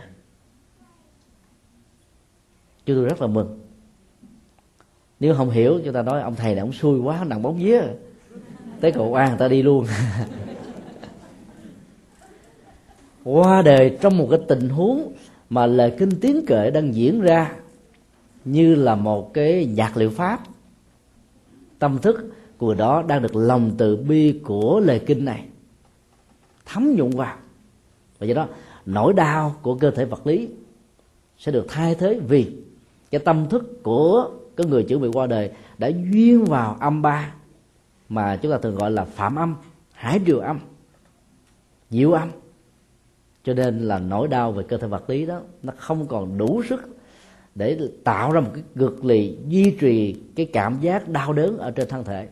Chúng 2.86 2.96
tôi 2.96 3.06
rất 3.06 3.22
là 3.22 3.28
mừng. 3.28 3.60
Nếu 5.20 5.36
không 5.36 5.50
hiểu 5.50 5.80
chúng 5.86 5.94
ta 5.94 6.02
nói 6.02 6.22
ông 6.22 6.36
thầy 6.36 6.56
này 6.56 6.62
ông 6.62 6.74
xui 6.74 7.00
quá 7.00 7.26
nặng 7.28 7.42
bóng 7.42 7.58
vía. 7.58 7.82
Tới 8.82 8.92
cầu 8.92 9.14
an 9.14 9.38
ta 9.38 9.48
đi 9.48 9.62
luôn. 9.62 9.86
qua 13.28 13.62
đời 13.62 13.98
trong 14.02 14.18
một 14.18 14.28
cái 14.30 14.40
tình 14.48 14.70
huống 14.70 15.14
mà 15.50 15.66
lời 15.66 15.96
kinh 16.00 16.10
tiếng 16.22 16.46
kệ 16.46 16.72
đang 16.72 16.96
diễn 16.96 17.22
ra 17.22 17.52
như 18.46 18.76
là 18.76 18.96
một 18.96 19.34
cái 19.34 19.66
nhạc 19.66 19.98
liệu 19.98 20.10
pháp, 20.10 20.40
tâm 21.80 21.98
thức 21.98 22.34
của 22.58 22.74
đó 22.74 23.04
đang 23.08 23.22
được 23.22 23.36
lòng 23.36 23.72
từ 23.78 23.96
bi 23.96 24.40
của 24.44 24.80
lời 24.80 25.02
kinh 25.06 25.26
này 25.26 25.46
thấm 26.66 26.96
nhuận 26.96 27.10
vào. 27.10 27.38
Và 28.20 28.28
do 28.28 28.36
đó, 28.36 28.48
nỗi 28.86 29.14
đau 29.14 29.56
của 29.62 29.76
cơ 29.76 29.92
thể 29.92 30.06
vật 30.06 30.28
lý 30.28 30.50
sẽ 31.38 31.52
được 31.52 31.66
thay 31.70 31.96
thế 31.96 32.20
vì 32.28 32.52
cái 33.12 33.20
tâm 33.26 33.50
thức 33.50 33.84
của 33.84 34.30
cái 34.56 34.68
người 34.68 34.84
chuẩn 34.84 35.02
bị 35.02 35.10
qua 35.14 35.28
đời 35.28 35.52
đã 35.78 35.88
duyên 35.88 36.46
vào 36.46 36.78
âm 36.80 37.02
ba 37.02 37.34
mà 38.10 38.36
chúng 38.36 38.52
ta 38.52 38.58
thường 38.58 38.76
gọi 38.76 38.92
là 38.92 39.06
phạm 39.06 39.36
âm 39.36 39.56
hải 39.94 40.20
triều 40.26 40.40
âm, 40.40 40.60
diệu 41.90 42.12
âm 42.12 42.30
cho 43.48 43.54
nên 43.54 43.80
là 43.80 44.00
nỗi 44.00 44.28
đau 44.28 44.52
về 44.52 44.64
cơ 44.68 44.78
thể 44.78 44.88
vật 44.88 45.10
lý 45.10 45.26
đó, 45.26 45.42
nó 45.64 45.74
không 45.78 46.08
còn 46.08 46.38
đủ 46.38 46.62
sức 46.70 46.82
để 47.56 47.80
tạo 48.04 48.32
ra 48.32 48.42
một 48.42 48.50
cái 48.54 48.64
cực 48.76 49.06
lì 49.06 49.38
duy 49.48 49.76
trì 49.80 50.16
cái 50.36 50.46
cảm 50.54 50.78
giác 50.82 51.10
đau 51.10 51.34
đớn 51.34 51.58
ở 51.58 51.72
trên 51.72 51.88
thân 51.88 52.04
thể. 52.04 52.28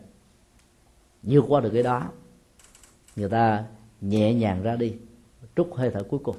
Vượt 1.23 1.45
qua 1.47 1.61
được 1.61 1.69
cái 1.73 1.83
đó, 1.83 2.03
người 3.15 3.29
ta 3.29 3.63
nhẹ 4.01 4.33
nhàng 4.33 4.63
ra 4.63 4.75
đi, 4.75 4.93
trút 5.55 5.67
hơi 5.75 5.89
thở 5.93 6.03
cuối 6.03 6.19
cùng. 6.23 6.35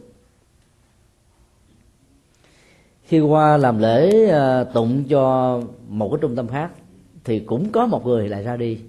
Khi 3.04 3.20
qua 3.20 3.56
làm 3.56 3.78
lễ 3.78 4.28
ờ, 4.28 4.64
tụng 4.64 5.04
cho 5.08 5.60
một 5.88 6.08
cái 6.12 6.18
trung 6.20 6.36
tâm 6.36 6.48
khác, 6.48 6.70
thì 7.24 7.40
cũng 7.40 7.72
có 7.72 7.86
một 7.86 8.06
người 8.06 8.28
lại 8.28 8.42
ra 8.42 8.56
đi, 8.56 8.80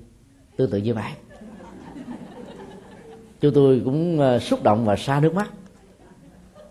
tương 0.57 0.71
tự 0.71 0.77
như 0.77 0.93
vậy 0.93 1.11
chúng 3.41 3.53
tôi 3.53 3.81
cũng 3.85 4.19
ờ, 4.19 4.39
xúc 4.39 4.63
động 4.63 4.85
và 4.85 4.95
xa 4.95 5.19
nước 5.19 5.35
mắt 5.35 5.51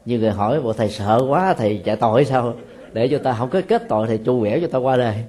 nhiều 0.06 0.20
người 0.20 0.30
hỏi 0.30 0.62
bộ 0.62 0.72
thầy 0.72 0.88
sợ 0.88 1.26
quá, 1.28 1.54
thầy 1.54 1.82
chạy 1.84 1.96
tội 1.96 2.24
sao? 2.24 2.54
Để 2.92 3.08
cho 3.08 3.18
ta 3.18 3.34
không 3.38 3.50
có 3.50 3.60
kết 3.68 3.82
tội 3.88 4.06
thì 4.08 4.18
chu 4.24 4.40
quẻ 4.40 4.60
cho 4.60 4.66
ta 4.66 4.78
qua 4.78 4.96
đời. 4.96 5.24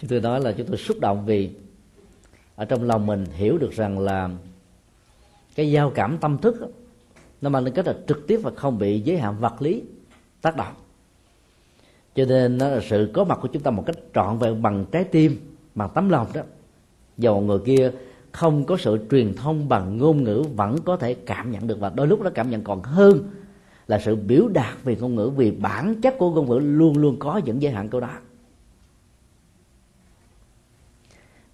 Chúng 0.00 0.10
tôi 0.10 0.20
nói 0.20 0.40
là 0.40 0.52
chúng 0.52 0.66
tôi 0.66 0.76
xúc 0.76 0.96
động 1.00 1.26
vì 1.26 1.50
ở 2.56 2.64
trong 2.64 2.82
lòng 2.82 3.06
mình 3.06 3.24
hiểu 3.32 3.58
được 3.58 3.72
rằng 3.72 3.98
là 3.98 4.30
cái 5.54 5.70
giao 5.70 5.90
cảm 5.90 6.18
tâm 6.18 6.38
thức 6.38 6.72
nó 7.40 7.50
mang 7.50 7.64
tính 7.64 7.74
cách 7.74 7.86
là 7.86 7.94
trực 8.08 8.26
tiếp 8.26 8.40
và 8.42 8.50
không 8.56 8.78
bị 8.78 9.00
giới 9.00 9.18
hạn 9.18 9.36
vật 9.40 9.62
lý 9.62 9.82
tác 10.42 10.56
động. 10.56 10.74
Cho 12.14 12.24
nên 12.24 12.58
nó 12.58 12.68
là 12.68 12.80
sự 12.88 13.10
có 13.14 13.24
mặt 13.24 13.38
của 13.42 13.48
chúng 13.48 13.62
ta 13.62 13.70
một 13.70 13.82
cách 13.86 13.96
trọn 14.14 14.38
vẹn 14.38 14.62
bằng 14.62 14.84
trái 14.92 15.04
tim, 15.04 15.56
bằng 15.74 15.90
tấm 15.94 16.08
lòng 16.08 16.26
đó. 16.34 16.42
Dầu 17.18 17.40
người 17.40 17.58
kia 17.58 17.92
không 18.38 18.64
có 18.64 18.76
sự 18.76 18.98
truyền 19.10 19.34
thông 19.34 19.68
bằng 19.68 19.98
ngôn 19.98 20.24
ngữ 20.24 20.44
vẫn 20.56 20.76
có 20.84 20.96
thể 20.96 21.14
cảm 21.14 21.50
nhận 21.50 21.66
được 21.66 21.80
và 21.80 21.92
đôi 21.94 22.06
lúc 22.06 22.20
nó 22.20 22.30
cảm 22.34 22.50
nhận 22.50 22.62
còn 22.62 22.82
hơn 22.82 23.30
là 23.86 23.98
sự 23.98 24.16
biểu 24.16 24.48
đạt 24.48 24.84
về 24.84 24.96
ngôn 24.96 25.14
ngữ 25.14 25.30
vì 25.36 25.50
bản 25.50 26.00
chất 26.00 26.14
của 26.18 26.30
ngôn 26.30 26.48
ngữ 26.48 26.58
luôn 26.58 26.98
luôn 26.98 27.16
có 27.18 27.40
những 27.44 27.62
giới 27.62 27.72
hạn 27.72 27.88
câu 27.88 28.00
đó. 28.00 28.10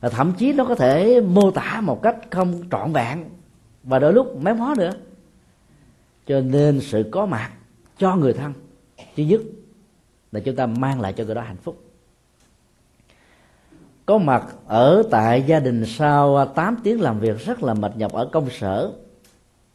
Và 0.01 0.09
thậm 0.09 0.33
chí 0.39 0.53
nó 0.53 0.65
có 0.65 0.75
thể 0.75 1.21
mô 1.21 1.51
tả 1.51 1.81
một 1.81 2.03
cách 2.03 2.17
không 2.31 2.63
trọn 2.71 2.93
vẹn 2.93 3.25
và 3.83 3.99
đôi 3.99 4.13
lúc 4.13 4.43
méo 4.43 4.55
mó 4.55 4.75
nữa. 4.79 4.93
Cho 6.27 6.41
nên 6.41 6.81
sự 6.81 7.09
có 7.11 7.27
mặt 7.27 7.51
cho 7.99 8.17
người 8.17 8.33
thân, 8.33 8.53
thứ 9.17 9.23
nhất 9.23 9.41
là 10.33 10.41
chúng 10.41 10.57
ta 10.57 10.67
mang 10.67 11.01
lại 11.01 11.13
cho 11.13 11.25
người 11.25 11.35
đó 11.35 11.41
hạnh 11.41 11.57
phúc 11.63 11.84
có 14.07 14.19
mặt 14.19 14.47
ở 14.67 15.03
tại 15.11 15.45
gia 15.47 15.61
đình 15.61 15.85
sau 15.87 16.37
à, 16.37 16.45
8 16.45 16.77
tiếng 16.85 17.01
làm 17.01 17.21
việc 17.21 17.39
rất 17.47 17.63
là 17.63 17.75
mệt 17.75 17.97
nhọc 17.97 18.13
ở 18.13 18.29
công 18.33 18.51
sở. 18.51 18.93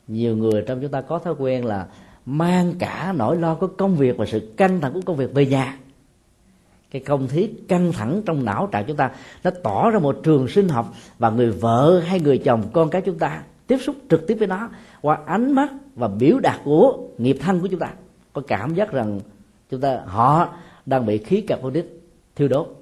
Nhiều 0.08 0.38
người 0.38 0.64
trong 0.68 0.82
chúng 0.82 0.92
ta 0.92 1.02
có 1.02 1.20
thói 1.20 1.34
quen 1.38 1.66
là 1.66 1.88
mang 2.26 2.74
cả 2.80 3.14
nỗi 3.18 3.38
lo 3.38 3.56
của 3.56 3.68
công 3.68 3.96
việc 3.96 4.18
và 4.18 4.26
sự 4.26 4.54
căng 4.58 4.82
thẳng 4.82 4.94
của 4.94 5.02
công 5.06 5.16
việc 5.16 5.34
về 5.34 5.46
nhà. 5.46 5.78
Cái 6.92 7.02
không 7.02 7.28
khí 7.28 7.50
căng 7.68 7.92
thẳng 7.92 8.22
trong 8.26 8.46
não 8.46 8.68
trạng 8.72 8.86
chúng 8.88 8.98
ta 8.98 9.12
nó 9.44 9.52
tỏ 9.64 9.90
ra 9.90 10.00
một 10.00 10.20
trường 10.24 10.48
sinh 10.48 10.70
học 10.70 10.94
và 11.20 11.30
người 11.30 11.52
vợ 11.52 12.02
hay 12.06 12.20
người 12.20 12.38
chồng, 12.38 12.64
con 12.74 12.90
cái 12.90 13.02
chúng 13.02 13.20
ta 13.20 13.44
tiếp 13.68 13.78
xúc 13.78 13.96
trực 14.10 14.28
tiếp 14.28 14.36
với 14.40 14.48
nó 14.48 14.70
qua 15.02 15.20
ánh 15.26 15.52
mắt 15.52 15.70
và 15.96 16.08
biểu 16.08 16.40
đạt 16.40 16.60
của 16.64 16.98
nghiệp 17.18 17.38
thân 17.42 17.60
của 17.60 17.68
chúng 17.68 17.80
ta. 17.80 17.94
Có 18.34 18.42
cảm 18.48 18.76
giác 18.76 18.92
rằng 18.92 19.20
chúng 19.70 19.82
ta, 19.82 20.02
họ 20.06 20.50
đang 20.86 21.06
bị 21.06 21.18
khí 21.18 21.42
carbonic 21.42 22.04
thiêu 22.36 22.48
đốt. 22.48 22.79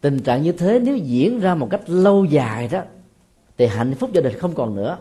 Tình 0.00 0.18
trạng 0.18 0.42
như 0.42 0.52
thế 0.52 0.78
nếu 0.78 0.96
diễn 0.96 1.40
ra 1.40 1.54
một 1.54 1.68
cách 1.70 1.80
lâu 1.86 2.24
dài 2.24 2.68
đó 2.68 2.82
thì 3.58 3.66
hạnh 3.66 3.94
phúc 3.94 4.10
gia 4.12 4.20
đình 4.20 4.38
không 4.38 4.54
còn 4.54 4.74
nữa. 4.74 4.98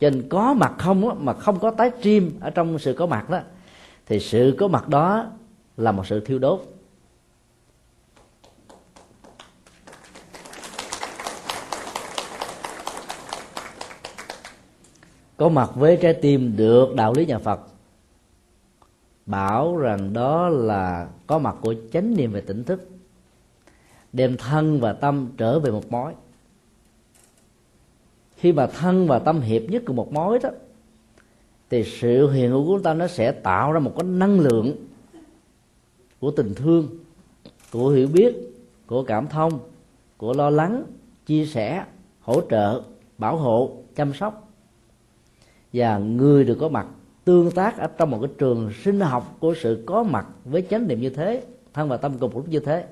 Cho 0.00 0.10
nên 0.10 0.28
có 0.28 0.54
mặt 0.54 0.74
không 0.78 1.00
đó, 1.00 1.14
mà 1.18 1.32
không 1.32 1.58
có 1.58 1.70
tái 1.70 1.90
stream 2.00 2.30
ở 2.40 2.50
trong 2.50 2.78
sự 2.78 2.94
có 2.98 3.06
mặt 3.06 3.30
đó 3.30 3.40
thì 4.06 4.20
sự 4.20 4.56
có 4.58 4.68
mặt 4.68 4.88
đó 4.88 5.26
là 5.76 5.92
một 5.92 6.06
sự 6.06 6.20
thiêu 6.20 6.38
đốt. 6.38 6.60
Có 15.36 15.48
mặt 15.48 15.70
với 15.74 15.98
trái 16.02 16.14
tim 16.14 16.56
được 16.56 16.94
đạo 16.94 17.12
lý 17.12 17.26
nhà 17.26 17.38
Phật 17.38 17.73
bảo 19.26 19.76
rằng 19.76 20.12
đó 20.12 20.48
là 20.48 21.08
có 21.26 21.38
mặt 21.38 21.56
của 21.60 21.74
chánh 21.92 22.16
niệm 22.16 22.32
về 22.32 22.40
tỉnh 22.40 22.64
thức, 22.64 22.88
đem 24.12 24.36
thân 24.36 24.80
và 24.80 24.92
tâm 24.92 25.28
trở 25.36 25.58
về 25.58 25.70
một 25.70 25.92
mối. 25.92 26.12
Khi 28.36 28.52
mà 28.52 28.66
thân 28.66 29.06
và 29.06 29.18
tâm 29.18 29.40
hiệp 29.40 29.62
nhất 29.62 29.82
cùng 29.86 29.96
một 29.96 30.12
mối 30.12 30.38
đó, 30.38 30.50
thì 31.70 31.84
sự 31.84 32.30
hiện 32.30 32.50
hữu 32.50 32.66
của 32.66 32.74
chúng 32.74 32.82
ta 32.82 32.94
nó 32.94 33.06
sẽ 33.06 33.32
tạo 33.32 33.72
ra 33.72 33.80
một 33.80 33.92
cái 33.96 34.04
năng 34.04 34.40
lượng 34.40 34.76
của 36.20 36.30
tình 36.30 36.54
thương, 36.54 36.88
của 37.72 37.88
hiểu 37.88 38.08
biết, 38.08 38.34
của 38.86 39.02
cảm 39.02 39.28
thông, 39.28 39.58
của 40.16 40.32
lo 40.32 40.50
lắng, 40.50 40.84
chia 41.26 41.46
sẻ, 41.46 41.84
hỗ 42.20 42.40
trợ, 42.50 42.82
bảo 43.18 43.36
hộ, 43.36 43.76
chăm 43.94 44.14
sóc. 44.14 44.48
Và 45.72 45.98
người 45.98 46.44
được 46.44 46.56
có 46.60 46.68
mặt 46.68 46.86
tương 47.24 47.50
tác 47.50 47.78
ở 47.78 47.86
trong 47.86 48.10
một 48.10 48.18
cái 48.22 48.30
trường 48.38 48.72
sinh 48.82 49.00
học 49.00 49.36
của 49.40 49.54
sự 49.62 49.84
có 49.86 50.02
mặt 50.02 50.26
với 50.44 50.66
chánh 50.70 50.88
niệm 50.88 51.00
như 51.00 51.10
thế, 51.10 51.44
thân 51.72 51.88
và 51.88 51.96
tâm 51.96 52.18
cùng 52.18 52.36
lúc 52.36 52.48
như 52.48 52.60
thế, 52.60 52.86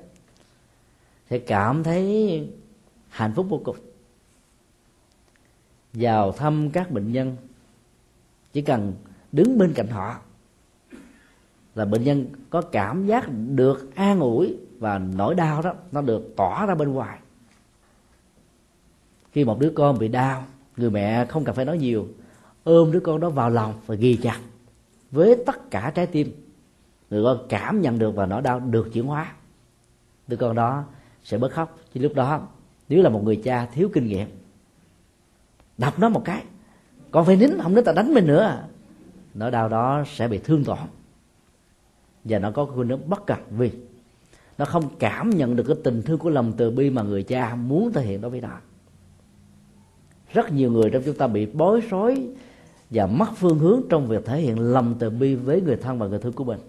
sẽ 1.29 1.39
cảm 1.39 1.83
thấy 1.83 2.49
hạnh 3.09 3.33
phúc 3.35 3.45
vô 3.49 3.61
cùng. 3.63 3.75
Vào 5.93 6.31
thăm 6.31 6.69
các 6.69 6.91
bệnh 6.91 7.11
nhân, 7.11 7.35
chỉ 8.53 8.61
cần 8.61 8.93
đứng 9.31 9.57
bên 9.57 9.73
cạnh 9.73 9.87
họ 9.87 10.19
là 11.75 11.85
bệnh 11.85 12.03
nhân 12.03 12.25
có 12.49 12.61
cảm 12.61 13.05
giác 13.05 13.25
được 13.31 13.95
an 13.95 14.19
ủi 14.19 14.57
và 14.79 14.97
nỗi 14.97 15.35
đau 15.35 15.61
đó, 15.61 15.73
nó 15.91 16.01
được 16.01 16.33
tỏa 16.35 16.65
ra 16.65 16.75
bên 16.75 16.93
ngoài. 16.93 17.19
Khi 19.31 19.45
một 19.45 19.59
đứa 19.59 19.71
con 19.75 19.99
bị 19.99 20.07
đau, 20.07 20.45
người 20.77 20.89
mẹ 20.89 21.25
không 21.25 21.43
cần 21.43 21.55
phải 21.55 21.65
nói 21.65 21.77
nhiều 21.77 22.07
ôm 22.63 22.91
đứa 22.91 22.99
con 22.99 23.19
đó 23.19 23.29
vào 23.29 23.49
lòng 23.49 23.73
và 23.85 23.95
ghi 23.95 24.15
chặt 24.15 24.39
với 25.11 25.43
tất 25.45 25.71
cả 25.71 25.91
trái 25.95 26.07
tim. 26.07 26.31
Người 27.09 27.23
con 27.23 27.45
cảm 27.49 27.81
nhận 27.81 27.99
được 27.99 28.15
và 28.15 28.25
nỗi 28.25 28.41
đau 28.41 28.59
được 28.59 28.89
chuyển 28.93 29.05
hóa. 29.05 29.33
Đứa 30.27 30.37
con 30.37 30.55
đó 30.55 30.83
sẽ 31.23 31.37
bớt 31.37 31.51
khóc. 31.51 31.77
Chứ 31.93 31.99
lúc 31.99 32.13
đó, 32.15 32.47
nếu 32.89 33.03
là 33.03 33.09
một 33.09 33.23
người 33.23 33.41
cha 33.43 33.65
thiếu 33.65 33.89
kinh 33.93 34.07
nghiệm, 34.07 34.27
đập 35.77 35.99
nó 35.99 36.09
một 36.09 36.21
cái 36.25 36.43
con 37.11 37.25
phải 37.25 37.35
nín, 37.35 37.49
không 37.61 37.75
nín 37.75 37.83
ta 37.83 37.91
đánh 37.91 38.13
mình 38.13 38.27
nữa. 38.27 38.67
Nỗi 39.33 39.51
đau 39.51 39.69
đó 39.69 40.03
sẽ 40.07 40.27
bị 40.27 40.37
thương 40.37 40.63
tổn. 40.63 40.77
Và 42.23 42.39
nó 42.39 42.51
có 42.51 42.65
khuynh 42.65 42.89
hướng 42.89 43.09
bất 43.09 43.25
cập 43.25 43.39
vì 43.49 43.71
nó 44.57 44.65
không 44.65 44.89
cảm 44.99 45.29
nhận 45.29 45.55
được 45.55 45.63
cái 45.67 45.77
tình 45.83 46.01
thương 46.01 46.19
của 46.19 46.29
lòng 46.29 46.53
từ 46.57 46.71
bi 46.71 46.89
mà 46.89 47.01
người 47.01 47.23
cha 47.23 47.55
muốn 47.55 47.93
thể 47.93 48.01
hiện 48.01 48.21
đối 48.21 48.31
với 48.31 48.41
nó. 48.41 48.57
Rất 50.33 50.51
nhiều 50.51 50.71
người 50.71 50.89
trong 50.89 51.03
chúng 51.05 51.17
ta 51.17 51.27
bị 51.27 51.45
bối 51.45 51.81
rối 51.89 52.27
và 52.93 53.05
mất 53.05 53.29
phương 53.35 53.59
hướng 53.59 53.81
trong 53.89 54.07
việc 54.07 54.25
thể 54.25 54.41
hiện 54.41 54.59
lòng 54.59 54.95
từ 54.99 55.09
bi 55.09 55.35
với 55.35 55.61
người 55.61 55.75
thân 55.75 55.99
và 55.99 56.07
người 56.07 56.19
thương 56.19 56.33
của 56.33 56.43
mình. 56.43 56.59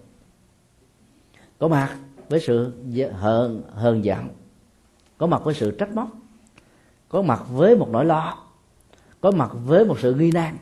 Có 1.58 1.68
mặt 1.68 1.96
với 2.28 2.40
sự 2.40 2.72
hờn 3.12 3.62
hờn 3.74 4.04
giận. 4.04 4.28
Có 5.18 5.26
mặt 5.26 5.44
với 5.44 5.54
sự 5.54 5.70
trách 5.70 5.94
móc. 5.94 6.08
Có 7.08 7.22
mặt 7.22 7.42
với 7.50 7.76
một 7.76 7.88
nỗi 7.90 8.04
lo. 8.04 8.38
Có 9.20 9.30
mặt 9.30 9.50
với 9.64 9.84
một 9.84 9.98
sự 10.00 10.14
nghi 10.14 10.30
nan. 10.30 10.56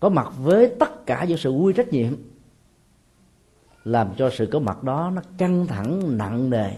Có 0.00 0.08
mặt 0.08 0.32
với 0.38 0.74
tất 0.78 1.06
cả 1.06 1.24
những 1.24 1.38
sự 1.38 1.50
quy 1.50 1.72
trách 1.72 1.88
nhiệm. 1.88 2.12
Làm 3.84 4.08
cho 4.16 4.30
sự 4.30 4.46
có 4.46 4.58
mặt 4.58 4.82
đó 4.82 5.12
nó 5.14 5.22
căng 5.38 5.66
thẳng, 5.66 6.16
nặng 6.18 6.50
nề. 6.50 6.70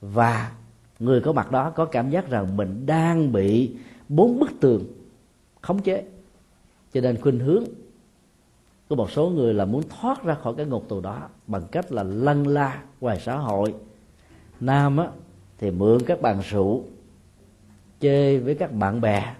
Và 0.00 0.52
người 0.98 1.20
có 1.20 1.32
mặt 1.32 1.50
đó 1.50 1.70
có 1.70 1.84
cảm 1.84 2.10
giác 2.10 2.30
rằng 2.30 2.56
mình 2.56 2.86
đang 2.86 3.32
bị 3.32 3.76
bốn 4.08 4.38
bức 4.38 4.50
tường 4.60 4.84
khống 5.62 5.82
chế 5.82 6.04
cho 6.92 7.00
nên 7.00 7.20
khuynh 7.20 7.38
hướng 7.38 7.64
có 8.88 8.96
một 8.96 9.10
số 9.10 9.28
người 9.28 9.54
là 9.54 9.64
muốn 9.64 9.82
thoát 9.88 10.24
ra 10.24 10.34
khỏi 10.34 10.54
cái 10.56 10.66
ngục 10.66 10.84
tù 10.88 11.00
đó 11.00 11.28
bằng 11.46 11.62
cách 11.72 11.92
là 11.92 12.02
lăn 12.02 12.46
la 12.46 12.82
ngoài 13.00 13.20
xã 13.24 13.36
hội. 13.36 13.74
Nam 14.60 14.96
á, 14.96 15.08
thì 15.58 15.70
mượn 15.70 16.02
các 16.06 16.20
bàn 16.22 16.42
rượu 16.50 16.84
chơi 18.00 18.38
với 18.38 18.54
các 18.54 18.72
bạn 18.72 19.00
bè 19.00 19.34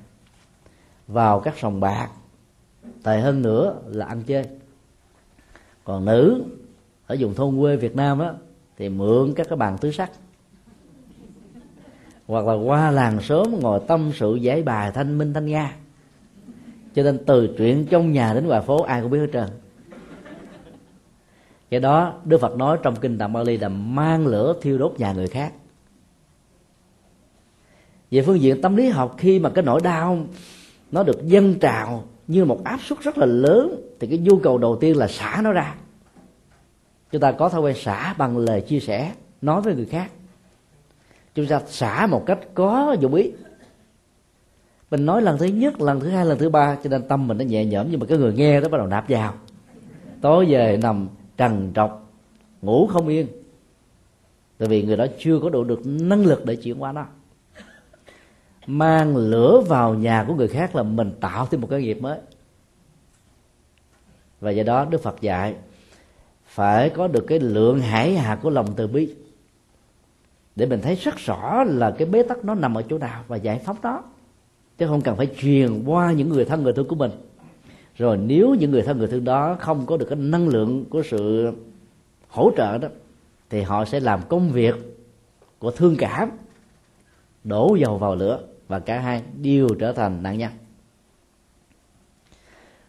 vào 1.06 1.40
các 1.40 1.54
sòng 1.59 1.80
bạc. 1.80 2.09
Tệ 3.02 3.20
hơn 3.20 3.42
nữa 3.42 3.76
là 3.87 4.06
ăn 4.06 4.22
chơi. 4.22 4.44
Còn 5.85 6.04
nữ 6.04 6.44
ở 7.06 7.16
vùng 7.18 7.35
thôn 7.35 7.59
quê 7.61 7.76
Việt 7.76 7.96
Nam 7.96 8.18
á 8.18 8.32
thì 8.76 8.88
mượn 8.88 9.32
các 9.37 9.48
cái 9.48 9.56
bàn 9.56 9.78
tứ 9.80 9.90
sắc 9.90 10.11
hoặc 12.26 12.46
là 12.46 12.52
qua 12.52 12.90
làng 12.90 13.22
sớm 13.22 13.61
ngồi 13.61 13.80
tâm 13.88 14.11
sự 14.14 14.35
giải 14.35 14.62
bài 14.62 14.92
thanh 14.94 15.18
minh 15.18 15.35
thanh 15.35 15.46
nga 15.46 15.76
cho 16.96 17.02
nên 17.02 17.18
từ 17.26 17.54
chuyện 17.59 17.87
trong 17.87 18.12
nhà 18.12 18.35
đến 18.35 18.46
ngoài 18.46 18.61
phố 18.61 18.82
ai 18.82 19.02
cũng 19.02 19.11
biết 19.11 19.18
hết 19.18 19.30
trơn. 19.32 19.48
Cái 21.70 21.80
đó 21.80 22.20
Đức 22.24 22.40
Phật 22.40 22.56
nói 22.56 22.78
trong 22.82 22.96
kinh 22.96 23.18
Tạng 23.18 23.32
Bali 23.32 23.56
là 23.56 23.68
mang 23.68 24.26
lửa 24.26 24.54
thiêu 24.62 24.78
đốt 24.78 24.94
nhà 24.98 25.12
người 25.12 25.28
khác. 25.28 25.52
Về 28.11 28.22
phương 28.22 28.40
diện 28.40 28.62
tâm 28.62 28.76
lý 28.76 28.88
học, 28.88 29.14
khi 29.18 29.38
mà 29.38 29.50
cái 29.50 29.64
nỗi 29.64 29.80
đau 29.85 30.18
nó 30.92 31.02
được 31.02 31.26
dâng 31.26 31.59
trào 31.59 32.04
như 32.26 32.44
một 32.44 32.64
áp 32.64 32.80
suất 32.80 33.00
rất 33.00 33.18
là 33.18 33.26
lớn, 33.26 33.80
thì 34.00 34.06
cái 34.06 34.18
nhu 34.18 34.38
cầu 34.38 34.59
đầu 34.59 34.76
tiên 34.80 34.96
là 34.96 35.09
xả 35.09 35.40
nó 35.44 35.52
ra. 35.52 35.74
Chúng 37.12 37.20
ta 37.20 37.32
có 37.32 37.48
thói 37.48 37.61
quen 37.61 37.76
xả 37.76 38.14
bằng 38.18 38.38
lời 38.38 38.61
chia 38.61 38.80
sẻ, 38.80 39.12
nói 39.42 39.61
với 39.61 39.74
người 39.74 39.87
khác. 39.87 40.11
Chúng 41.35 41.46
ta 41.46 41.61
xả 41.66 42.06
một 42.06 42.26
cách 42.26 42.38
có 42.54 42.96
dụng 43.00 43.14
ý 43.14 43.32
mình 44.90 45.07
nói 45.07 45.22
lần 45.22 45.38
thứ 45.38 45.46
nhất, 45.46 45.81
lần 45.81 46.01
thứ 46.01 46.09
hai, 46.09 46.27
lần 46.27 46.38
thứ 46.38 46.49
ba, 46.49 46.77
cho 46.85 46.90
nên 46.90 47.09
tâm 47.09 47.29
mình 47.29 47.38
nó 47.38 47.44
nhẹ 47.44 47.64
nhõm, 47.64 47.87
nhưng 47.90 48.01
mà 48.01 48.07
cái 48.07 48.18
người 48.18 48.33
nghe 48.33 48.61
đó 48.61 48.68
bắt 48.68 48.79
đầu 48.79 48.87
nạp 48.87 49.09
vào. 49.09 49.35
Tối 50.20 50.46
về 50.49 50.79
nằm 50.83 51.09
trần 51.37 51.72
trọc, 51.75 52.12
ngủ 52.62 52.87
không 52.87 53.09
yên. 53.09 53.27
Tại 54.59 54.68
vì 54.68 54.83
người 54.83 54.96
đó 54.96 55.07
chưa 55.18 55.40
có 55.42 55.51
đủ 55.51 55.64
được 55.64 55.81
năng 55.87 56.27
lực 56.27 56.44
để 56.44 56.57
chuyển 56.57 56.83
qua 56.83 56.92
nó. 56.92 57.07
Mang 58.66 59.16
lửa 59.16 59.62
vào 59.68 59.94
nhà 59.94 60.25
của 60.29 60.35
người 60.35 60.49
khác 60.49 60.77
là 60.77 60.83
mình 60.83 61.12
tạo 61.20 61.46
thêm 61.46 61.61
một 61.61 61.66
cái 61.70 61.83
nghiệp 61.83 61.99
mới. 62.01 62.18
Và 64.40 64.51
do 64.51 64.62
đó 64.62 64.85
đức 64.85 65.03
phật 65.03 65.20
dạy, 65.20 65.55
phải 66.46 66.90
có 66.90 67.09
được 67.09 67.25
cái 67.29 67.40
lượng 67.40 67.81
hải 67.81 68.16
hà 68.16 68.37
của 68.37 68.51
lòng 68.51 68.66
từ 68.77 68.87
bi. 68.87 69.14
Để 70.57 70.66
mình 70.66 70.81
thấy 70.83 70.94
rất 70.94 71.16
rõ 71.16 71.64
là 71.64 71.90
cái 71.99 72.09
bế 72.09 72.22
tắc 72.22 72.44
nó 72.44 72.55
nằm 72.55 72.79
ở 72.79 72.83
chỗ 72.88 72.99
nào 72.99 73.25
và 73.29 73.37
giải 73.37 73.61
phóng 73.64 73.77
nó 73.83 74.03
chứ 74.78 74.86
không 74.86 75.00
cần 75.00 75.16
phải 75.16 75.28
truyền 75.40 75.84
qua 75.84 76.12
những 76.12 76.28
người 76.28 76.44
thân 76.44 76.62
người 76.62 76.72
thương 76.72 76.88
của 76.88 76.94
mình. 76.94 77.10
Rồi 77.96 78.16
nếu 78.16 78.54
những 78.54 78.70
người 78.70 78.82
thân 78.82 78.98
người 78.98 79.08
thương 79.08 79.24
đó 79.24 79.56
không 79.60 79.86
có 79.86 79.96
được 79.96 80.06
cái 80.08 80.18
năng 80.18 80.48
lượng 80.48 80.84
của 80.90 81.02
sự 81.02 81.52
hỗ 82.28 82.50
trợ 82.56 82.78
đó 82.78 82.88
thì 83.50 83.62
họ 83.62 83.84
sẽ 83.84 84.00
làm 84.00 84.20
công 84.28 84.50
việc 84.50 84.74
của 85.58 85.70
thương 85.70 85.96
cảm 85.98 86.30
đổ 87.44 87.76
dầu 87.80 87.98
vào 87.98 88.14
lửa 88.14 88.40
và 88.68 88.78
cả 88.78 89.00
hai 89.00 89.22
đều 89.42 89.68
trở 89.78 89.92
thành 89.92 90.22
nạn 90.22 90.38
nhân. 90.38 90.52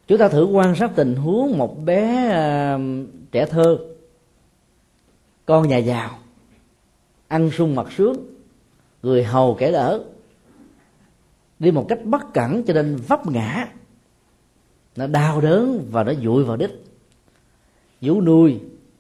Chúng 0.08 0.18
ta 0.18 0.30
thử 0.30 0.46
quan 0.46 0.76
sát 0.76 0.92
tình 0.96 1.16
huống 1.16 1.58
một 1.58 1.86
bé 1.86 2.28
uh, 2.76 2.82
trẻ 3.32 3.46
thơ. 3.46 3.78
Con 5.46 5.68
nhà 5.68 5.78
giàu 5.78 6.10
ăn 7.28 7.52
sung 7.52 7.76
mặc 7.76 7.88
sướng 7.98 8.16
người 9.04 9.24
hầu 9.24 9.56
kẻ 9.60 9.72
đỡ 9.72 10.04
đi 11.60 11.72
một 11.72 11.86
cách 11.90 12.00
bất 12.06 12.34
cẩn 12.34 12.64
cho 12.64 12.74
nên 12.74 12.96
vấp 12.96 13.28
ngã. 13.28 13.68
Nó 14.96 15.08
đau 15.08 15.42
đớn 15.42 15.88
và 15.92 16.04
nó 16.04 16.14
dụi 16.24 16.44
vào 16.44 16.58
đích 16.58 16.84
vú 18.02 18.22
nuôi, 18.22 18.60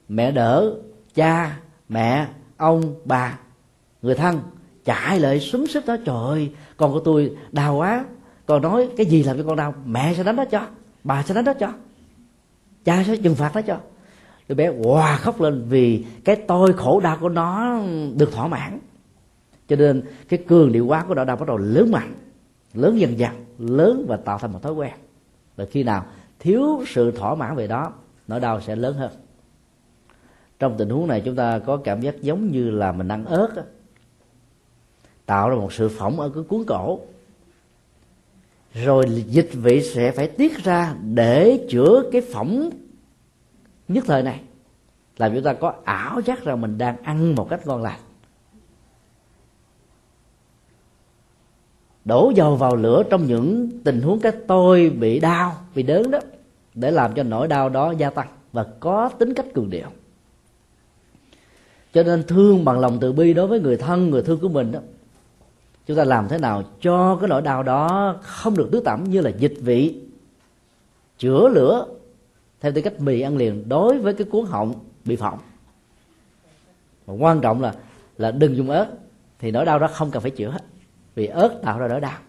mẹ 0.09 0.31
đỡ, 0.31 0.75
cha, 1.15 1.59
mẹ, 1.89 2.27
ông, 2.57 2.95
bà, 3.05 3.39
người 4.01 4.15
thân 4.15 4.39
chạy 4.85 5.19
lại 5.19 5.39
súng 5.39 5.67
sức 5.67 5.85
đó. 5.85 5.97
Trời 6.05 6.15
ơi, 6.15 6.51
con 6.77 6.93
của 6.93 6.99
tôi 6.99 7.35
đau 7.51 7.75
quá. 7.75 8.05
Con 8.45 8.61
nói, 8.61 8.89
cái 8.97 9.05
gì 9.05 9.23
làm 9.23 9.37
cho 9.37 9.43
con 9.43 9.55
đau? 9.55 9.73
Mẹ 9.85 10.13
sẽ 10.13 10.23
đánh 10.23 10.35
nó 10.35 10.45
cho, 10.45 10.67
bà 11.03 11.23
sẽ 11.23 11.33
đánh 11.33 11.45
nó 11.45 11.53
cho, 11.53 11.73
cha 12.85 13.03
sẽ 13.07 13.15
trừng 13.15 13.35
phạt 13.35 13.51
nó 13.55 13.61
cho. 13.61 13.77
Đứa 14.47 14.55
bé 14.55 14.73
hòa 14.83 15.17
khóc 15.17 15.41
lên 15.41 15.65
vì 15.69 16.05
cái 16.23 16.35
tôi 16.35 16.73
khổ 16.73 16.99
đau 16.99 17.17
của 17.21 17.29
nó 17.29 17.79
được 18.15 18.31
thỏa 18.31 18.47
mãn. 18.47 18.79
Cho 19.67 19.75
nên 19.75 20.01
cái 20.29 20.43
cường 20.47 20.71
điệu 20.71 20.85
quá 20.85 21.05
của 21.07 21.15
nỗi 21.15 21.25
đau 21.25 21.35
bắt 21.35 21.47
đầu 21.47 21.57
lớn 21.57 21.91
mạnh 21.91 22.13
lớn 22.77 22.99
dần 22.99 23.19
dần 23.19 23.45
lớn 23.57 24.05
và 24.07 24.17
tạo 24.17 24.37
thành 24.37 24.53
một 24.53 24.61
thói 24.61 24.73
quen. 24.73 24.93
Và 25.55 25.65
khi 25.71 25.83
nào 25.83 26.05
thiếu 26.39 26.83
sự 26.87 27.11
thỏa 27.11 27.35
mãn 27.35 27.55
về 27.55 27.67
đó, 27.67 27.93
nỗi 28.27 28.39
đau 28.39 28.61
sẽ 28.61 28.75
lớn 28.75 28.95
hơn. 28.95 29.11
Trong 30.59 30.75
tình 30.77 30.89
huống 30.89 31.07
này, 31.07 31.21
chúng 31.25 31.35
ta 31.35 31.59
có 31.59 31.77
cảm 31.77 32.01
giác 32.01 32.21
giống 32.21 32.51
như 32.51 32.69
là 32.69 32.91
mình 32.91 33.07
ăn 33.07 33.25
ớt 33.25 33.47
đó. 33.55 33.61
tạo 35.25 35.49
ra 35.49 35.55
một 35.55 35.73
sự 35.73 35.89
phỏng 35.89 36.19
ở 36.19 36.29
cái 36.29 36.43
cuốn 36.43 36.63
cổ. 36.67 36.99
Rồi 38.73 39.23
dịch 39.27 39.49
vị 39.53 39.81
sẽ 39.83 40.11
phải 40.11 40.27
tiết 40.27 40.63
ra 40.63 40.95
để 41.03 41.67
chữa 41.69 42.03
cái 42.11 42.21
phỏng 42.21 42.69
nhất 43.87 44.03
thời 44.07 44.23
này. 44.23 44.41
Làm 45.17 45.33
chúng 45.33 45.43
ta 45.43 45.53
có 45.53 45.73
ảo 45.83 46.21
giác 46.21 46.43
rằng 46.43 46.61
mình 46.61 46.77
đang 46.77 47.01
ăn 47.03 47.35
một 47.35 47.47
cách 47.49 47.67
ngon 47.67 47.81
lành. 47.81 47.99
Đổ 52.07 52.31
dầu 52.35 52.55
vào 52.55 52.75
lửa 52.75 53.03
trong 53.09 53.25
những 53.25 53.69
tình 53.83 54.01
huống 54.01 54.19
cái 54.19 54.31
tôi 54.47 54.89
bị 54.89 55.19
đau, 55.19 55.55
bị 55.75 55.83
đớn 55.83 56.11
đó, 56.11 56.19
để 56.73 56.91
làm 56.91 57.13
cho 57.13 57.23
nỗi 57.23 57.47
đau 57.47 57.69
đó 57.69 57.91
gia 57.91 58.09
tăng 58.09 58.27
và 58.53 58.65
có 58.79 59.09
tính 59.09 59.33
cách 59.33 59.45
cường 59.53 59.69
điệu. 59.69 59.87
Cho 61.93 62.03
nên 62.03 62.23
thương 62.27 62.65
bằng 62.65 62.79
lòng 62.79 62.97
từ 63.01 63.13
bi 63.13 63.33
đối 63.33 63.47
với 63.47 63.59
người 63.59 63.77
thân, 63.77 64.09
người 64.09 64.21
thương 64.21 64.39
của 64.39 64.49
mình 64.49 64.71
đó, 64.71 64.79
chúng 65.85 65.97
ta 65.97 66.03
làm 66.03 66.27
thế 66.27 66.37
nào 66.37 66.63
cho 66.81 67.15
cái 67.15 67.29
nỗi 67.29 67.41
đau 67.41 67.63
đó 67.63 68.15
không 68.21 68.57
được 68.57 68.69
tứ 68.71 68.79
tẩm 68.79 69.03
như 69.03 69.21
là 69.21 69.29
dịch 69.29 69.55
vị, 69.61 70.01
chữa 71.17 71.49
lửa 71.49 71.87
theo 72.61 72.71
tư 72.71 72.81
cách 72.81 73.01
mì 73.01 73.21
ăn 73.21 73.37
liền 73.37 73.69
đối 73.69 73.99
với 73.99 74.13
cái 74.13 74.27
cuốn 74.31 74.45
họng 74.45 74.73
bị 75.05 75.15
phỏng. 75.15 75.39
Và 77.05 77.13
quan 77.13 77.41
trọng 77.41 77.61
là 77.61 77.73
là 78.17 78.31
đừng 78.31 78.55
dùng 78.55 78.69
ớt, 78.69 78.87
thì 79.39 79.51
nỗi 79.51 79.65
đau 79.65 79.79
đó 79.79 79.87
không 79.87 80.11
cần 80.11 80.21
phải 80.21 80.31
chữa 80.31 80.49
hết 80.49 80.63
vì 81.17 81.27
ớt 81.27 81.59
tạo 81.63 81.79
ra 81.79 81.87
nỗi 81.87 82.01
đau. 82.01 82.19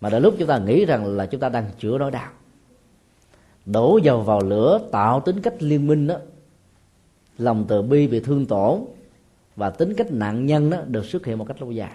Mà 0.00 0.10
đến 0.10 0.22
lúc 0.22 0.34
chúng 0.38 0.48
ta 0.48 0.58
nghĩ 0.58 0.84
rằng 0.84 1.06
là 1.06 1.26
chúng 1.26 1.40
ta 1.40 1.48
đang 1.48 1.70
chữa 1.78 1.98
nỗi 1.98 2.10
đau, 2.10 2.30
đổ 3.66 3.98
dầu 4.02 4.22
vào 4.22 4.40
lửa 4.40 4.80
tạo 4.92 5.20
tính 5.20 5.40
cách 5.40 5.54
liên 5.58 5.86
minh 5.86 6.06
đó, 6.06 6.16
lòng 7.38 7.64
từ 7.68 7.82
bi 7.82 8.06
bị 8.06 8.20
thương 8.20 8.46
tổn 8.46 8.80
và 9.56 9.70
tính 9.70 9.94
cách 9.96 10.06
nạn 10.10 10.46
nhân 10.46 10.70
đó 10.70 10.78
được 10.86 11.04
xuất 11.04 11.26
hiện 11.26 11.38
một 11.38 11.44
cách 11.44 11.60
lâu 11.60 11.70
dài. 11.70 11.92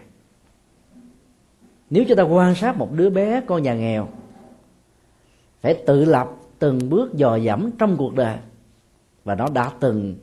Nếu 1.89 2.03
chúng 2.08 2.18
ta 2.18 2.24
quan 2.24 2.56
sát 2.56 2.78
một 2.78 2.91
đứa 2.91 3.10
bé 3.10 3.41
con 3.47 3.64
nhà 3.64 3.74
nghèo, 3.74 4.08
phải 5.62 5.84
tự 5.88 6.06
lập 6.06 6.30
từng 6.60 6.89
bước 6.89 7.14
dò 7.14 7.36
dẫm 7.36 7.72
trong 7.80 7.97
cuộc 7.97 8.16
đời 8.16 8.38
và 9.24 9.36
nó 9.36 9.47
đã 9.53 9.72
từng 9.80 10.16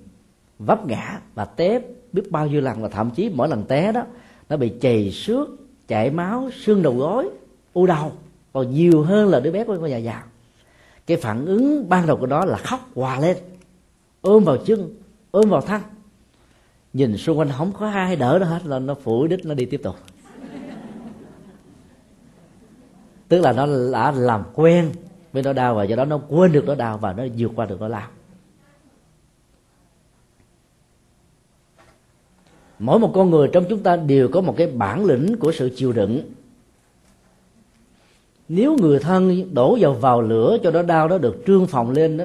vấp 0.59 0.87
ngã 0.87 1.21
và 1.35 1.45
té 1.45 1.81
biết 2.13 2.31
bao 2.31 2.47
nhiêu 2.47 2.61
lần 2.61 2.83
và 2.83 2.89
thậm 2.89 3.11
chí 3.11 3.31
mỗi 3.35 3.49
lần 3.49 3.65
té 3.65 3.93
đó 3.93 4.05
nó 4.49 4.57
bị 4.57 4.73
chày 4.81 5.11
xước, 5.11 5.49
chảy 5.89 6.11
máu, 6.11 6.51
xương 6.65 6.83
đầu 6.83 6.97
gối, 6.97 7.29
u 7.73 7.87
đầu. 7.87 8.13
Còn 8.53 8.75
nhiều 8.75 9.03
hơn 9.03 9.29
là 9.29 9.41
đứa 9.41 9.51
bé 9.51 9.65
của 9.65 9.77
con 9.81 9.91
nhà 9.91 9.97
giàu 9.97 10.23
cái 11.07 11.17
phản 11.17 11.47
ứng 11.47 11.89
ban 11.89 12.07
đầu 12.07 12.17
của 12.17 12.27
nó 12.27 12.45
là 12.45 12.57
khóc 12.57 12.81
hòa 12.95 13.21
lên, 13.21 13.37
ôm 14.21 14.45
vào 14.45 14.57
chân, 14.57 14.95
ôm 15.31 15.51
vào 15.51 15.61
thân 15.61 15.81
nhìn 16.93 17.17
xung 17.17 17.39
quanh 17.39 17.49
không 17.59 17.73
có 17.73 17.91
ai 17.91 18.17
đỡ 18.17 18.39
nó 18.41 18.47
hết 18.47 18.67
là 18.67 18.79
nó 18.79 18.95
phủi 18.95 19.29
đích 19.29 19.47
nó 19.47 19.55
đi 19.55 19.65
tiếp 19.65 19.81
tục. 19.83 19.97
Tức 23.29 23.41
là 23.41 23.53
nó 23.53 23.67
đã 23.93 24.13
làm 24.13 24.43
quen 24.55 24.91
với 25.33 25.43
nỗi 25.43 25.55
đau 25.55 25.75
và 25.75 25.85
do 25.85 25.97
đó 25.97 26.05
nó 26.05 26.21
quên 26.29 26.53
được 26.53 26.65
nỗi 26.67 26.77
đau 26.77 26.99
và 26.99 27.13
nó 27.13 27.25
vượt 27.39 27.53
qua 27.57 27.67
được 27.67 27.81
nỗi 27.81 27.91
đau. 27.91 28.09
Mỗi 32.83 32.99
một 32.99 33.11
con 33.15 33.31
người 33.31 33.49
trong 33.53 33.65
chúng 33.69 33.83
ta 33.83 33.97
đều 33.97 34.29
có 34.29 34.41
một 34.41 34.55
cái 34.57 34.67
bản 34.67 35.05
lĩnh 35.05 35.37
của 35.37 35.53
sự 35.53 35.71
chịu 35.77 35.93
đựng. 35.93 36.23
Nếu 38.49 38.77
người 38.81 38.99
thân 38.99 39.55
đổ 39.55 39.79
vào 39.81 39.95
vào 39.95 40.23
lửa 40.23 40.59
cho 40.63 40.71
nó 40.71 40.83
đau 40.83 41.09
đó 41.09 41.19
được 41.19 41.43
trương 41.47 41.67
phòng 41.67 41.91
lên 41.91 42.17
đó, 42.17 42.25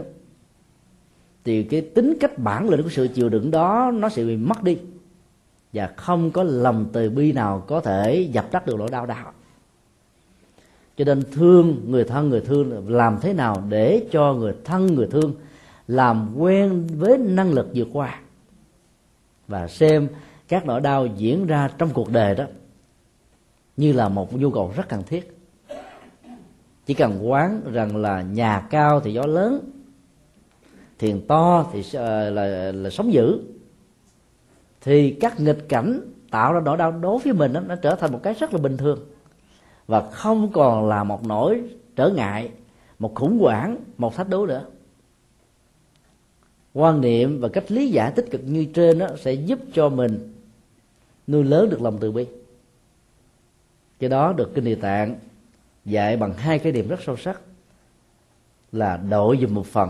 thì 1.45 1.63
cái 1.63 1.81
tính 1.81 2.13
cách 2.19 2.39
bản 2.39 2.69
lĩnh 2.69 2.83
của 2.83 2.89
sự 2.89 3.07
chịu 3.07 3.29
đựng 3.29 3.51
đó 3.51 3.91
nó 3.93 4.09
sẽ 4.09 4.23
bị 4.23 4.37
mất 4.37 4.63
đi. 4.63 4.77
Và 5.73 5.87
không 5.87 6.31
có 6.31 6.43
lòng 6.43 6.85
từ 6.93 7.09
bi 7.09 7.31
nào 7.31 7.63
có 7.67 7.79
thể 7.81 8.29
dập 8.31 8.51
tắt 8.51 8.65
được 8.65 8.75
nỗi 8.79 8.89
đau 8.91 9.05
đó. 9.05 9.33
Cho 10.97 11.05
nên 11.05 11.23
thương 11.31 11.81
người 11.87 12.03
thân, 12.03 12.29
người 12.29 12.41
thương 12.41 12.89
làm 12.89 13.17
thế 13.21 13.33
nào 13.33 13.63
để 13.69 14.07
cho 14.11 14.33
người 14.33 14.53
thân, 14.63 14.95
người 14.95 15.07
thương 15.07 15.33
làm 15.87 16.35
quen 16.37 16.87
với 16.97 17.17
năng 17.17 17.53
lực 17.53 17.67
vượt 17.73 17.87
qua? 17.93 18.19
Và 19.47 19.67
xem 19.67 20.07
các 20.47 20.65
nỗi 20.65 20.81
đau 20.81 21.05
diễn 21.05 21.47
ra 21.47 21.69
trong 21.77 21.89
cuộc 21.93 22.11
đời 22.11 22.35
đó 22.35 22.45
như 23.77 23.93
là 23.93 24.09
một 24.09 24.33
nhu 24.33 24.51
cầu 24.51 24.73
rất 24.75 24.89
cần 24.89 25.03
thiết. 25.03 25.37
Chỉ 26.85 26.93
cần 26.93 27.29
quán 27.29 27.61
rằng 27.71 27.95
là 27.95 28.21
nhà 28.21 28.67
cao 28.69 28.99
thì 28.99 29.13
gió 29.13 29.25
lớn 29.25 29.71
thiền 30.99 31.27
to 31.27 31.65
thì 31.73 31.83
ờ, 31.93 32.29
là, 32.29 32.45
là, 32.45 32.71
là 32.71 32.89
sống 32.89 33.13
dữ 33.13 33.41
thì 34.81 35.11
các 35.11 35.39
nghịch 35.39 35.69
cảnh 35.69 36.01
tạo 36.31 36.53
ra 36.53 36.59
nỗi 36.65 36.77
đau 36.77 36.91
đối 36.91 37.19
với 37.19 37.33
mình 37.33 37.53
đó, 37.53 37.59
nó 37.59 37.75
trở 37.75 37.95
thành 37.95 38.11
một 38.11 38.19
cái 38.23 38.33
rất 38.33 38.53
là 38.53 38.59
bình 38.59 38.77
thường 38.77 38.99
và 39.87 40.09
không 40.11 40.51
còn 40.51 40.87
là 40.87 41.03
một 41.03 41.25
nỗi 41.25 41.63
trở 41.95 42.09
ngại 42.09 42.51
một 42.99 43.15
khủng 43.15 43.39
hoảng 43.39 43.77
một 43.97 44.15
thách 44.15 44.29
đố 44.29 44.45
nữa. 44.45 44.65
Quan 46.73 47.01
niệm 47.01 47.39
và 47.41 47.47
cách 47.47 47.71
lý 47.71 47.89
giải 47.89 48.11
tích 48.11 48.31
cực 48.31 48.41
như 48.45 48.65
trên 48.73 48.99
đó 48.99 49.07
sẽ 49.19 49.33
giúp 49.33 49.59
cho 49.73 49.89
mình 49.89 50.33
nuôi 51.27 51.43
lớn 51.43 51.69
được 51.69 51.81
lòng 51.81 51.97
từ 51.99 52.11
bi. 52.11 52.25
Cái 53.99 54.09
đó 54.09 54.33
được 54.33 54.51
kinh 54.55 54.63
địa 54.63 54.75
tạng 54.75 55.19
dạy 55.85 56.17
bằng 56.17 56.33
hai 56.33 56.59
cái 56.59 56.71
điểm 56.71 56.87
rất 56.87 56.99
sâu 57.05 57.17
sắc, 57.17 57.41
là 58.71 58.97
đội 58.97 59.37
dùm 59.41 59.53
một 59.53 59.65
phần 59.65 59.89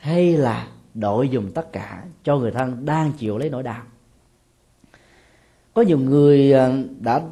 hay 0.00 0.36
là 0.36 0.68
đội 0.94 1.30
dùm 1.32 1.50
tất 1.50 1.72
cả 1.72 2.04
cho 2.24 2.36
người 2.36 2.50
thân 2.50 2.86
đang 2.86 3.12
chịu 3.12 3.38
lấy 3.38 3.50
nỗi 3.50 3.62
đau. 3.62 3.82
Có 5.74 5.82
nhiều 5.82 5.98
người 5.98 6.52
à, 6.52 6.82
đã 7.00 7.22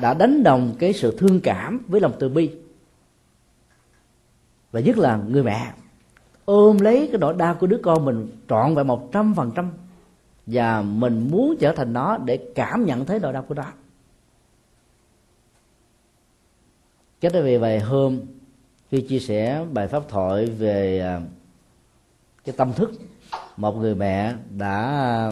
đã 0.00 0.14
đánh 0.14 0.42
đồng 0.42 0.74
cái 0.78 0.92
sự 0.92 1.16
thương 1.18 1.40
cảm 1.40 1.84
với 1.88 2.00
lòng 2.00 2.12
từ 2.18 2.28
bi, 2.28 2.50
và 4.72 4.80
nhất 4.80 4.98
là 4.98 5.16
người 5.16 5.42
mẹ, 5.42 5.72
ôm 6.44 6.78
lấy 6.78 7.08
cái 7.12 7.18
nỗi 7.20 7.34
đau 7.34 7.54
của 7.54 7.66
đứa 7.66 7.80
con 7.82 8.04
mình 8.04 8.28
trọn 8.48 8.74
vẹn 8.74 8.86
một 8.86 9.12
trăm 9.12 9.34
phần 9.34 9.50
trăm 9.54 9.70
và 10.50 10.82
mình 10.82 11.28
muốn 11.30 11.56
trở 11.60 11.72
thành 11.72 11.92
nó 11.92 12.18
để 12.18 12.52
cảm 12.54 12.84
nhận 12.84 13.04
thấy 13.04 13.18
nỗi 13.20 13.32
đau 13.32 13.42
của 13.42 13.54
nó. 13.54 13.64
Cách 17.20 17.32
đây 17.32 17.42
về 17.42 17.58
vài 17.58 17.80
hôm, 17.80 18.20
khi 18.90 19.00
chia 19.00 19.18
sẻ 19.18 19.64
bài 19.72 19.88
pháp 19.88 20.08
thoại 20.08 20.46
về 20.46 21.00
à, 21.00 21.20
cái 22.44 22.54
tâm 22.58 22.72
thức, 22.72 22.92
một 23.56 23.76
người 23.76 23.94
mẹ 23.94 24.34
đã 24.56 24.82
à, 24.82 25.30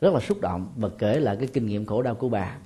rất 0.00 0.14
là 0.14 0.20
xúc 0.20 0.40
động 0.40 0.72
và 0.76 0.88
kể 0.98 1.20
lại 1.20 1.36
cái 1.36 1.48
kinh 1.52 1.66
nghiệm 1.66 1.86
khổ 1.86 2.02
đau 2.02 2.14
của 2.14 2.28
bà. 2.28 2.56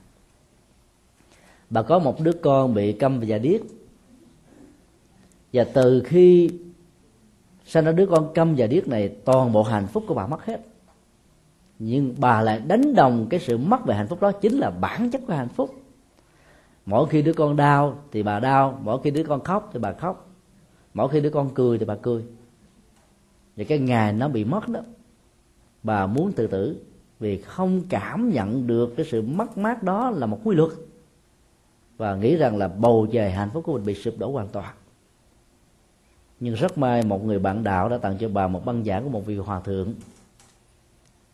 Bà 1.70 1.82
có 1.82 1.98
một 1.98 2.20
đứa 2.20 2.32
con 2.32 2.74
bị 2.74 2.92
câm 2.92 3.20
và 3.20 3.26
già 3.26 3.38
điếc. 3.38 3.60
Và 5.52 5.64
từ 5.64 6.02
khi 6.06 6.50
sinh 7.66 7.84
ra 7.84 7.92
đứa 7.92 8.06
con 8.06 8.32
câm 8.34 8.54
và 8.56 8.66
điếc 8.66 8.88
này, 8.88 9.08
toàn 9.24 9.52
bộ 9.52 9.62
hạnh 9.62 9.86
phúc 9.86 10.04
của 10.08 10.14
bà 10.14 10.26
mất 10.26 10.44
hết 10.44 10.60
nhưng 11.84 12.14
bà 12.18 12.40
lại 12.40 12.60
đánh 12.66 12.94
đồng 12.94 13.26
cái 13.30 13.40
sự 13.40 13.58
mất 13.58 13.84
về 13.86 13.94
hạnh 13.94 14.06
phúc 14.06 14.20
đó 14.20 14.32
chính 14.32 14.58
là 14.58 14.70
bản 14.70 15.10
chất 15.10 15.20
của 15.26 15.34
hạnh 15.34 15.48
phúc. 15.48 15.74
Mỗi 16.86 17.08
khi 17.08 17.22
đứa 17.22 17.32
con 17.32 17.56
đau 17.56 17.98
thì 18.12 18.22
bà 18.22 18.40
đau, 18.40 18.78
mỗi 18.82 19.00
khi 19.02 19.10
đứa 19.10 19.24
con 19.24 19.44
khóc 19.44 19.70
thì 19.72 19.78
bà 19.78 19.92
khóc, 19.92 20.30
mỗi 20.94 21.08
khi 21.08 21.20
đứa 21.20 21.30
con 21.30 21.54
cười 21.54 21.78
thì 21.78 21.84
bà 21.84 21.96
cười. 21.96 22.24
Và 23.56 23.64
cái 23.68 23.78
ngày 23.78 24.12
nó 24.12 24.28
bị 24.28 24.44
mất 24.44 24.68
đó, 24.68 24.80
bà 25.82 26.06
muốn 26.06 26.32
tự 26.32 26.46
tử 26.46 26.76
vì 27.20 27.40
không 27.40 27.82
cảm 27.88 28.30
nhận 28.30 28.66
được 28.66 28.94
cái 28.96 29.06
sự 29.06 29.22
mất 29.22 29.58
mát 29.58 29.82
đó 29.82 30.10
là 30.10 30.26
một 30.26 30.40
quy 30.44 30.56
luật. 30.56 30.70
Và 31.96 32.14
nghĩ 32.14 32.36
rằng 32.36 32.56
là 32.56 32.68
bầu 32.68 33.06
trời 33.12 33.30
hạnh 33.30 33.50
phúc 33.52 33.62
của 33.66 33.72
mình 33.72 33.84
bị 33.84 33.94
sụp 33.94 34.14
đổ 34.18 34.30
hoàn 34.30 34.48
toàn. 34.48 34.74
Nhưng 36.40 36.54
rất 36.54 36.78
may 36.78 37.02
một 37.02 37.24
người 37.24 37.38
bạn 37.38 37.64
đạo 37.64 37.88
đã 37.88 37.98
tặng 37.98 38.16
cho 38.20 38.28
bà 38.28 38.48
một 38.48 38.64
băng 38.64 38.84
giảng 38.84 39.04
của 39.04 39.10
một 39.10 39.26
vị 39.26 39.36
hòa 39.36 39.60
thượng 39.60 39.94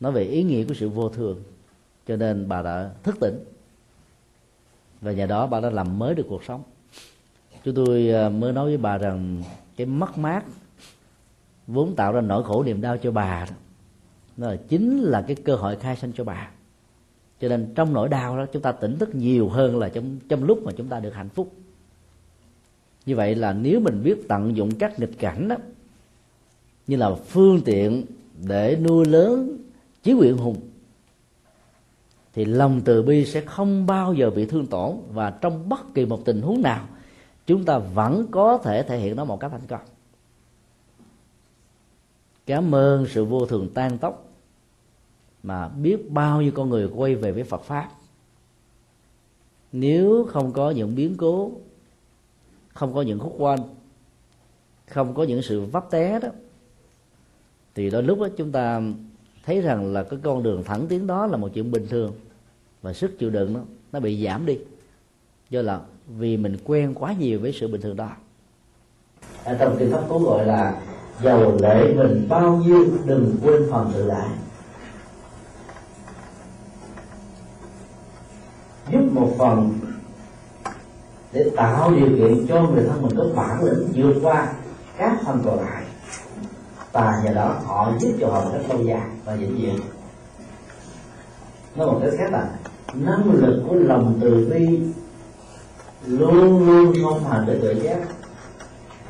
nói 0.01 0.13
về 0.13 0.23
ý 0.23 0.43
nghĩa 0.43 0.65
của 0.65 0.75
sự 0.75 0.89
vô 0.89 1.09
thường, 1.09 1.43
cho 2.07 2.17
nên 2.17 2.49
bà 2.49 2.63
đã 2.63 2.91
thức 3.03 3.17
tỉnh. 3.21 3.45
Và 5.01 5.13
nhờ 5.13 5.27
đó 5.27 5.47
bà 5.47 5.61
đã 5.61 5.71
làm 5.71 5.99
mới 5.99 6.15
được 6.15 6.27
cuộc 6.29 6.45
sống. 6.45 6.63
Chúng 7.65 7.75
tôi 7.75 8.11
à, 8.11 8.29
mới 8.29 8.53
nói 8.53 8.65
với 8.67 8.77
bà 8.77 8.99
rằng 8.99 9.43
cái 9.77 9.87
mất 9.87 10.19
mát 10.19 10.45
vốn 11.67 11.95
tạo 11.97 12.13
ra 12.13 12.21
nỗi 12.21 12.45
khổ 12.45 12.63
niềm 12.63 12.81
đau 12.81 12.97
cho 12.99 13.11
bà, 13.11 13.47
đó 14.37 14.49
là 14.49 14.57
chính 14.69 15.01
là 15.01 15.23
cái 15.23 15.37
cơ 15.37 15.57
hội 15.57 15.77
khai 15.77 15.97
sinh 15.97 16.13
cho 16.17 16.25
bà. 16.25 16.51
Cho 17.41 17.49
nên 17.49 17.73
trong 17.75 17.93
nỗi 17.93 18.09
đau 18.09 18.37
đó 18.37 18.47
chúng 18.53 18.63
ta 18.63 18.73
tỉnh 18.73 18.99
thức 18.99 19.15
nhiều 19.15 19.49
hơn 19.49 19.79
là 19.79 19.89
trong 19.89 20.19
trong 20.29 20.45
lúc 20.45 20.63
mà 20.63 20.73
chúng 20.77 20.89
ta 20.89 21.01
được 21.01 21.15
hạnh 21.15 21.29
phúc. 21.29 21.53
Như 23.07 23.17
vậy 23.17 23.35
là 23.35 23.53
nếu 23.53 23.81
mình 23.81 24.03
biết 24.03 24.29
tận 24.29 24.57
dụng 24.57 24.71
các 24.79 24.99
nghịch 24.99 25.19
cảnh 25.19 25.49
đó 25.49 25.57
như 26.87 26.97
là 26.97 27.15
phương 27.15 27.61
tiện 27.65 28.05
để 28.47 28.77
nuôi 28.77 29.07
lớn 29.07 29.59
chí 30.03 30.13
nguyện 30.13 30.37
hùng, 30.37 30.57
thì 32.33 32.45
lòng 32.45 32.81
từ 32.85 33.03
bi 33.03 33.25
sẽ 33.25 33.41
không 33.41 33.87
bao 33.87 34.15
giờ 34.15 34.31
bị 34.31 34.47
thương 34.47 34.67
tổn, 34.67 34.97
và 35.13 35.31
trong 35.31 35.69
bất 35.69 35.95
kỳ 35.95 36.07
một 36.07 36.25
tình 36.25 36.43
huống 36.43 36.63
nào, 36.63 36.87
chúng 37.47 37.65
ta 37.65 37.79
vẫn 37.79 38.27
có 38.31 38.59
thể 38.59 38.83
thể 38.83 38.99
hiện 38.99 39.17
nó 39.17 39.25
một 39.25 39.41
cách 39.41 39.51
thành 39.51 39.67
công. 39.69 39.81
Cảm 42.47 42.75
ơn 42.75 43.07
sự 43.07 43.25
vô 43.25 43.47
thường 43.47 43.71
tan 43.75 43.99
tốc 43.99 44.25
mà 45.43 45.69
biết 45.69 46.11
bao 46.11 46.43
nhiêu 46.43 46.53
con 46.55 46.71
người 46.71 46.91
quay 46.95 47.15
về 47.15 47.33
với 47.33 47.45
Phật 47.45 47.63
pháp. 47.63 47.91
Nếu 49.73 50.27
không 50.31 50.53
có 50.53 50.71
những 50.71 50.95
biến 50.95 51.15
cố, 51.17 51.53
không 52.69 52.95
có 52.95 53.03
những 53.03 53.19
khúc 53.19 53.35
quanh, 53.39 53.61
không 54.87 55.15
có 55.15 55.23
những 55.23 55.43
sự 55.43 55.61
vấp 55.61 55.91
té 55.91 56.21
đó, 56.21 56.29
thì 57.75 57.91
đôi 57.91 58.03
lúc 58.03 58.21
đó 58.21 58.29
chúng 58.37 58.53
ta 58.53 58.83
thấy 59.49 59.61
rằng 59.61 59.93
là 59.93 60.03
cái 60.03 60.19
con 60.23 60.43
đường 60.43 60.65
thẳng 60.65 60.87
tiến 60.89 61.07
đó 61.07 61.27
là 61.27 61.37
một 61.37 61.49
chuyện 61.55 61.71
bình 61.71 61.87
thường. 61.91 62.13
Và 62.83 62.93
sức 62.93 63.19
chịu 63.19 63.31
đựng 63.31 63.53
nó 63.53 63.61
nó 63.93 64.01
bị 64.01 64.25
giảm 64.25 64.47
đi. 64.47 64.59
Do 65.51 65.63
là 65.63 65.81
vì 66.09 66.37
mình 66.37 66.57
quen 66.65 66.95
quá 66.95 67.15
nhiều 67.19 67.41
với 67.41 67.53
sự 67.61 67.69
bình 67.69 67.81
thường 67.81 67.97
đó. 67.97 68.11
Ở 69.45 69.57
trong 69.61 69.77
kinh 69.79 69.93
pháp 69.93 70.03
cú 70.09 70.19
gọi 70.19 70.47
là 70.47 70.81
giàu 71.23 71.57
lệ 71.61 71.95
mình 71.97 72.27
bao 72.29 72.57
nhiêu 72.57 72.87
đừng 73.05 73.37
quên 73.43 73.63
phần 73.71 73.91
tự 73.95 74.07
lại 74.07 74.29
giúp 78.93 79.13
một 79.13 79.35
phần 79.39 79.79
để 81.33 81.51
tạo 81.57 81.91
điều 81.91 82.09
kiện 82.09 82.47
cho 82.49 82.63
người 82.63 82.85
thân 82.89 83.03
mình 83.03 83.17
có 83.17 83.25
bản 83.37 83.65
lĩnh 83.65 83.89
vượt 83.95 84.21
qua 84.23 84.53
các 84.99 85.19
phần 85.27 85.43
còn 85.45 85.57
lại. 85.61 85.85
Và 86.93 87.23
nhờ 87.25 87.35
đó 87.35 87.61
họ 87.65 87.93
giúp 88.01 88.13
cho 88.21 88.29
họ 88.29 88.45
một 88.45 88.51
cách 88.53 88.69
lâu 88.69 88.83
dài 88.85 89.09
và 89.29 89.35
vĩnh 89.35 89.57
viễn 89.57 89.77
nói 91.77 91.87
một 91.87 91.99
cái 92.03 92.11
khác 92.19 92.33
là 92.33 92.49
năng 92.95 93.33
lực 93.33 93.63
của 93.69 93.75
lòng 93.75 94.19
từ 94.21 94.49
bi 94.51 94.81
luôn 96.07 96.67
luôn 96.67 96.95
không 97.05 97.25
hành 97.31 97.45
để 97.47 97.59
tự 97.63 97.73
giác. 97.83 97.99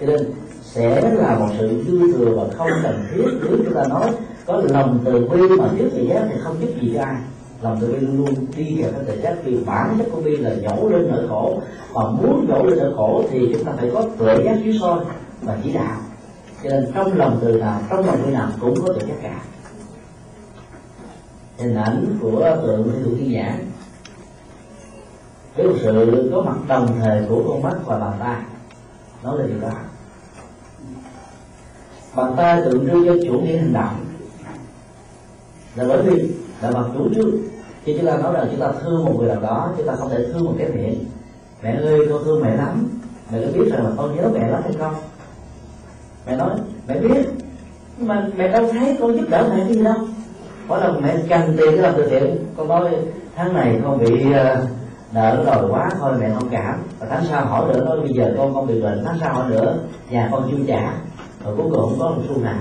Cho 0.01 0.07
nên 0.07 0.33
sẽ 0.63 1.15
là 1.15 1.39
một 1.39 1.49
sự 1.59 1.85
dư 1.87 2.13
thừa 2.13 2.35
và 2.37 2.45
không 2.57 2.71
cần 2.83 3.05
thiết. 3.11 3.25
Nếu 3.43 3.59
chúng 3.65 3.75
ta 3.75 3.85
nói 3.89 4.11
có 4.47 4.63
lòng 4.69 4.99
từ 5.05 5.29
bi 5.29 5.57
mà 5.59 5.69
thiếu 5.77 5.89
tự 5.93 6.03
giác 6.03 6.27
thì 6.31 6.35
không 6.43 6.57
giúp 6.61 6.69
gì 6.81 6.93
cho 6.95 7.03
ai. 7.03 7.17
Lòng 7.63 7.79
từ 7.81 7.93
bi 7.93 8.01
luôn 8.01 8.19
luôn 8.19 8.35
đi 8.57 8.77
theo 8.83 8.91
cái 8.93 9.05
tự 9.07 9.23
giác 9.23 9.37
vì 9.45 9.59
bản 9.67 9.95
chất 9.99 10.07
của 10.13 10.21
bi 10.21 10.37
là 10.37 10.55
nhổ 10.55 10.89
lên 10.89 11.09
nỗi 11.11 11.29
khổ. 11.29 11.63
Mà 11.95 12.11
muốn 12.11 12.47
nhổ 12.49 12.63
lên 12.63 12.79
nỗi 12.79 12.93
khổ 12.97 13.25
thì 13.31 13.51
chúng 13.53 13.65
ta 13.65 13.73
phải 13.77 13.91
có 13.95 14.05
tự 14.19 14.43
giác 14.45 14.57
chiếu 14.65 14.75
soi 14.81 15.05
và 15.43 15.59
chỉ 15.65 15.73
đạo. 15.73 16.01
Cho 16.65 16.71
nên 16.71 16.93
trong 16.95 17.19
lòng 17.19 17.39
từ 17.41 17.57
nào, 17.59 17.81
trong 17.91 18.07
lòng 18.07 18.23
bi 18.27 18.33
nào 18.33 18.49
cũng 18.61 18.75
có 18.87 18.93
tự 18.93 19.07
giác 19.07 19.17
cả 19.23 19.41
hình 21.59 21.75
ảnh 21.75 22.19
của 22.21 22.57
tượng 22.67 22.91
thiên 22.93 23.05
thủ 23.05 23.11
thiên 23.19 23.33
nhãn 23.33 23.71
với 25.57 25.67
sự 25.83 26.31
có 26.35 26.43
mặt 26.43 26.57
đồng 26.69 26.87
thời 27.01 27.23
của 27.29 27.45
con 27.49 27.63
mắt 27.63 27.75
và 27.85 27.99
bàn 27.99 28.13
tay. 28.21 28.37
Nói 29.23 29.39
là 29.39 29.47
điều 29.47 29.61
đó. 29.61 29.73
Bàn 32.15 32.35
tay 32.37 32.63
tượng 32.65 32.87
trưng 32.87 33.07
cho 33.07 33.15
chủ 33.25 33.41
nghĩa 33.41 33.57
hành 33.57 33.73
động 33.73 34.05
là 35.75 35.85
bởi 35.89 36.03
vì 36.03 36.31
là 36.63 36.71
bằng 36.71 36.91
chủ 36.95 37.15
trương 37.15 37.31
khi 37.85 37.97
chúng 37.97 38.07
ta 38.07 38.17
nói 38.17 38.33
là 38.33 38.47
chúng 38.51 38.61
ta 38.61 38.73
thương 38.83 39.05
một 39.05 39.15
người 39.19 39.29
nào 39.29 39.41
đó, 39.41 39.73
chúng 39.77 39.87
ta 39.87 39.95
không 39.97 40.11
thể 40.11 40.27
thương 40.33 40.45
một 40.45 40.55
cái 40.59 40.69
miệng. 40.69 41.05
Mẹ 41.63 41.75
ơi, 41.75 42.01
con 42.11 42.25
thương 42.25 42.43
mẹ 42.43 42.57
lắm. 42.57 42.89
Mẹ 43.33 43.39
có 43.45 43.59
biết 43.59 43.71
rằng 43.71 43.85
là 43.85 43.91
con 43.97 44.17
nhớ 44.17 44.29
mẹ 44.35 44.49
lắm 44.49 44.63
hay 44.63 44.73
không? 44.79 44.95
Mẹ 46.27 46.37
nói, 46.37 46.51
mẹ 46.89 47.01
biết, 47.01 47.27
nhưng 47.99 48.09
mà 48.09 48.29
mẹ 48.37 48.49
đâu 48.49 48.69
thấy 48.73 48.97
con 49.01 49.17
giúp 49.17 49.27
đỡ 49.31 49.53
mẹ 49.57 49.69
gì 49.69 49.85
đâu 49.85 49.95
mỗi 50.69 50.81
lần 50.81 51.03
mẹ 51.03 51.17
canh 51.29 51.55
tiền 51.57 51.67
cái 51.73 51.83
làm 51.83 51.95
từ 51.97 52.09
thiện 52.09 52.37
con 52.57 52.69
nói, 52.69 52.91
tháng 53.37 53.55
này 53.55 53.81
con 53.85 53.99
bị 53.99 54.33
ờ, 54.33 54.67
nợ 55.13 55.45
rồi 55.47 55.71
quá, 55.71 55.89
thôi 55.99 56.13
mẹ 56.21 56.31
thông 56.31 56.49
cảm. 56.51 56.83
Và 56.99 57.07
tháng 57.11 57.25
sau 57.25 57.47
hỏi 57.47 57.69
nữa 57.69 57.85
nói 57.85 58.01
bây 58.01 58.13
giờ 58.13 58.35
con 58.39 58.55
con 58.55 58.67
bị 58.67 58.83
bệnh, 58.83 59.05
tháng 59.05 59.17
sau 59.21 59.35
hỏi 59.35 59.51
nữa, 59.51 59.79
nhà 60.11 60.29
con 60.33 60.49
chưa 60.51 60.65
trả. 60.67 60.93
Rồi 61.45 61.57
cuối 61.57 61.67
cùng 61.71 61.81
không 61.81 61.99
có 61.99 62.09
một 62.09 62.23
xu 62.29 62.41
nào. 62.41 62.59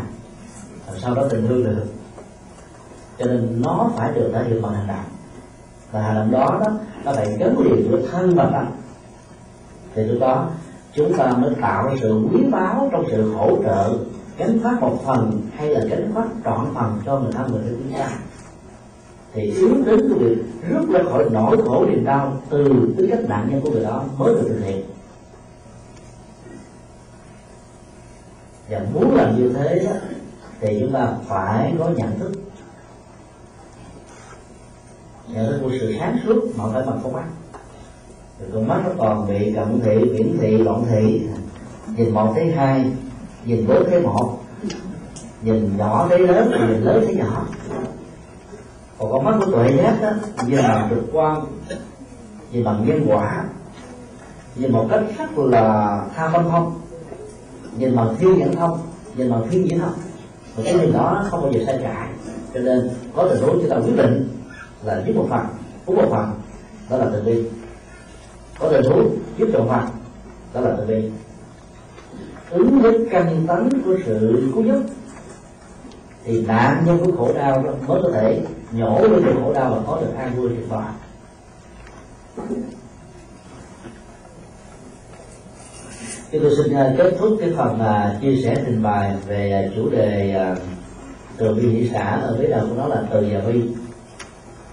Rồi 0.87 0.99
sau 0.99 1.15
đó 1.15 1.23
tình 1.29 1.47
thương 1.47 1.63
được. 1.63 1.85
Cho 3.19 3.25
nên 3.25 3.61
nó 3.65 3.89
phải 3.95 4.11
được 4.13 4.31
thể 4.33 4.43
hiện 4.47 4.61
bằng 4.61 4.73
hành 4.73 4.87
động. 4.87 5.05
Và 5.91 6.01
hành 6.01 6.15
động 6.15 6.31
đó 6.31 6.59
đó, 6.59 6.71
nó 7.05 7.13
phải 7.13 7.27
gắn 7.39 7.59
liền 7.59 7.91
với 7.91 8.01
thân 8.11 8.35
và 8.35 8.49
tâm. 8.53 8.65
Thì 9.95 10.03
lúc 10.03 10.21
đó, 10.21 10.49
chúng 10.93 11.17
ta 11.17 11.31
mới 11.37 11.51
tạo 11.61 11.95
sự 12.01 12.21
quý 12.33 12.39
báu 12.51 12.89
trong 12.91 13.05
sự 13.11 13.33
hỗ 13.33 13.57
trợ 13.63 13.89
gánh 14.37 14.59
phát 14.63 14.81
một 14.81 15.03
phần 15.05 15.41
hay 15.55 15.69
là 15.69 15.79
gánh 15.89 16.11
phát 16.15 16.27
trọn 16.45 16.67
phần 16.75 17.01
cho 17.05 17.19
người 17.19 17.31
thân 17.31 17.51
người 17.51 17.61
thân 17.63 17.83
chúng 17.83 17.99
ta. 17.99 18.09
Thì 19.33 19.41
yếu 19.41 19.69
đến 19.85 19.85
cái 19.85 20.19
việc 20.19 20.37
rút 20.69 20.89
ra 20.89 20.99
khỏi 21.11 21.25
nỗi 21.31 21.57
khổ 21.65 21.85
niềm 21.85 22.05
đau 22.05 22.41
từ 22.49 22.93
tư 22.97 23.07
cách 23.09 23.19
nạn 23.27 23.47
nhân 23.51 23.61
của 23.61 23.71
người 23.71 23.83
đó 23.83 24.03
mới 24.17 24.33
được 24.33 24.45
thực 24.47 24.65
hiện. 24.65 24.85
Và 28.69 28.81
muốn 28.93 29.15
làm 29.15 29.37
như 29.37 29.53
thế 29.53 29.79
đó, 29.85 29.91
thì 30.59 30.77
chúng 30.79 30.93
ta 30.93 31.13
phải 31.27 31.73
có 31.79 31.89
nhận 31.89 32.19
thức. 32.19 32.31
Nhận 35.27 35.51
thức 35.51 35.59
của 35.63 35.71
sự 35.79 35.95
sáng 35.99 36.17
suốt 36.25 36.43
mà 36.57 36.63
phải 36.73 36.83
bằng 36.85 36.99
con 37.03 37.13
mắt. 37.13 37.25
Thì 38.39 38.45
con 38.53 38.67
mắt 38.67 38.81
nó 38.85 38.91
còn 38.97 39.27
bị 39.27 39.53
cận 39.53 39.79
thị 39.83 39.97
viễn 40.11 40.37
thị 40.41 40.57
loạn 40.57 40.83
thị. 40.89 41.21
Nhìn 41.97 42.13
một 42.13 42.31
thấy 42.35 42.51
hai 42.51 42.85
nhìn 43.47 43.67
bốn 43.67 43.89
thấy 43.89 44.01
một. 44.01 44.37
Nhìn 45.41 45.77
nhỏ 45.77 46.07
thấy 46.09 46.19
lớn, 46.19 46.51
nhìn 46.51 46.81
lớn 46.81 47.03
thấy 47.05 47.15
nhỏ. 47.15 47.45
Còn 48.97 49.11
con 49.11 49.25
mắt 49.25 49.37
của 49.39 49.51
tuệ 49.51 49.77
giác 49.77 49.97
đó 50.01 50.11
nhìn 50.47 50.59
bằng 50.63 50.89
trực 50.89 51.03
quan. 51.11 51.45
Nhìn 52.51 52.63
bằng 52.63 52.85
nhân 52.87 53.05
quả. 53.07 53.45
Nhìn 54.55 54.71
một 54.71 54.87
cách 54.89 55.03
rất 55.17 55.37
là 55.37 56.01
tha 56.15 56.29
tâm 56.33 56.49
thông. 56.49 56.79
Nhìn 57.77 57.95
bằng 57.95 58.15
thiên 58.19 58.39
nhãn 58.39 58.51
thông. 58.51 58.79
Nhìn 59.15 59.31
bằng 59.31 59.47
thiên 59.49 59.65
nhãn 59.65 59.79
thông. 59.79 59.93
Và 60.55 60.63
cái 60.63 60.73
nhìn 60.73 60.93
đó 60.93 61.25
không 61.29 61.41
bao 61.41 61.51
giờ 61.53 61.63
sai 61.65 61.79
trái 61.83 62.07
cho 62.53 62.59
nên, 62.59 62.89
có 63.15 63.27
tình 63.29 63.43
huống 63.43 63.59
chúng 63.61 63.69
ta 63.69 63.75
quyết 63.75 63.95
định 63.97 64.29
là 64.83 65.03
giúp 65.07 65.13
một 65.15 65.27
phần 65.29 65.45
uống 65.85 65.95
một 65.95 66.07
phần, 66.11 66.31
đó 66.89 66.97
là 66.97 67.05
từ 67.13 67.23
bi. 67.23 67.43
Có 68.59 68.69
tình 68.71 68.91
huống 68.91 69.09
giúp 69.37 69.49
một 69.53 69.65
phần, 69.69 69.85
đó 70.53 70.61
là 70.61 70.75
từ 70.77 70.85
bi 70.85 71.09
ứng 72.49 72.81
với 72.81 73.07
căn 73.11 73.45
tánh 73.47 73.69
của 73.85 73.95
sự 74.05 74.51
cứu 74.53 74.63
giúp 74.63 74.81
thì 76.23 76.41
nạn 76.41 76.83
nhân 76.85 76.97
của 77.05 77.11
khổ 77.17 77.33
đau 77.33 77.63
đó 77.63 77.71
mới 77.87 78.01
có 78.03 78.09
thể 78.13 78.41
nhổ 78.71 79.01
lên 79.01 79.25
được 79.25 79.33
khổ 79.43 79.53
đau 79.53 79.69
và 79.69 79.81
có 79.87 80.01
được 80.01 80.13
an 80.17 80.35
vui 80.35 80.49
tuyệt 80.49 80.69
vời 80.69 80.85
Thì 86.31 86.39
tôi 86.39 86.51
xin 86.57 86.73
à, 86.73 86.93
kết 86.97 87.13
thúc 87.19 87.37
cái 87.39 87.49
phần 87.57 87.75
uh, 87.75 88.21
chia 88.21 88.41
sẻ 88.43 88.55
trình 88.65 88.83
bày 88.83 89.13
về 89.27 89.51
à, 89.51 89.71
chủ 89.75 89.89
đề 89.89 90.35
uh, 90.51 90.57
từ 91.37 91.53
bi 91.53 91.69
hỷ 91.69 91.89
xã 91.93 92.19
ở 92.21 92.37
phía 92.39 92.47
đầu 92.47 92.67
của 92.69 92.75
nó 92.75 92.87
là 92.87 93.03
từ 93.11 93.27
và 93.31 93.39
bi. 93.39 93.61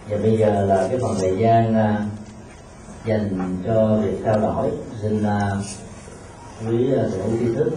Và 0.08 0.16
bây 0.16 0.38
giờ 0.38 0.66
là 0.66 0.88
cái 0.90 0.98
phần 0.98 1.16
thời 1.20 1.36
gian 1.38 1.70
uh, 1.70 2.00
dành 3.06 3.56
cho 3.66 3.96
việc 3.96 4.18
trao 4.24 4.38
đổi. 4.38 4.70
Xin 5.02 5.18
uh, 5.18 5.64
quý 6.61 6.90
sở 6.90 7.18
hữu 7.22 7.38
tri 7.38 7.55
thức 7.55 7.70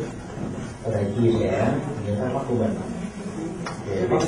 có 0.84 0.92
thể 0.94 1.06
chia 1.16 1.32
sẻ 1.40 1.74
những 2.06 2.20
thắc 2.20 2.34
mắc 2.34 2.42
của 2.48 2.56
mình 2.56 2.76
để 3.90 4.08
bắt 4.12 4.22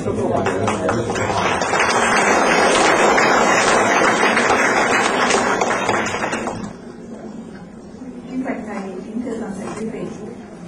kính 9.06 9.22
thưa 9.24 9.36
toàn 9.40 9.52
thể. 9.92 10.04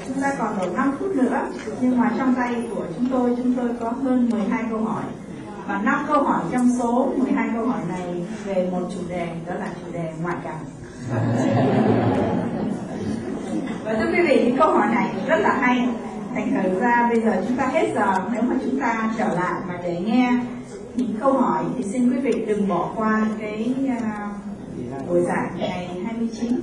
Chúng 0.07 0.22
ta 0.22 0.35
còn 0.39 0.59
đủ 0.59 0.76
5 0.76 0.97
phút 1.01 1.16
nữa, 1.16 1.41
nhưng 1.80 1.99
mà 1.99 2.11
trong 2.18 2.35
tay 2.35 2.55
của 2.74 2.87
chúng 2.97 3.09
tôi, 3.11 3.35
chúng 3.37 3.55
tôi 3.55 3.68
có 3.80 3.91
hơn 3.91 4.28
12 4.30 4.64
câu 4.70 4.85
hỏi. 4.85 5.05
Và 5.66 5.83
5 5.83 6.05
câu 6.09 6.22
hỏi 6.22 6.43
trong 6.53 6.68
số 6.78 7.12
12 7.16 7.49
câu 7.55 7.66
hỏi 7.66 7.80
này 7.89 8.26
về 8.45 8.68
một 8.72 8.89
chủ 8.95 9.01
đề, 9.09 9.28
đó 9.47 9.55
là 9.55 9.68
chủ 9.80 9.93
đề 9.93 10.12
ngoại 10.22 10.37
cảm. 10.45 10.59
Và 13.93 13.99
thưa 13.99 14.12
quý 14.12 14.22
vị, 14.28 14.45
những 14.45 14.57
câu 14.57 14.70
hỏi 14.70 14.86
này 14.95 15.11
rất 15.26 15.36
là 15.36 15.59
hay. 15.61 15.88
Thành 16.34 16.51
thử 16.51 16.80
ra 16.80 17.09
bây 17.09 17.20
giờ 17.20 17.43
chúng 17.49 17.57
ta 17.57 17.66
hết 17.66 17.88
giờ, 17.95 18.14
nếu 18.32 18.43
mà 18.43 18.55
chúng 18.64 18.80
ta 18.80 19.11
trở 19.18 19.24
lại 19.24 19.61
mà 19.68 19.74
để 19.82 20.01
nghe 20.07 20.32
những 20.97 21.14
câu 21.20 21.32
hỏi 21.32 21.64
thì 21.76 21.84
xin 21.84 22.11
quý 22.11 22.18
vị 22.18 22.45
đừng 22.47 22.68
bỏ 22.68 22.93
qua 22.97 23.26
cái 23.40 23.74
uh, 23.86 25.09
buổi 25.09 25.20
giảng 25.20 25.51
ngày 25.59 25.88
29 26.05 26.61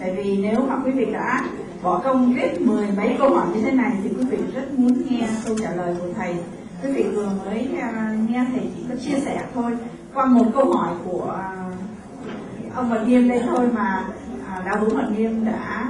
tại 0.00 0.14
vì 0.16 0.36
nếu 0.36 0.60
mà 0.68 0.76
quý 0.84 0.90
vị 0.90 1.06
đã 1.12 1.40
bỏ 1.82 2.00
công 2.04 2.34
viết 2.34 2.60
mười 2.60 2.86
mấy 2.96 3.16
câu 3.18 3.34
hỏi 3.34 3.46
như 3.54 3.62
thế 3.62 3.72
này 3.72 3.92
thì 4.02 4.10
quý 4.18 4.24
vị 4.30 4.38
rất 4.54 4.78
muốn 4.78 5.02
nghe 5.10 5.28
câu 5.46 5.56
trả 5.58 5.70
lời 5.74 5.96
của 6.00 6.08
thầy. 6.16 6.34
Quý 6.82 6.92
vị 6.92 7.02
vừa 7.02 7.30
mới 7.44 7.68
uh, 7.72 8.30
nghe 8.30 8.44
thầy 8.52 8.70
chỉ 8.76 8.84
có 8.88 8.94
chia 8.94 9.20
sẻ 9.24 9.40
thôi 9.54 9.76
qua 10.14 10.26
một 10.26 10.46
câu 10.54 10.72
hỏi 10.72 10.94
của 11.04 11.38
uh, 11.70 12.74
ông 12.74 12.90
Mật 12.90 13.04
Nghiêm 13.06 13.28
đây 13.28 13.42
thôi 13.46 13.68
mà 13.72 14.04
uh, 14.58 14.64
đạo 14.66 14.76
hữu 14.80 14.94
Mật 14.94 15.08
Nghiêm 15.16 15.44
đã 15.44 15.86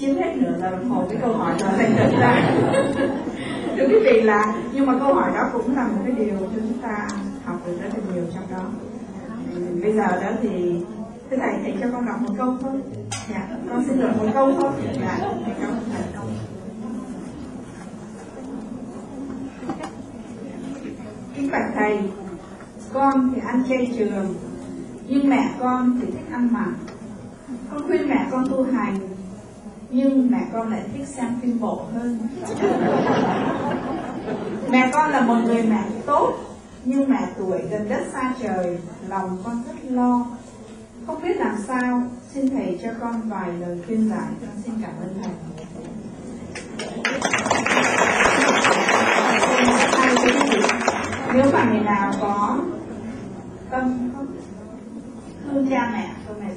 chiếm 0.00 0.16
hết 0.16 0.36
nửa 0.36 0.52
giờ 0.60 0.70
đồng 0.70 0.88
hồ 0.88 1.04
cái 1.10 1.18
câu 1.22 1.32
hỏi 1.32 1.54
đó 1.60 1.66
thành 1.76 1.94
thật 1.96 2.10
ra. 2.20 2.52
Thưa 3.76 3.86
quý 3.88 3.96
vị 4.04 4.20
là 4.20 4.54
nhưng 4.72 4.86
mà 4.86 4.98
câu 4.98 5.14
hỏi 5.14 5.30
đó 5.34 5.50
cũng 5.52 5.76
là 5.76 5.86
một 5.86 6.02
cái 6.04 6.12
điều 6.12 6.36
cho 6.40 6.46
chúng 6.54 6.78
ta 6.82 7.08
học 7.44 7.60
được 7.66 7.78
rất 7.82 7.88
là 7.94 8.14
nhiều 8.14 8.24
trong 8.34 8.44
đó. 8.50 8.64
Bây 9.82 9.92
giờ 9.92 10.06
đó 10.22 10.30
thì 10.42 10.80
thưa 11.30 11.36
thầy 11.36 11.52
thầy 11.62 11.74
cho 11.80 11.86
con 11.92 12.06
đọc 12.06 12.16
một 12.22 12.34
câu 12.38 12.56
thôi. 12.60 12.80
Dạ 13.30 13.48
con 13.70 13.84
xin 13.86 14.00
được 14.00 14.10
một 14.18 14.26
câu 14.34 14.52
thôi. 14.60 14.70
Dạ 15.00 15.18
cảm 15.60 15.70
ơn 15.70 15.80
thầy 15.92 16.02
kính 21.34 21.50
bạch 21.50 21.70
thầy 21.74 21.98
con 22.92 23.32
thì 23.34 23.40
ăn 23.46 23.62
chay 23.68 23.92
trường 23.98 24.34
nhưng 25.08 25.30
mẹ 25.30 25.50
con 25.60 26.00
thì 26.00 26.06
thích 26.10 26.32
ăn 26.32 26.48
mặn. 26.52 26.74
Con 27.70 27.86
khuyên 27.86 28.08
mẹ 28.08 28.26
con 28.30 28.48
tu 28.48 28.62
hành 28.62 29.09
nhưng 29.90 30.30
mẹ 30.30 30.38
con 30.52 30.70
lại 30.70 30.82
thích 30.92 31.08
xem 31.08 31.38
phim 31.42 31.60
bộ 31.60 31.82
hơn. 31.94 32.18
Mẹ 34.70 34.90
con 34.92 35.10
là 35.10 35.20
một 35.20 35.36
người 35.44 35.62
mẹ 35.62 35.84
tốt, 36.06 36.34
nhưng 36.84 37.10
mẹ 37.10 37.28
tuổi 37.38 37.58
gần 37.70 37.88
đất 37.88 38.02
xa 38.12 38.34
trời, 38.42 38.78
lòng 39.08 39.38
con 39.44 39.62
rất 39.66 39.74
lo. 39.90 40.26
Không 41.06 41.22
biết 41.22 41.36
làm 41.36 41.56
sao, 41.66 42.02
xin 42.32 42.50
thầy 42.50 42.78
cho 42.82 42.88
con 43.00 43.20
vài 43.28 43.52
lời 43.52 43.82
khuyên 43.86 44.08
giải. 44.08 44.28
Con 44.40 44.62
xin 44.64 44.74
cảm 44.82 44.90
ơn 45.00 45.22
thầy. 45.22 45.32
Nếu 51.34 51.44
mà 51.52 51.64
người 51.64 51.80
nào 51.80 52.12
có 52.20 52.58
tâm 53.70 54.10
thương 55.44 55.66
cha 55.70 55.90
mẹ 55.92 56.10
câu 56.26 56.36
mẹ 56.40 56.49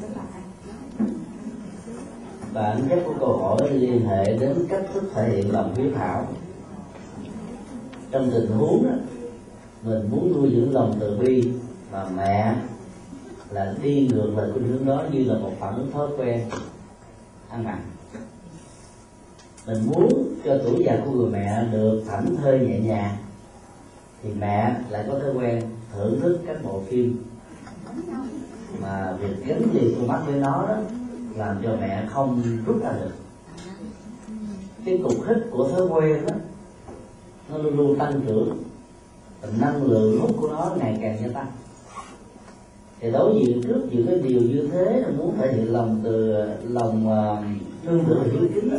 và 2.53 2.61
là 2.61 2.73
bản 2.73 2.89
chất 2.89 2.99
của 3.05 3.13
câu 3.19 3.37
hỏi 3.37 3.71
liên 3.71 4.07
hệ 4.07 4.37
đến 4.37 4.65
cách 4.69 4.83
thức 4.93 5.03
thể 5.15 5.29
hiện 5.29 5.53
lòng 5.53 5.75
hiếu 5.75 5.91
thảo. 5.95 6.27
Trong 8.11 8.31
tình 8.31 8.47
huống 8.47 8.83
đó, 8.83 8.95
mình 9.83 10.09
muốn 10.11 10.33
nuôi 10.33 10.51
dưỡng 10.55 10.73
lòng 10.73 10.97
từ 10.99 11.17
bi 11.17 11.51
và 11.91 12.09
mẹ 12.15 12.55
là 13.49 13.73
đi 13.83 14.09
ngược 14.11 14.31
lại 14.37 14.47
khuynh 14.53 14.67
hướng 14.67 14.85
đó 14.85 15.03
như 15.11 15.23
là 15.23 15.39
một 15.39 15.51
phản 15.59 15.75
ứng 15.75 15.91
thói 15.91 16.07
quen 16.17 16.49
ăn 17.49 17.63
mặn. 17.63 17.79
Mình 19.67 19.77
muốn 19.85 20.35
cho 20.45 20.57
tuổi 20.63 20.83
già 20.85 20.97
của 21.05 21.11
người 21.11 21.29
mẹ 21.29 21.67
được 21.71 22.03
thảnh 22.07 22.35
thơi 22.35 22.59
nhẹ 22.59 22.79
nhàng 22.79 23.15
thì 24.23 24.29
mẹ 24.39 24.75
lại 24.89 25.05
có 25.07 25.19
thói 25.19 25.33
quen 25.33 25.61
thưởng 25.93 26.19
thức 26.21 26.39
các 26.47 26.63
bộ 26.63 26.81
phim. 26.87 27.23
Mà 28.81 29.13
việc 29.19 29.45
gắn 29.45 29.61
liền 29.73 29.95
con 29.97 30.07
mắt 30.07 30.21
với 30.25 30.35
nó 30.35 30.65
đó 30.67 30.77
làm 31.35 31.57
cho 31.63 31.75
mẹ 31.81 32.07
không 32.09 32.43
rút 32.65 32.83
ra 32.83 32.91
được. 32.91 33.11
Cái 34.85 34.99
cục 35.03 35.27
hít 35.27 35.37
của 35.51 35.69
thói 35.69 35.87
quen 35.87 36.25
đó, 36.27 36.35
nó 37.49 37.57
luôn 37.57 37.77
luôn 37.77 37.99
tăng 37.99 38.21
trưởng. 38.27 38.57
Năng 39.59 39.83
lượng 39.83 40.19
hút 40.21 40.31
của 40.41 40.47
nó 40.47 40.71
ngày 40.77 40.99
càng 41.01 41.17
gia 41.21 41.27
tăng. 41.27 41.47
Thì 42.99 43.11
đối 43.11 43.33
diện 43.39 43.61
trước 43.63 43.81
những 43.91 44.07
cái 44.07 44.17
điều 44.17 44.41
như 44.41 44.69
thế 44.71 44.99
là 44.99 45.09
muốn 45.17 45.37
thể 45.37 45.53
hiện 45.53 45.73
lòng 45.73 46.01
từ, 46.03 46.35
lòng 46.63 47.09
à, 47.09 47.43
thương 47.83 48.05
thương 48.05 48.23
hiếu 48.31 48.41
kính 48.55 48.69
đó. 48.71 48.77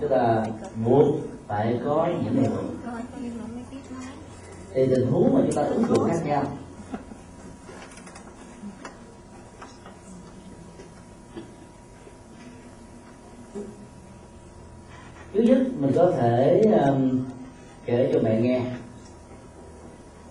Chúng 0.00 0.10
ta 0.10 0.44
buộc 0.84 1.06
phải 1.46 1.80
có 1.84 2.08
những 2.24 2.42
điều. 2.42 2.50
Thì 4.74 4.86
tình 4.86 5.10
huống 5.10 5.34
mà 5.34 5.40
chúng 5.46 5.54
ta 5.56 5.62
ứng 5.62 5.86
dụng 5.88 6.04
khác 6.04 6.18
nhau. 6.26 6.44
Thứ 15.32 15.40
nhất 15.40 15.58
mình 15.78 15.92
có 15.96 16.10
thể 16.10 16.62
um, 16.86 17.24
kể 17.84 18.10
cho 18.12 18.20
mẹ 18.22 18.40
nghe 18.40 18.62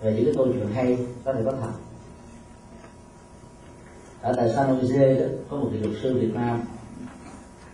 về 0.02 0.14
những 0.14 0.24
cái 0.24 0.34
câu 0.36 0.46
chuyện 0.52 0.68
hay 0.74 0.98
có 1.24 1.32
thể 1.32 1.40
có 1.44 1.52
thật. 1.60 1.72
Ở 4.22 4.32
tại 4.36 4.48
San 4.56 4.80
Jose 4.80 5.20
đó 5.20 5.26
có 5.50 5.56
một 5.56 5.68
vị 5.72 5.78
luật 5.78 5.94
sư 6.02 6.18
Việt 6.20 6.34
Nam 6.34 6.60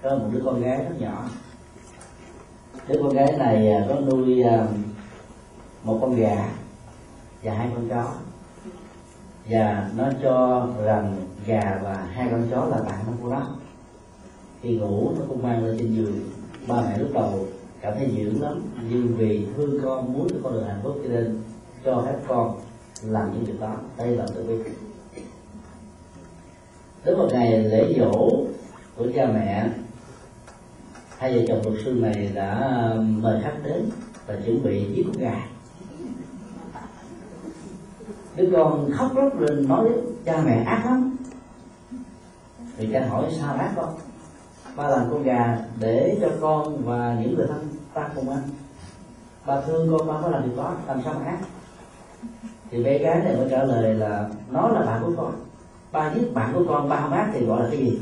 có 0.03 0.17
một 0.17 0.27
đứa 0.33 0.41
con 0.45 0.63
gái 0.63 0.79
rất 0.79 1.01
nhỏ. 1.01 1.29
Đứa 2.89 3.03
con 3.03 3.15
gái 3.15 3.35
này 3.39 3.73
à, 3.73 3.87
có 3.89 4.01
nuôi 4.01 4.43
um, 4.43 4.67
một 5.85 5.99
con 6.01 6.17
gà 6.17 6.49
và 7.43 7.55
hai 7.55 7.71
con 7.75 7.89
chó. 7.89 8.15
Và 9.49 9.91
nó 9.97 10.09
cho 10.23 10.69
rằng 10.85 11.17
gà 11.47 11.81
và 11.83 11.95
hai 11.95 12.29
con 12.31 12.47
chó 12.51 12.65
là 12.65 12.83
bạn 12.83 13.05
của 13.23 13.29
nó 13.29 13.49
khi 14.63 14.77
ngủ 14.77 15.13
nó 15.19 15.25
cũng 15.29 15.43
mang 15.43 15.65
lên 15.65 15.79
trên 15.79 15.95
giường 15.95 16.31
ba 16.69 16.81
mẹ 16.81 16.99
lúc 16.99 17.11
đầu 17.15 17.47
cảm 17.81 17.95
thấy 17.97 18.11
dữ 18.15 18.33
lắm, 18.41 18.63
nhưng 18.91 19.15
vì 19.17 19.47
thương 19.57 19.81
con, 19.85 20.13
muốn 20.13 20.29
cho 20.31 20.37
con 20.43 20.53
được 20.53 20.65
hạnh 20.67 20.81
phúc 20.83 21.01
cho 21.03 21.09
nên 21.09 21.43
cho 21.85 22.03
phép 22.07 22.17
con 22.29 22.61
làm 23.03 23.33
những 23.33 23.45
việc 23.45 23.61
đó. 23.61 23.77
Đây 23.99 24.17
là 24.17 24.27
tự 24.35 24.43
bi 24.43 24.71
đến 27.05 27.19
một 27.19 27.29
ngày 27.33 27.59
lễ 27.59 27.95
dỗ 27.99 28.45
của 28.97 29.07
cha 29.15 29.27
mẹ, 29.27 29.69
hai 31.19 31.39
vợ 31.39 31.45
chồng 31.49 31.63
luật 31.65 31.85
sư 31.85 31.91
này 31.91 32.31
đã 32.35 32.81
um, 32.93 33.23
mời 33.23 33.41
khách 33.43 33.57
đến 33.65 33.91
và 34.27 34.37
chuẩn 34.47 34.63
bị 34.63 34.85
giết 34.95 35.03
con 35.07 35.23
gà. 35.23 35.49
Đứa 38.37 38.49
con 38.53 38.91
khóc 38.93 39.17
lóc 39.17 39.41
lên 39.41 39.69
nói 39.69 39.89
cha 40.25 40.43
mẹ 40.47 40.65
ác 40.65 40.83
lắm. 40.87 41.17
Thì 42.77 42.89
cha 42.93 43.07
hỏi 43.07 43.33
sao 43.41 43.55
ác 43.55 43.73
con? 43.77 43.95
Ba 44.77 44.89
làm 44.89 45.07
con 45.11 45.23
gà 45.23 45.59
để 45.81 46.19
cho 46.21 46.29
con 46.41 46.85
và 46.85 47.17
những 47.21 47.37
người 47.37 47.47
thân 47.47 47.69
ta 47.95 48.09
cùng 48.15 48.31
ăn. 48.31 48.41
Ba 49.47 49.61
thương 49.61 49.91
con, 49.91 50.09
ba 50.09 50.15
có 50.23 50.29
làm 50.29 50.43
điều 50.43 50.57
đó, 50.57 50.75
làm 50.87 51.01
sao 51.05 51.15
mà 51.15 51.27
ác 51.27 51.39
thì 52.71 52.85
bé 52.85 52.99
gái 52.99 53.21
này 53.25 53.37
mới 53.37 53.49
trả 53.51 53.65
lời 53.65 53.95
là, 53.95 54.29
nó 54.51 54.69
là 54.69 54.81
bạn 54.81 55.03
của 55.05 55.13
con. 55.17 55.33
Ba 55.93 56.15
giết 56.15 56.35
bạn 56.35 56.55
của 56.55 56.65
con, 56.69 56.89
ba 56.89 57.01
không 57.01 57.13
ác 57.13 57.31
thì 57.33 57.47
gọi 57.47 57.63
là 57.63 57.69
cái 57.71 57.79
gì? 57.79 58.01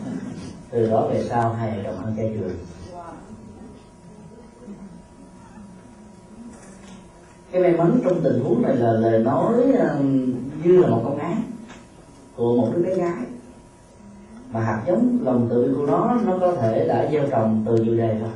Từ 0.70 0.90
đó 0.90 1.06
về 1.08 1.26
sau, 1.28 1.52
hai 1.52 1.82
đồng 1.82 2.04
ăn 2.04 2.14
chay 2.16 2.36
trường 2.38 2.56
cái 7.52 7.62
may 7.62 7.72
mắn 7.72 8.00
trong 8.04 8.20
tình 8.22 8.40
huống 8.44 8.62
này 8.62 8.76
là 8.76 8.92
lời 8.92 9.18
nói 9.18 9.54
như 10.64 10.78
là 10.78 10.88
một 10.88 11.00
con 11.04 11.18
ác 11.18 11.36
của 12.36 12.56
một 12.56 12.68
đứa 12.74 12.82
bé 12.82 12.94
gái 12.94 13.24
mà 14.52 14.60
hạt 14.60 14.82
giống 14.86 15.18
lòng 15.22 15.46
tự 15.50 15.74
của 15.76 15.86
nó 15.86 16.18
nó 16.26 16.38
có 16.40 16.52
thể 16.52 16.88
đã 16.88 17.08
gieo 17.12 17.26
trồng 17.30 17.64
từ 17.66 17.76
nhiều 17.76 17.96
đề 17.96 18.18
rồi. 18.18 18.30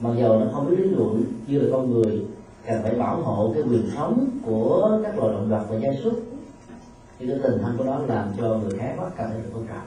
Mặc 0.00 0.10
dù 0.18 0.38
nó 0.38 0.46
không 0.52 0.70
biết 0.70 0.76
lý 0.78 0.90
luận, 0.90 1.24
như 1.46 1.60
là 1.60 1.68
con 1.72 1.90
người, 1.90 2.26
cần 2.66 2.82
phải 2.82 2.94
bảo 2.94 3.22
hộ 3.22 3.52
cái 3.54 3.62
quyền 3.62 3.90
sống 3.96 4.28
của 4.46 5.00
các 5.04 5.18
loài 5.18 5.32
động 5.32 5.48
vật 5.48 5.66
và 5.70 5.76
gia 5.76 5.90
súc. 6.04 6.12
Thì 7.18 7.26
cái 7.26 7.38
tình 7.42 7.58
thân 7.62 7.74
của 7.78 7.84
nó 7.84 7.98
làm 8.06 8.28
cho 8.38 8.48
người 8.48 8.78
khác 8.78 8.94
quá 8.98 9.10
cảm 9.16 9.30
thấy 9.30 9.38
được 9.38 9.50
tôn 9.54 9.66
trọng 9.66 9.86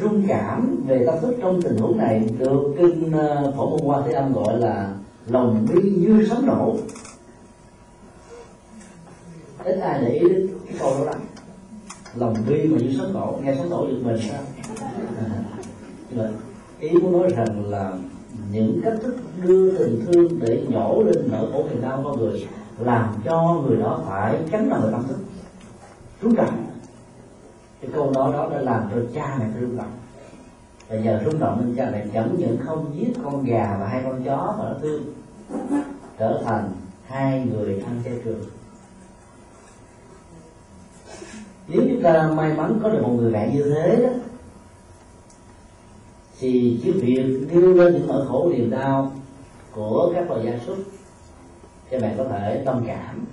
rung 0.00 0.26
cảm 0.28 0.84
về 0.86 1.06
tâm 1.06 1.14
thức 1.20 1.34
trong 1.42 1.62
tình 1.62 1.76
huống 1.76 1.98
này 1.98 2.28
được 2.38 2.74
kinh 2.78 3.12
ờ, 3.12 3.52
phổ 3.56 3.70
môn 3.70 3.80
hoa 3.80 4.02
thế 4.06 4.12
âm 4.12 4.32
gọi 4.32 4.58
là 4.58 4.94
lòng 5.26 5.66
bi 5.72 5.90
như 5.90 6.26
sấm 6.30 6.46
nổ. 6.46 6.76
Ít 9.64 9.80
ai 9.80 10.00
để 10.00 10.08
ý 10.08 10.28
đến 10.28 10.48
cái 10.66 10.74
câu 10.78 10.90
đó 10.98 11.04
lắm 11.04 11.20
lòng 12.18 12.34
bi 12.48 12.64
mà 12.64 12.78
như 12.78 12.94
sấm 12.98 13.12
tổ, 13.12 13.38
nghe 13.42 13.54
sấm 13.54 13.68
tổ 13.70 13.86
được 13.86 14.00
mình. 14.04 14.18
Sao 14.30 14.42
nhưng 16.10 16.18
mà 16.18 16.30
ý 16.80 16.90
muốn 16.90 17.12
nói 17.12 17.30
rằng 17.36 17.70
là 17.70 17.92
những 18.50 18.80
cách 18.84 18.94
thức 19.02 19.16
đưa 19.44 19.78
tình 19.78 20.04
thương 20.06 20.40
để 20.40 20.66
nhổ 20.68 21.02
lên 21.02 21.28
nỗi 21.30 21.52
khổ 21.52 21.64
niềm 21.70 21.82
đau 21.82 22.00
con 22.04 22.18
người 22.18 22.48
làm 22.78 23.14
cho 23.24 23.62
người 23.66 23.76
đó 23.76 24.00
phải 24.06 24.38
tránh 24.50 24.70
động 24.70 24.88
tâm 24.92 25.02
thức. 25.08 25.18
Rung 26.22 26.34
động 26.34 26.66
cái 27.80 27.90
câu 27.94 28.10
nói 28.10 28.32
đó 28.32 28.48
đã 28.52 28.60
làm 28.60 28.88
cho 28.94 29.00
cha 29.14 29.36
mẹ 29.38 29.46
rung 29.60 29.76
động. 29.76 29.92
Và 30.88 30.96
giờ 30.96 31.20
rung 31.24 31.40
động 31.40 31.62
nên 31.64 31.76
cha 31.76 31.90
mẹ 31.92 32.06
chẳng 32.12 32.34
những 32.38 32.56
không 32.64 32.92
giết 32.94 33.12
con 33.24 33.44
gà 33.44 33.76
và 33.80 33.88
hai 33.88 34.02
con 34.04 34.24
chó 34.24 34.54
mà 34.58 34.64
nó 34.64 34.74
thương, 34.82 35.02
trở 36.18 36.42
thành 36.44 36.70
hai 37.06 37.46
người 37.52 37.82
ăn 37.86 38.00
chay 38.04 38.14
trường. 38.24 38.42
Nếu 41.68 41.82
chúng 41.88 42.02
ta 42.02 42.30
may 42.36 42.54
mắn 42.54 42.80
có 42.82 42.88
được 42.88 43.02
một 43.02 43.12
người 43.16 43.32
bạn 43.32 43.54
như 43.54 43.62
thế 43.62 43.96
đó, 44.02 44.08
thì 46.38 46.80
cái 46.84 46.92
việc 46.92 47.48
đưa 47.50 47.74
lên 47.74 47.92
những 47.92 48.06
nỗi 48.06 48.26
khổ 48.28 48.50
niềm 48.50 48.70
đau 48.70 49.12
của 49.72 50.12
các 50.14 50.30
loài 50.30 50.44
gia 50.44 50.58
súc, 50.66 50.76
các 51.90 52.02
bạn 52.02 52.14
có 52.18 52.24
thể 52.24 52.62
tâm 52.64 52.84
cảm 52.86 53.24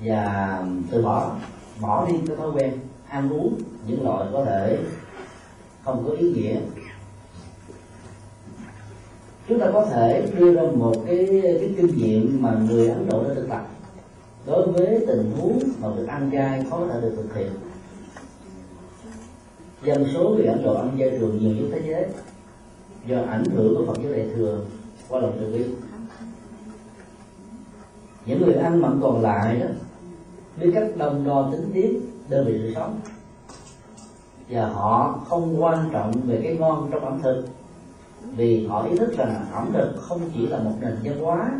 và 0.00 0.62
từ 0.90 1.02
bỏ 1.02 1.36
bỏ 1.80 2.06
đi 2.06 2.14
cái 2.26 2.36
thói 2.36 2.50
quen 2.54 2.78
ăn 3.08 3.32
uống 3.32 3.58
những 3.86 4.04
loại 4.04 4.26
có 4.32 4.44
thể 4.44 4.78
không 5.84 6.04
có 6.06 6.12
ý 6.12 6.32
nghĩa. 6.32 6.60
Chúng 9.48 9.60
ta 9.60 9.66
có 9.72 9.86
thể 9.86 10.26
đưa 10.38 10.54
ra 10.54 10.62
một 10.76 10.94
cái 11.06 11.28
cái 11.42 11.74
kinh 11.76 11.96
nghiệm 11.96 12.42
mà 12.42 12.52
người 12.68 12.88
ấn 12.88 13.08
độ 13.08 13.24
đã 13.24 13.34
thực 13.34 13.48
tập 13.48 13.68
đối 14.46 14.66
với 14.66 15.04
tình 15.06 15.32
huống 15.36 15.58
mà 15.80 15.88
việc 15.88 16.08
ăn 16.08 16.30
chay 16.32 16.64
khó 16.70 16.86
thể 16.86 17.00
được 17.00 17.12
thực 17.16 17.34
hiện, 17.34 17.50
dân 19.84 20.06
số 20.14 20.28
người 20.28 20.46
ấn 20.46 20.62
độ 20.62 20.74
ăn 20.74 20.96
chay 20.98 21.18
thường 21.18 21.38
nhiều 21.38 21.54
nhất 21.54 21.68
thế 21.72 21.80
giới, 21.86 22.06
do 23.06 23.22
ảnh 23.30 23.44
hưởng 23.44 23.74
của 23.76 23.84
phật 23.86 24.02
giáo 24.02 24.12
đại 24.12 24.28
thừa 24.34 24.60
qua 25.08 25.20
lòng 25.20 25.36
từ 25.40 25.52
bi 25.52 25.64
những 28.26 28.42
người 28.42 28.54
ăn 28.54 28.82
mặn 28.82 29.00
còn 29.02 29.22
lại 29.22 29.60
đó 29.60 29.66
biết 30.56 30.70
cách 30.74 30.96
đồng 30.96 31.24
đo 31.24 31.48
tính 31.52 31.70
tiết 31.74 32.00
đơn 32.28 32.46
vị 32.46 32.58
sự 32.62 32.72
sống, 32.74 33.00
và 34.48 34.68
họ 34.68 35.20
không 35.28 35.62
quan 35.62 35.88
trọng 35.92 36.12
về 36.26 36.40
cái 36.42 36.56
ngon 36.56 36.88
trong 36.92 37.04
ẩm 37.04 37.20
thực, 37.22 37.44
vì 38.36 38.66
họ 38.66 38.86
ý 38.86 38.96
thức 38.96 39.16
rằng 39.16 39.46
ẩm 39.52 39.70
thực 39.72 39.92
không 39.96 40.20
chỉ 40.34 40.46
là 40.46 40.58
một 40.58 40.72
nền 40.80 40.96
văn 41.02 41.18
hóa 41.20 41.50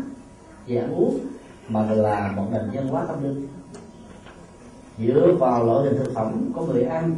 về 0.67 0.75
ăn 0.75 0.95
uống 0.95 1.19
mà 1.69 1.91
là 1.91 2.33
một 2.35 2.45
nền 2.51 2.69
văn 2.73 2.87
hóa 2.87 3.05
tâm 3.07 3.23
linh. 3.23 3.47
Dựa 4.97 5.35
vào 5.39 5.65
loại 5.65 5.85
hình 5.85 5.97
thực 5.97 6.13
phẩm 6.13 6.51
của 6.55 6.65
người 6.65 6.83
ăn 6.83 7.15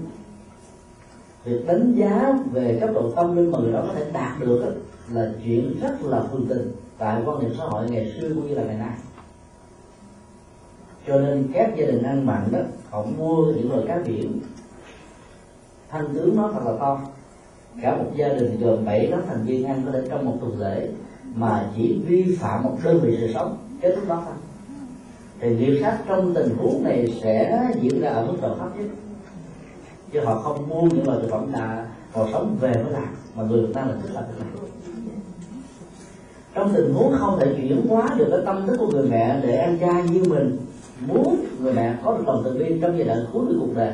việc 1.43 1.67
đánh 1.67 1.93
giá 1.95 2.33
về 2.51 2.77
cấp 2.81 2.89
độ 2.93 3.11
tâm 3.11 3.35
linh 3.35 3.51
mà 3.51 3.59
người 3.59 3.73
đó 3.73 3.83
có 3.87 3.93
thể 3.93 4.11
đạt 4.13 4.39
được 4.39 4.61
đó, 4.65 4.71
là 5.09 5.31
chuyện 5.43 5.79
rất 5.81 6.01
là 6.01 6.23
phương 6.31 6.45
tình 6.49 6.71
tại 6.97 7.21
quan 7.25 7.39
niệm 7.39 7.53
xã 7.57 7.63
hội 7.63 7.89
ngày 7.89 8.13
xưa 8.15 8.29
cũng 8.29 8.47
như 8.47 8.55
là 8.55 8.63
ngày 8.63 8.75
nay. 8.75 8.93
Cho 11.07 11.19
nên 11.19 11.49
các 11.53 11.73
gia 11.75 11.85
đình 11.85 12.03
ăn 12.03 12.25
mặn 12.25 12.51
đó 12.51 12.59
họ 12.89 13.05
mua 13.17 13.45
những 13.45 13.71
loại 13.71 13.83
cá 13.87 13.99
biển. 14.05 14.39
Thanh 15.89 16.13
tướng 16.13 16.35
nó 16.35 16.51
thật 16.53 16.61
là 16.65 16.77
to 16.79 17.01
cả 17.81 17.95
một 17.97 18.11
gia 18.15 18.27
đình 18.27 18.59
gồm 18.59 18.85
bảy 18.85 19.07
tám 19.11 19.21
thành 19.27 19.43
viên 19.45 19.65
ăn 19.65 19.81
có 19.85 19.91
thể 19.91 20.01
trong 20.09 20.25
một 20.25 20.37
tuần 20.41 20.59
lễ 20.59 20.89
mà 21.35 21.71
chỉ 21.75 22.01
vi 22.07 22.37
phạm 22.39 22.63
một 22.63 22.77
đơn 22.83 22.99
vị 23.03 23.17
sự 23.19 23.33
sống 23.33 23.57
kết 23.81 23.95
thúc 23.95 24.07
đó 24.07 24.23
thôi 24.25 24.35
thì 25.39 25.55
nghiệp 25.55 25.79
sát 25.81 25.97
trong 26.07 26.33
tình 26.33 26.55
huống 26.57 26.83
này 26.83 27.19
sẽ 27.23 27.67
diễn 27.81 28.01
ra 28.01 28.09
ở 28.09 28.25
mức 28.25 28.37
độ 28.41 28.55
thấp 28.55 28.77
nhất? 28.77 28.85
Chứ 30.13 30.19
họ 30.19 30.41
không 30.41 30.69
mua 30.69 30.81
những 30.81 31.07
loại 31.07 31.19
thực 31.21 31.31
phẩm 31.31 31.51
là 31.53 31.87
họ 32.11 32.27
sống 32.31 32.57
về 32.61 32.73
với 32.73 32.93
làm, 32.93 33.15
mà 33.35 33.43
người 33.43 33.67
ta 33.73 33.81
Nam 33.81 33.95
là 33.95 34.01
thức 34.01 34.09
là 34.13 34.21
cái 34.21 34.39
này. 34.39 34.69
Trong 36.53 36.73
tình 36.75 36.93
huống 36.93 37.13
không 37.17 37.39
thể 37.39 37.55
chuyển 37.57 37.87
hóa 37.87 38.15
được 38.17 38.27
cái 38.31 38.39
tâm 38.45 38.67
thức 38.67 38.75
của 38.79 38.87
người 38.87 39.09
mẹ 39.09 39.39
để 39.43 39.57
ăn 39.57 39.77
chay 39.79 40.03
như 40.03 40.23
mình 40.23 40.57
muốn 41.07 41.45
người 41.59 41.73
mẹ 41.73 41.95
có 42.03 42.17
được 42.17 42.23
lòng 42.27 42.41
từ 42.45 42.53
bi 42.53 42.79
trong 42.81 42.97
giai 42.97 43.07
đoạn 43.07 43.25
cuối 43.33 43.45
của 43.45 43.53
cuộc 43.59 43.75
đời, 43.75 43.93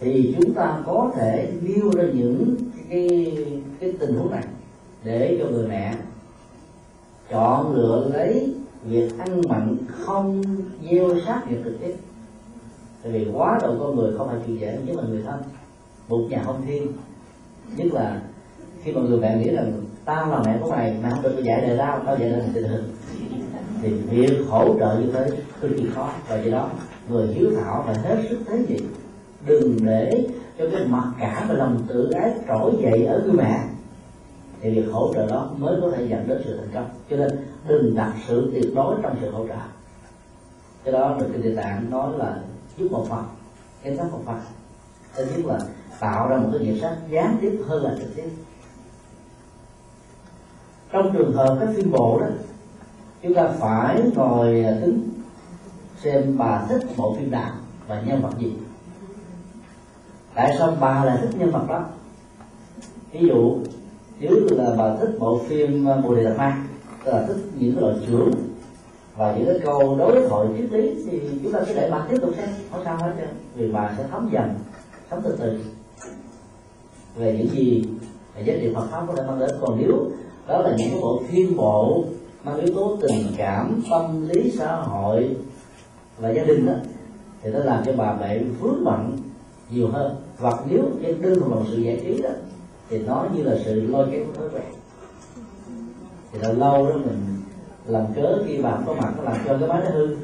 thì 0.00 0.34
chúng 0.36 0.54
ta 0.54 0.78
có 0.86 1.10
thể 1.16 1.52
nêu 1.62 1.90
ra 1.90 2.04
những 2.14 2.54
cái 2.90 3.36
cái 3.80 3.92
tình 4.00 4.14
huống 4.14 4.30
này 4.30 4.44
để 5.04 5.38
cho 5.40 5.50
người 5.50 5.68
mẹ 5.68 5.94
chọn 7.30 7.74
lựa 7.74 8.10
lấy 8.12 8.54
việc 8.84 9.18
ăn 9.18 9.42
mặn 9.48 9.76
không 9.88 10.42
gieo 10.90 11.20
sát 11.26 11.42
việc 11.48 11.58
trực 11.64 11.80
tiếp 11.80 11.94
tại 13.02 13.12
vì 13.12 13.28
quá 13.32 13.58
độ 13.62 13.74
con 13.80 13.96
người 13.96 14.18
không 14.18 14.28
phải 14.28 14.36
chuyện 14.46 14.60
dễ 14.60 14.78
nhất 14.86 14.96
là 14.96 15.02
người 15.02 15.22
thân. 15.22 15.40
Một 16.08 16.26
nhà 16.30 16.42
không 16.44 16.62
thiên. 16.66 16.92
Nhất 17.76 17.92
là 17.92 18.20
khi 18.82 18.92
mà 18.92 19.00
người 19.00 19.20
mẹ 19.20 19.36
nghĩ 19.36 19.50
rằng 19.50 19.72
tao 20.04 20.30
là 20.30 20.42
mẹ 20.46 20.58
của 20.62 20.70
mày 20.70 20.96
mà 21.02 21.10
không 21.10 21.22
được 21.22 21.42
dạy 21.42 21.60
đời 21.60 21.78
tao 21.78 22.02
tao 22.06 22.18
dạy 22.18 22.30
đời 22.30 22.42
tình 22.54 22.64
hình 22.64 22.84
thì 23.82 23.90
việc 23.90 24.44
hỗ 24.48 24.78
trợ 24.78 24.98
như 25.00 25.12
thế 25.12 25.30
cực 25.60 25.70
kỳ 25.76 25.86
khó. 25.94 26.12
Và 26.28 26.42
do 26.42 26.52
đó, 26.52 26.70
người 27.08 27.26
hiếu 27.26 27.50
thảo 27.56 27.82
phải 27.86 27.94
hết 27.94 28.16
sức 28.30 28.38
thế 28.46 28.64
gì 28.68 28.76
đừng 29.46 29.76
để 29.84 30.26
cho 30.58 30.64
cái 30.72 30.86
mặc 30.86 31.12
cả 31.20 31.46
và 31.48 31.54
lòng 31.54 31.84
tự 31.88 32.10
ái 32.10 32.30
trỗi 32.48 32.72
dậy 32.82 33.04
ở 33.04 33.22
người 33.24 33.34
mẹ. 33.34 33.64
Thì 34.60 34.70
việc 34.70 34.92
hỗ 34.92 35.14
trợ 35.14 35.26
đó 35.26 35.50
mới 35.58 35.76
có 35.80 35.90
thể 35.90 36.06
dẫn 36.08 36.28
đến 36.28 36.42
sự 36.44 36.56
thành 36.56 36.70
công. 36.74 36.88
Cho 37.10 37.16
nên 37.16 37.30
đừng 37.66 37.94
đặt 37.94 38.12
sự 38.28 38.50
tuyệt 38.52 38.74
đối 38.74 38.96
trong 39.02 39.16
sự 39.20 39.30
hỗ 39.30 39.46
trợ. 39.46 39.54
Cái 40.84 40.92
đó 40.92 41.16
được 41.18 41.26
cái 41.32 41.42
địa 41.42 41.56
tạng 41.56 41.90
nói 41.90 42.18
là 42.18 42.40
giúp 42.76 42.88
một 42.90 43.06
phần 43.08 43.24
cái 43.82 43.96
tác 43.96 44.12
một 44.12 44.20
phần. 44.26 44.40
Thứ 45.14 45.24
nhất 45.24 45.46
là 45.46 45.58
tạo 46.00 46.28
ra 46.28 46.36
một 46.36 46.48
cái 46.52 46.60
nghiệp 46.60 46.78
sát 46.80 46.96
gián 47.10 47.36
tiếp 47.40 47.62
hơn 47.66 47.84
là 47.84 47.94
trực 47.98 48.16
tiếp. 48.16 48.30
Trong 50.90 51.12
trường 51.12 51.32
hợp 51.32 51.56
các 51.60 51.68
phim 51.76 51.90
bộ 51.90 52.20
đó, 52.20 52.26
chúng 53.22 53.34
ta 53.34 53.48
phải 53.58 54.02
ngồi 54.14 54.64
à, 54.64 54.72
đứng 54.80 55.08
xem 56.02 56.38
bà 56.38 56.66
thích 56.68 56.82
bộ 56.96 57.14
phim 57.18 57.30
nào 57.30 57.52
và 57.88 58.00
nhân 58.00 58.22
vật 58.22 58.30
gì. 58.38 58.52
Tại 60.34 60.56
sao 60.58 60.76
bà 60.80 61.04
lại 61.04 61.18
thích 61.20 61.38
nhân 61.38 61.50
vật 61.50 61.64
đó? 61.68 61.84
Ví 63.12 63.28
dụ, 63.28 63.58
nếu 64.18 64.32
là 64.50 64.74
bà 64.78 64.96
thích 64.96 65.16
bộ 65.18 65.40
phim 65.48 65.86
bồ 66.02 66.14
đề 66.14 66.24
đạt 66.24 66.38
ma 66.38 66.64
Ờ, 67.04 67.24
tức 67.28 67.34
là 67.34 67.40
thích 67.40 67.50
những 67.58 67.78
loại 67.80 67.94
trưởng 68.06 68.30
và 69.16 69.36
những 69.36 69.46
cái 69.46 69.58
câu 69.64 69.96
đối 69.98 70.28
thoại 70.28 70.48
triết 70.56 70.72
lý 70.72 71.04
thì 71.10 71.20
chúng 71.42 71.52
ta 71.52 71.60
cứ 71.68 71.74
để 71.74 71.88
bà 71.90 72.06
tiếp 72.10 72.16
tục 72.20 72.30
xem, 72.36 72.48
không 72.70 72.80
sao 72.84 72.96
hết 72.96 73.12
trơn. 73.18 73.28
Vì 73.54 73.72
bà 73.72 73.94
sẽ 73.98 74.04
thấm 74.10 74.28
dần, 74.32 74.54
thấm 75.10 75.20
từ 75.24 75.36
từ 75.38 75.58
về 77.16 77.38
những 77.38 77.48
gì 77.48 77.84
giá 78.46 78.54
trị 78.60 78.72
Phật 78.74 78.86
pháp 78.90 79.04
có 79.08 79.14
thể 79.16 79.22
mang 79.22 79.40
đến. 79.40 79.50
Còn 79.60 79.78
nếu 79.78 80.10
đó 80.48 80.62
là 80.62 80.76
những 80.78 81.00
bộ 81.00 81.22
phim 81.28 81.56
bộ 81.56 82.04
mang 82.44 82.60
yếu 82.60 82.74
tố 82.74 82.96
tình 83.00 83.26
cảm, 83.36 83.82
tâm 83.90 84.28
lý, 84.28 84.50
xã 84.50 84.76
hội 84.76 85.36
và 86.18 86.30
gia 86.30 86.44
đình 86.44 86.66
đó, 86.66 86.74
thì 87.42 87.50
nó 87.50 87.58
làm 87.58 87.82
cho 87.86 87.92
bà 87.96 88.16
mẹ 88.20 88.38
vướng 88.60 88.84
bận 88.84 89.18
nhiều 89.70 89.88
hơn. 89.88 90.16
Hoặc 90.38 90.54
nếu 90.68 90.82
đơn 91.20 91.40
thuần 91.40 91.50
là 91.50 91.64
sự 91.70 91.78
giải 91.78 92.00
trí 92.02 92.22
đó, 92.22 92.30
thì 92.90 92.98
nó 92.98 93.26
như 93.36 93.42
là 93.42 93.56
sự 93.64 93.80
lôi 93.80 94.06
kéo 94.12 94.24
của 94.26 94.32
thói 94.32 94.48
quen 94.52 94.81
thì 96.32 96.38
lâu 96.38 96.52
lâu 96.52 96.86
đó 96.86 96.94
mình 96.94 97.42
làm 97.86 98.04
cớ 98.14 98.42
khi 98.46 98.62
bà 98.62 98.70
không 98.70 98.86
có 98.86 98.94
mặt 98.94 99.12
nó 99.16 99.22
làm 99.22 99.36
cho 99.46 99.58
cái 99.58 99.68
máy 99.68 99.80
nó 99.84 99.90
hư. 99.90 100.16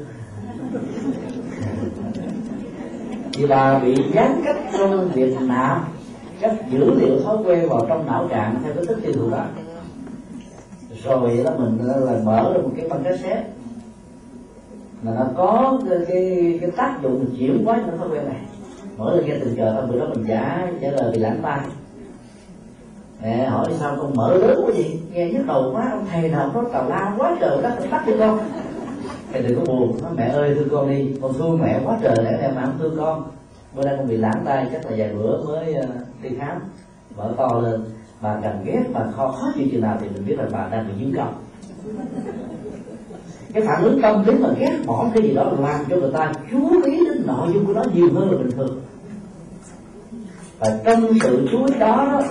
Thì 3.33 3.47
bà 3.47 3.79
bị 3.79 3.95
gián 4.13 4.41
cách 4.45 4.57
trong 4.77 5.09
việc 5.09 5.37
nạp 5.47 5.81
các 6.39 6.53
dữ 6.71 6.93
liệu 6.99 7.19
thói 7.23 7.37
quen 7.45 7.69
vào 7.69 7.85
trong 7.89 8.05
não 8.05 8.27
trạng 8.29 8.61
theo 8.63 8.73
cái 8.73 8.85
tích 8.87 8.97
tiêu 9.03 9.13
thụ 9.13 9.29
đó. 9.29 9.45
Rồi 11.03 11.41
đó 11.43 11.51
mình 11.57 11.87
ờ, 11.87 11.99
là 11.99 12.21
mở 12.23 12.53
ra 12.55 12.61
một 12.61 12.71
cái 12.77 12.87
băng 12.89 13.03
cassette 13.03 13.43
mà 15.01 15.11
nó 15.15 15.25
có 15.37 15.79
cái, 15.89 15.99
cái, 16.07 16.57
cái 16.61 16.71
tác 16.71 16.99
dụng 17.03 17.25
chuyển 17.37 17.65
hóa 17.65 17.81
những 17.85 17.97
thói 17.97 18.09
quen 18.09 18.25
này. 18.25 18.41
Mở 18.97 19.15
được 19.15 19.23
nghe 19.25 19.35
tình 19.39 19.55
cờ 19.55 19.73
xong 19.75 19.91
bữa 19.91 19.99
đó 19.99 20.05
mình 20.15 20.25
giả 20.27 20.71
trả 20.81 20.91
lời 20.91 21.11
bị 21.13 21.19
lãng 21.19 21.39
tai 21.43 21.59
mẹ 23.21 23.45
hỏi 23.45 23.65
sao 23.79 23.97
con 24.01 24.15
mở 24.15 24.37
lớn 24.37 24.61
quá 24.65 24.71
gì? 24.75 24.99
Nghe 25.11 25.29
nhức 25.29 25.45
đầu 25.47 25.71
quá 25.73 25.89
ông 25.91 26.05
thầy 26.11 26.29
nào 26.29 26.51
có 26.53 26.63
tào 26.73 26.89
lao 26.89 27.15
quá 27.17 27.37
trời 27.39 27.61
đất 27.61 27.75
tắt 27.91 28.03
đi 28.07 28.13
con. 28.19 28.39
Thầy 29.31 29.41
đừng 29.41 29.59
có 29.59 29.73
buồn 29.73 29.97
nói 30.01 30.11
mẹ 30.15 30.29
ơi 30.29 30.55
thương 30.55 30.69
con 30.71 30.89
đi 30.89 31.11
con 31.21 31.33
thương 31.33 31.59
mẹ 31.61 31.79
quá 31.85 31.97
trời 32.01 32.15
để 32.17 32.37
em 32.41 32.55
mà 32.55 32.61
không 32.61 32.77
thương 32.79 32.97
con. 32.97 33.23
Bữa 33.75 33.83
nay 33.83 33.93
con 33.97 34.07
bị 34.07 34.17
lãng 34.17 34.41
tay 34.45 34.67
chắc 34.71 34.85
là 34.85 34.91
vài 34.97 35.13
bữa 35.13 35.43
mới 35.43 35.75
uh, 35.79 35.85
đi 36.23 36.29
khám. 36.39 36.59
Mở 37.17 37.33
to 37.37 37.59
lên 37.63 37.81
bà 38.21 38.39
cần 38.43 38.61
ghét 38.65 38.83
bà 38.93 39.01
khó 39.15 39.27
khó 39.27 39.51
chịu 39.55 39.67
chừng 39.71 39.81
nào 39.81 39.97
thì 40.01 40.07
mình 40.13 40.25
biết 40.27 40.35
là 40.37 40.45
bà 40.51 40.67
đang 40.71 40.87
bị 40.87 40.93
dính 40.99 41.13
công 41.17 41.33
cái 43.53 43.63
phản 43.67 43.83
ứng 43.83 44.01
tâm 44.01 44.25
lý 44.25 44.33
mà 44.33 44.49
ghét 44.59 44.77
bỏ 44.85 45.05
cái 45.13 45.23
gì 45.23 45.33
đó 45.33 45.51
làm 45.59 45.85
cho 45.89 45.95
người 45.95 46.11
ta 46.13 46.33
chú 46.51 46.81
ý 46.85 47.05
đến 47.05 47.23
nội 47.27 47.47
dung 47.53 47.65
của 47.65 47.73
nó 47.73 47.83
nhiều 47.93 48.07
hơn 48.15 48.31
là 48.31 48.37
bình 48.37 48.51
thường. 48.51 48.81
Và 50.59 50.79
trong 50.85 51.07
sự 51.21 51.47
chú 51.51 51.65
ý 51.65 51.79
đó, 51.79 52.07
đó 52.11 52.21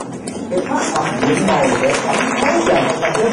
cái 0.51 0.61
phát 0.61 0.82
hoạt 0.94 1.22
những 1.28 1.46
màu 1.46 1.64
để 1.82 1.92
cảm 2.05 2.16
thấy 2.40 2.61
giờ 2.66 2.74
ta 3.01 3.12
biết 3.16 3.30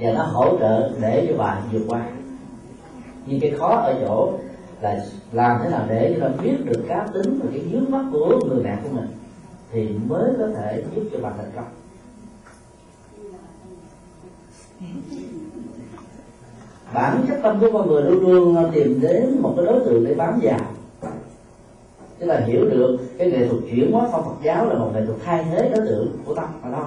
và 0.00 0.12
nó 0.12 0.22
hỗ 0.22 0.58
trợ 0.58 0.90
để 1.00 1.26
cho 1.30 1.38
bạn 1.38 1.62
vượt 1.72 1.82
qua. 1.88 2.02
Nhưng 3.26 3.40
cái 3.40 3.50
khó 3.58 3.68
ở 3.68 3.94
chỗ 4.06 4.32
là 4.80 5.04
làm 5.32 5.60
thế 5.62 5.70
nào 5.70 5.84
để 5.88 6.16
cho 6.16 6.28
ta 6.28 6.34
biết 6.42 6.56
được 6.64 6.84
cá 6.88 7.06
tính 7.14 7.40
và 7.42 7.50
cái 7.52 7.62
dướng 7.72 7.90
mắt 7.90 8.04
của 8.12 8.40
người 8.48 8.64
mẹ 8.64 8.76
của 8.82 8.88
mình 8.92 9.08
thì 9.72 9.88
mới 10.08 10.30
có 10.38 10.46
thể 10.56 10.82
giúp 10.94 11.02
cho 11.12 11.18
bạn 11.18 11.32
thành 11.36 11.50
công. 11.56 11.64
Bản 16.94 17.24
chất 17.28 17.38
tâm 17.42 17.60
của 17.60 17.70
con 17.72 17.88
người 17.88 18.02
luôn 18.02 18.20
luôn 18.26 18.70
tìm 18.74 19.00
đến 19.00 19.38
một 19.42 19.54
cái 19.56 19.66
đối 19.66 19.80
tượng 19.80 20.04
để 20.04 20.14
bám 20.14 20.40
vào 20.42 20.60
tức 22.24 22.30
là 22.30 22.40
hiểu 22.40 22.70
được 22.70 22.98
cái 23.18 23.30
nghệ 23.30 23.48
thuật 23.48 23.62
chuyển 23.70 23.92
hóa 23.92 24.08
phong 24.12 24.24
Phật 24.24 24.34
giáo 24.42 24.66
là 24.66 24.74
một 24.74 24.90
nghệ 24.94 25.06
thuật 25.06 25.18
thay 25.24 25.44
thế 25.50 25.72
đối 25.76 25.86
tượng 25.86 26.16
của 26.24 26.34
tâm 26.34 26.44
phải 26.62 26.72
đâu. 26.72 26.86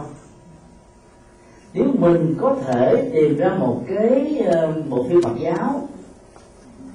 nếu 1.74 1.86
mình 2.00 2.36
có 2.42 2.56
thể 2.66 3.12
tìm 3.14 3.38
ra 3.38 3.56
một 3.60 3.82
cái 3.88 4.42
bộ 4.90 4.98
một 4.98 5.06
phim 5.10 5.22
Phật 5.22 5.36
giáo 5.40 5.82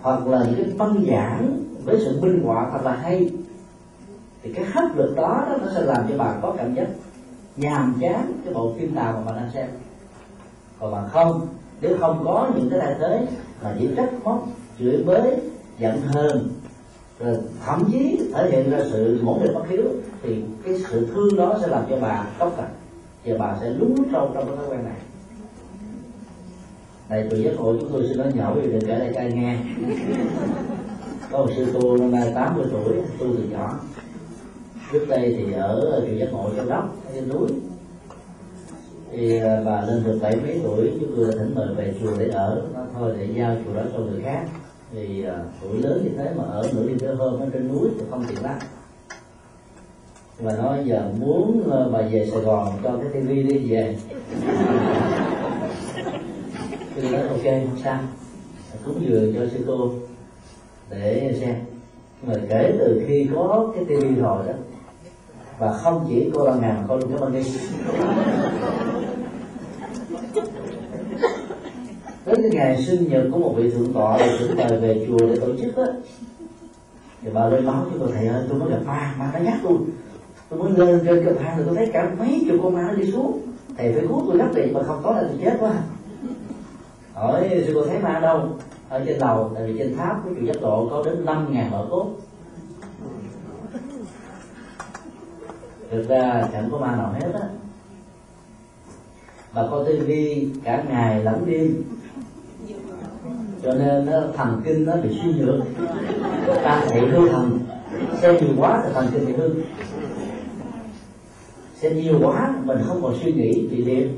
hoặc 0.00 0.26
là 0.26 0.44
những 0.44 0.54
cái 0.54 0.74
văn 0.76 1.04
giảng 1.10 1.62
với 1.84 1.98
sự 1.98 2.20
minh 2.20 2.42
họa 2.44 2.70
thật 2.72 2.80
là 2.84 2.92
hay 2.92 3.30
thì 4.42 4.52
cái 4.52 4.64
hấp 4.64 4.96
lực 4.96 5.14
đó, 5.16 5.44
đó 5.48 5.56
nó 5.60 5.72
sẽ 5.74 5.82
làm 5.82 6.06
cho 6.08 6.18
bạn 6.18 6.38
có 6.42 6.54
cảm 6.58 6.74
giác 6.74 6.86
nhàm 7.56 7.94
chán 8.00 8.32
cái 8.44 8.54
bộ 8.54 8.72
phim 8.78 8.94
nào 8.94 9.12
mà 9.12 9.32
bạn 9.32 9.42
đang 9.42 9.50
xem 9.54 9.68
còn 10.80 10.92
bạn 10.92 11.08
không 11.08 11.46
nếu 11.80 11.96
không 12.00 12.22
có 12.24 12.50
những 12.54 12.70
cái 12.70 12.80
thay 12.82 12.94
thế 13.00 13.26
mà 13.62 13.74
chỉ 13.78 13.88
trách 13.96 14.10
móc 14.24 14.46
chửi 14.78 15.02
bới 15.06 15.36
giận 15.78 16.00
hờn 16.00 16.48
rồi 17.24 17.36
thậm 17.64 17.84
chí, 17.92 18.20
thể 18.34 18.50
hiện 18.50 18.70
ra 18.70 18.78
sự 18.92 19.20
mổ 19.22 19.38
định 19.42 19.54
bất 19.54 19.68
hiếu, 19.68 19.84
thì 20.22 20.42
cái 20.64 20.78
sự 20.90 21.06
thương 21.06 21.36
đó 21.36 21.58
sẽ 21.60 21.66
làm 21.66 21.84
cho 21.90 21.96
bà 22.00 22.26
cốc 22.38 22.54
cằn 22.56 22.68
và 23.24 23.36
bà 23.38 23.56
sẽ 23.60 23.70
lún 23.70 23.94
sâu 24.12 24.30
trong 24.34 24.46
cái 24.46 24.56
thói 24.56 24.66
quen 24.68 24.84
này. 24.84 24.96
Tại 27.08 27.28
vì 27.30 27.42
giác 27.42 27.50
ngộ 27.56 27.76
chúng 27.80 27.92
tôi 27.92 28.06
xin 28.08 28.18
nói 28.18 28.32
nhỏ 28.34 28.54
vì 28.54 28.72
đừng 28.72 28.80
kể 28.80 28.98
lại 28.98 29.12
cho 29.14 29.20
nghe. 29.36 29.56
Có 31.30 31.38
một 31.38 31.50
sư 31.56 31.66
cô 31.74 31.96
năm 31.96 32.10
nay 32.10 32.32
80 32.34 32.66
tuổi, 32.72 32.94
tu 33.18 33.26
từ 33.36 33.44
nhỏ. 33.50 33.80
Trước 34.92 35.06
đây 35.08 35.34
thì 35.38 35.52
ở 35.52 36.02
chùa 36.06 36.14
giác 36.16 36.32
ngộ 36.32 36.50
trong 36.56 36.68
đốc 36.68 36.96
trên 37.14 37.28
núi. 37.28 37.48
Thì 39.12 39.38
à, 39.38 39.62
bà 39.64 39.82
lên 39.82 40.04
được 40.04 40.18
bảy 40.22 40.36
mấy 40.36 40.60
tuổi 40.64 40.90
chúng 41.00 41.16
tôi 41.16 41.26
thỉnh 41.32 41.54
mời 41.54 41.74
về 41.76 41.94
chùa 42.00 42.10
để 42.18 42.28
ở 42.28 42.62
nó 42.74 42.80
thôi 42.94 43.14
để 43.18 43.28
giao 43.36 43.56
chùa 43.64 43.74
đó 43.74 43.82
cho 43.92 43.98
người 43.98 44.22
khác 44.22 44.46
thì 44.92 45.24
à, 45.24 45.34
tuổi 45.62 45.78
lớn 45.78 46.00
như 46.04 46.10
thế 46.16 46.30
mà 46.36 46.44
ở 46.44 46.70
nửa 46.72 46.86
đêm 46.86 46.98
thế 46.98 47.08
hôm 47.18 47.40
ở 47.40 47.46
trên 47.52 47.68
núi 47.68 47.88
thì 47.98 48.04
không 48.10 48.24
tiện 48.28 48.42
lắm. 48.42 48.58
Và 50.38 50.56
nói 50.56 50.78
giờ 50.84 51.10
muốn 51.20 51.70
à, 51.72 51.78
bà 51.92 52.02
về 52.02 52.28
Sài 52.30 52.40
Gòn 52.40 52.68
cho 52.82 52.96
cái 52.96 53.08
tivi 53.12 53.42
đi 53.42 53.70
về. 53.70 53.96
Tôi 56.96 57.10
nói, 57.12 57.22
ok, 57.22 57.44
không 57.44 57.78
sao. 57.84 58.00
Cúng 58.84 59.06
dường 59.08 59.34
cho 59.34 59.40
sư 59.52 59.64
cô 59.66 59.92
để 60.90 61.36
xem. 61.40 61.54
Mà 62.26 62.34
kể 62.48 62.76
từ 62.78 63.04
khi 63.06 63.28
có 63.34 63.72
cái 63.74 63.84
tivi 63.84 64.14
rồi 64.14 64.46
đó 64.46 64.52
và 65.58 65.72
không 65.72 66.06
chỉ 66.08 66.30
cô 66.34 66.44
ban 66.44 66.60
ngàn, 66.60 66.84
cô 66.88 66.96
luôn 66.96 67.10
cái 67.10 67.18
ban 67.20 67.32
đi 67.32 67.42
tới 72.24 72.31
cái 72.42 72.50
ngày 72.50 72.82
sinh 72.82 73.08
nhật 73.08 73.22
của 73.32 73.38
một 73.38 73.54
vị 73.56 73.70
thượng 73.70 73.92
tọa 73.92 74.18
được 74.18 74.36
chúng 74.38 74.56
mời 74.56 74.78
về 74.80 75.06
chùa 75.08 75.26
để 75.26 75.36
tổ 75.36 75.56
chức 75.60 75.76
á. 75.76 75.86
Thì 77.22 77.30
bà 77.34 77.46
lên 77.46 77.66
báo 77.66 77.86
cho 77.90 77.98
tôi 77.98 78.12
thầy 78.14 78.26
ơi 78.26 78.42
tôi 78.48 78.58
mới 78.58 78.70
gặp 78.70 78.80
ma 78.86 79.14
ma 79.18 79.30
nó 79.34 79.40
nhắc 79.40 79.64
luôn, 79.64 79.84
tôi 80.48 80.58
mới 80.58 80.72
lên 80.72 81.00
trên 81.06 81.24
cầu 81.24 81.34
thang 81.40 81.54
thì 81.56 81.62
tôi 81.66 81.76
thấy 81.76 81.90
cả 81.92 82.14
mấy 82.18 82.44
chục 82.48 82.60
con 82.62 82.74
ma 82.74 82.82
nó 82.82 82.94
đi 82.94 83.12
xuống. 83.12 83.40
Thầy 83.76 83.92
phải 83.92 84.02
cứu 84.08 84.24
tôi 84.26 84.38
gấp 84.38 84.48
điện 84.54 84.72
mà 84.72 84.82
không 84.82 85.00
có 85.02 85.12
là 85.12 85.22
tôi 85.22 85.38
chết 85.44 85.56
quá. 85.60 85.72
Hỏi 87.14 87.62
sư 87.66 87.72
cô 87.74 87.86
thấy 87.86 87.98
ma 87.98 88.20
đâu? 88.22 88.48
Ở 88.88 89.04
trên 89.06 89.18
lầu 89.18 89.50
tại 89.54 89.66
vì 89.66 89.78
trên 89.78 89.96
tháp 89.96 90.24
của 90.24 90.30
chùa 90.34 90.46
giác 90.46 90.60
độ 90.60 90.88
có 90.90 91.02
đến 91.04 91.24
năm 91.24 91.52
ngàn 91.52 91.70
bảo 91.70 91.86
cốt. 91.90 92.06
Thực 95.90 96.08
ra 96.08 96.48
chẳng 96.52 96.68
có 96.72 96.78
ma 96.78 96.96
nào 96.96 97.14
hết 97.20 97.32
á. 97.34 97.48
Bà 99.54 99.62
coi 99.70 99.84
tivi 99.84 100.48
cả 100.64 100.84
ngày 100.88 101.24
lẫn 101.24 101.46
đêm 101.46 101.82
cho 103.62 103.74
nên 103.74 104.06
nó 104.06 104.20
thần 104.36 104.62
kinh 104.64 104.86
nó 104.86 104.96
bị 104.96 105.20
suy 105.22 105.32
nhược. 105.32 105.60
Ta 106.62 106.84
bị 106.94 107.00
hư 107.00 107.28
thần. 107.28 107.58
Xem 108.20 108.36
nhiều 108.36 108.54
quá 108.58 108.82
thì 108.84 108.92
thần 108.94 109.06
kinh 109.12 109.26
bị 109.26 109.32
hư. 109.32 109.54
Xem 111.76 111.96
nhiều 111.96 112.20
quá, 112.22 112.54
mình 112.64 112.78
không 112.86 113.02
còn 113.02 113.14
suy 113.22 113.32
nghĩ. 113.32 113.68
Bị 113.70 113.84
liệt 113.84 114.08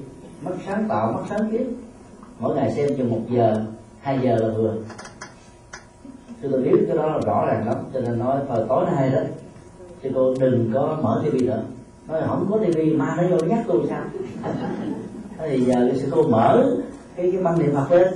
mất 0.43 0.53
sáng 0.67 0.87
tạo 0.89 1.13
mất 1.13 1.23
sáng 1.31 1.51
kiến. 1.53 1.75
Mỗi 2.39 2.57
ngày 2.57 2.73
xem 2.73 2.89
chừng 2.97 3.11
một 3.11 3.21
giờ, 3.31 3.65
hai 4.01 4.19
giờ 4.23 4.37
là 4.37 4.49
vừa. 4.49 4.75
Chứ 6.43 6.49
tôi 6.51 6.61
biết 6.61 6.85
cái 6.89 6.97
đó 6.97 7.07
là 7.07 7.19
rõ 7.27 7.47
ràng 7.47 7.67
lắm, 7.67 7.77
cho 7.95 8.01
nên 8.01 8.19
nói 8.19 8.41
thời 8.49 8.65
tối 8.69 8.85
nay 8.87 9.11
đó. 9.11 9.21
Chứ 10.03 10.11
cô, 10.15 10.35
đừng 10.41 10.71
có 10.75 10.99
mở 11.03 11.21
tivi 11.25 11.47
nữa. 11.47 11.63
Nói, 12.09 12.23
không 12.29 12.47
có 12.51 12.59
tivi, 12.59 12.95
ma 12.95 13.17
nó 13.17 13.29
vô 13.29 13.47
nhắc 13.47 13.65
tôi 13.67 13.81
sao? 13.89 14.03
Thì 15.39 15.61
giờ 15.61 15.93
sư 15.97 16.09
cô 16.11 16.23
mở 16.23 16.77
cái 17.17 17.33
cái 17.33 17.43
băng 17.43 17.59
điện 17.59 17.75
mặt 17.75 17.93
lên 17.93 18.09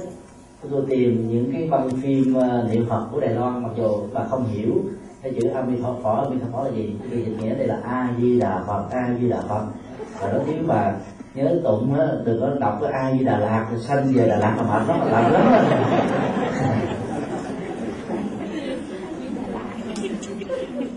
tôi 0.63 0.83
tìm 0.89 1.29
những 1.29 1.53
cái 1.53 1.69
băng 1.71 1.91
phim 1.91 2.37
uh, 2.37 2.71
niệm 2.71 2.87
phật 2.89 3.07
của 3.13 3.21
đài 3.21 3.35
loan 3.35 3.63
mặc 3.63 3.71
dù 3.77 3.89
bà 4.13 4.25
không 4.25 4.45
hiểu 4.45 4.75
cái 5.23 5.33
chữ 5.33 5.41
di 5.41 5.83
phật 5.83 5.95
a 6.05 6.25
di 6.31 6.37
phật 6.53 6.65
là 6.65 6.71
gì 6.71 6.97
thì 7.11 7.25
dịch 7.25 7.37
nghĩa 7.41 7.55
đây 7.55 7.67
là 7.67 7.81
a 7.85 8.15
di 8.21 8.41
đà 8.41 8.63
phật 8.67 8.85
a 8.91 9.09
di 9.21 9.29
đà 9.29 9.41
phật. 9.49 9.67
Và 10.21 10.33
nó 10.33 10.39
tiếng 10.47 10.67
bà 10.67 10.93
nhớ 11.35 11.61
tụng 11.65 11.95
á 11.99 12.07
đừng 12.25 12.41
có 12.41 12.51
đọc 12.61 12.79
cái 12.83 12.93
a 12.93 13.13
di 13.13 13.25
đà 13.25 13.39
lạt 13.39 13.67
sanh 13.81 14.13
về 14.15 14.29
đà 14.29 14.37
lạt 14.37 14.55
mà 14.57 14.63
mệt 14.63 14.83
lắm 14.89 15.01
làm 15.11 15.33
lắm. 15.33 15.43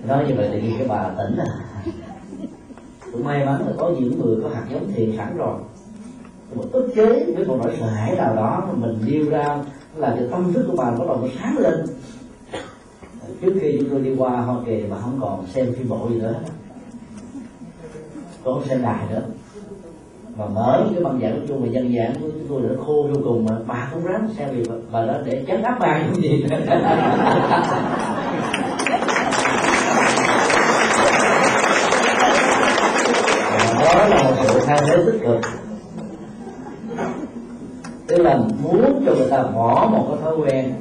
Nói 0.07 0.25
như 0.27 0.35
vậy 0.37 0.49
thì 0.61 0.73
cái 0.77 0.87
bà 0.87 1.09
tỉnh 1.17 1.37
à. 1.37 1.45
Cũng 3.11 3.23
may 3.23 3.45
mắn 3.45 3.61
là 3.67 3.73
có 3.77 3.91
những 3.99 4.19
người 4.19 4.37
có 4.43 4.49
hạt 4.49 4.63
giống 4.69 4.91
thiền 4.93 5.17
sẵn 5.17 5.37
rồi 5.37 5.55
một 6.55 6.65
ức 6.71 6.87
chế 6.95 7.25
với 7.35 7.45
một 7.45 7.57
nỗi 7.63 7.75
sợ 7.79 7.85
hãi 7.85 8.15
nào 8.15 8.35
đó 8.35 8.67
mà 8.67 8.87
mình 8.87 8.97
nêu 9.05 9.29
ra 9.29 9.57
là 9.95 10.15
cái 10.19 10.27
tâm 10.31 10.53
thức 10.53 10.65
của 10.67 10.75
bà 10.77 10.91
bắt 10.91 11.05
đầu 11.07 11.17
nó 11.21 11.27
sáng 11.39 11.57
lên. 11.57 11.85
Trước 13.41 13.53
khi 13.61 13.77
chúng 13.79 13.89
tôi 13.89 14.01
đi 14.01 14.15
qua 14.17 14.41
hoa 14.41 14.55
kỳ 14.65 14.83
mà 14.89 14.97
không 15.01 15.19
còn 15.21 15.47
xem 15.47 15.73
phim 15.73 15.89
bộ 15.89 16.07
gì 16.09 16.19
nữa. 16.19 16.35
Không 18.43 18.63
xem 18.65 18.81
đài 18.81 19.05
nữa. 19.09 19.21
Mà 20.37 20.45
mở 20.45 20.87
cái 20.93 21.03
băng 21.03 21.19
giảng 21.21 21.45
chung 21.47 21.63
về 21.63 21.69
dân 21.71 21.95
giảng 21.97 22.13
của 22.21 22.29
chúng 22.33 22.47
tôi 22.49 22.61
đã 22.61 22.75
khô 22.85 23.07
vô 23.13 23.21
cùng 23.23 23.45
mà 23.45 23.55
bà 23.67 23.87
không 23.91 24.03
ráng 24.03 24.29
xem 24.37 24.49
vì 24.51 24.63
bà 24.91 25.05
đó 25.05 25.13
để 25.25 25.43
chấn 25.47 25.63
áp 25.63 25.77
bà 25.79 26.03
không 26.05 26.21
gì. 26.21 26.45
Đó 33.81 34.07
là 34.07 34.23
một 34.23 34.35
sự 34.47 34.59
thay 34.65 34.77
thế 34.87 34.97
tích 35.05 35.19
cực 35.21 35.60
tức 38.21 38.27
là 38.29 38.37
muốn 38.63 39.03
cho 39.05 39.13
người 39.15 39.29
ta 39.29 39.43
bỏ 39.43 39.89
một 39.91 40.05
cái 40.09 40.17
thói 40.21 40.35
quen 40.37 40.73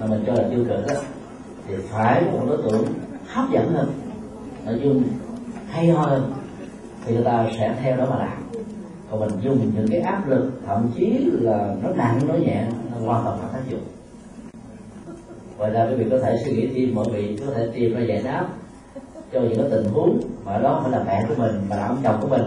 mà 0.00 0.06
mình 0.06 0.24
cho 0.26 0.32
là 0.32 0.48
tiêu 0.50 0.64
cực 0.68 0.86
đó 0.86 0.94
thì 1.68 1.74
phải 1.90 2.22
một 2.32 2.40
đối 2.48 2.56
tượng 2.56 2.84
hấp 3.26 3.50
dẫn 3.50 3.74
hơn, 3.74 3.92
nội 4.66 4.80
dung 4.82 5.02
hay 5.68 5.88
ho 5.88 6.02
hơn, 6.02 6.32
thì 7.06 7.14
người 7.14 7.24
ta 7.24 7.46
sẽ 7.58 7.74
theo 7.82 7.96
đó 7.96 8.06
mà 8.10 8.16
làm. 8.18 8.42
Còn 9.10 9.20
mình 9.20 9.30
dùng 9.42 9.70
những 9.76 9.88
cái 9.90 10.00
áp 10.00 10.28
lực, 10.28 10.50
thậm 10.66 10.90
chí 10.96 11.30
là 11.32 11.74
nó 11.82 11.88
nặng, 11.90 12.20
nó 12.28 12.34
nhẹ, 12.34 12.66
nó 12.92 13.06
hoàn 13.06 13.24
toàn 13.24 13.38
không 13.40 13.50
tác 13.52 13.70
dụng. 13.70 13.84
Ngoài 15.58 15.70
ra 15.70 15.86
quý 15.86 15.94
vị 15.94 16.06
có 16.10 16.18
thể 16.18 16.36
suy 16.44 16.52
nghĩ 16.52 16.68
thêm 16.74 16.94
mọi 16.94 17.06
vị 17.12 17.38
có 17.46 17.52
thể 17.54 17.68
tìm 17.74 17.94
ra 17.94 18.00
giải 18.00 18.22
đáp 18.24 18.46
cho 19.32 19.40
những 19.40 19.56
cái 19.56 19.66
tình 19.70 19.84
huống 19.92 20.20
mà 20.44 20.58
đó 20.58 20.80
phải 20.82 20.92
là 20.92 21.04
mẹ 21.06 21.24
của 21.28 21.34
mình, 21.38 21.60
mà 21.70 21.76
là 21.76 21.86
ông 21.86 21.98
chồng 22.02 22.18
của 22.20 22.28
mình, 22.28 22.42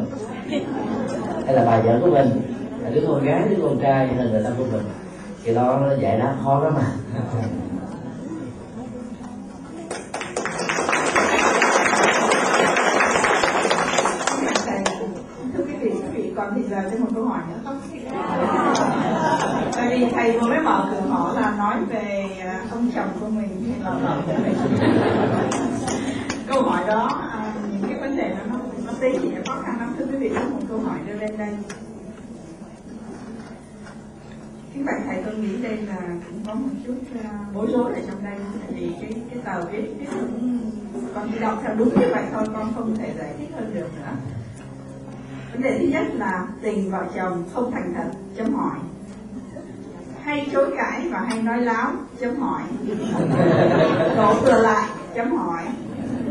hay 1.45 1.55
là 1.55 1.65
bà 1.65 1.82
vợ 1.82 1.99
của 2.03 2.11
mình 2.11 2.28
đứa 2.93 3.01
con 3.07 3.25
gái 3.25 3.41
đứa 3.49 3.63
con 3.63 3.79
trai 3.81 4.07
hay 4.07 4.15
là 4.15 4.31
người 4.31 4.43
ta 4.43 4.49
của 4.57 4.65
mình 4.71 4.83
thì 5.43 5.53
đó 5.53 5.79
nó 5.81 5.95
giải 6.01 6.17
đáp 6.19 6.35
khó 6.43 6.59
lắm 6.59 6.73
mà 6.75 6.85
thưa 15.53 15.63
quý 15.67 15.73
vị 15.81 15.89
quý 15.89 16.07
vị 16.13 16.33
còn 16.35 16.53
thì 16.55 16.61
giờ 16.69 16.77
thêm 16.91 17.01
một 17.01 17.09
câu 17.15 17.25
hỏi 17.25 17.39
nữa 17.49 17.59
không? 17.65 17.79
Tại 19.75 19.88
vì 19.89 20.05
thầy 20.15 20.31
vừa 20.31 20.47
mới 20.47 20.59
mở 20.59 20.88
cửa 20.91 21.01
ngõ 21.09 21.33
là 21.33 21.53
nói 21.57 21.75
về 21.89 22.25
à, 22.41 22.59
ông 22.71 22.91
chồng 22.95 23.09
của 23.19 23.27
mình. 23.27 23.63
Thì 23.65 23.83
là 23.83 23.91
vợ 23.91 24.21
của 24.25 24.33
mình. 24.43 24.55
Câu 26.47 26.61
hỏi 26.61 26.81
đó 26.88 27.09
à, 27.31 27.53
những 27.71 27.89
cái 27.89 27.99
vấn 27.99 28.17
đề 28.17 28.29
đó 28.29 28.35
nó 28.51 28.59
nó 28.85 28.93
tí 29.01 29.09
thì 29.21 29.29
khó 29.47 29.55
khăn 29.65 29.79
lắm. 29.79 29.95
Thưa 29.97 30.05
quý 30.11 30.17
vị 30.17 30.31
có 30.35 30.41
một 30.51 30.61
câu 30.69 30.79
hỏi 30.79 30.97
đưa 31.07 31.13
lên 31.13 31.38
đây 31.38 31.49
vậy 34.88 34.95
bạn 34.95 35.07
thầy 35.07 35.23
tôi 35.25 35.35
nghĩ 35.35 35.61
đây 35.63 35.77
là 35.77 35.95
cũng 36.27 36.41
có 36.47 36.53
một 36.53 36.69
chút 36.85 36.95
uh, 37.15 37.53
bối 37.53 37.67
rối 37.73 37.93
ở 37.93 37.99
trong 38.07 38.23
đây. 38.23 38.35
Tại 38.61 38.71
vì 38.79 38.91
cái 39.01 39.11
cái 39.29 39.39
tờ 39.45 39.65
viết 39.71 39.93
cái 39.97 40.07
cũng 40.21 40.59
con 41.15 41.29
chỉ 41.33 41.39
đọc 41.39 41.59
theo 41.63 41.75
đúng 41.75 41.89
như 41.89 42.05
vậy 42.11 42.23
thôi 42.33 42.43
con 42.53 42.73
không 42.75 42.95
thể 42.95 43.13
giải 43.17 43.33
thích 43.39 43.49
hơn 43.55 43.71
được 43.73 43.88
nữa. 43.97 44.11
Vấn 45.51 45.61
đề 45.61 45.77
thứ 45.79 45.85
nhất 45.85 46.05
là 46.13 46.47
tình 46.61 46.91
vợ 46.91 47.05
chồng 47.15 47.43
không 47.53 47.71
thành 47.71 47.93
thật 47.95 48.11
chấm 48.38 48.53
hỏi. 48.53 48.77
Hay 50.23 50.49
chối 50.53 50.73
cãi 50.77 51.09
và 51.11 51.19
hay 51.19 51.41
nói 51.41 51.61
láo 51.61 51.91
chấm 52.19 52.35
hỏi. 52.35 52.61
Đổ 54.15 54.41
thừa 54.41 54.61
lại 54.61 54.89
chấm 55.15 55.35
hỏi. 55.35 55.63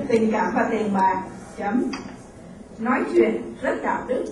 Tình 0.09 0.33
cảm 0.33 0.53
và 0.55 0.69
tiền 0.71 0.95
bạc 0.95 1.23
chấm. 1.59 1.85
Nói 2.79 3.01
chuyện 3.15 3.55
rất 3.63 3.83
đạo 3.83 4.03
đức 4.09 4.25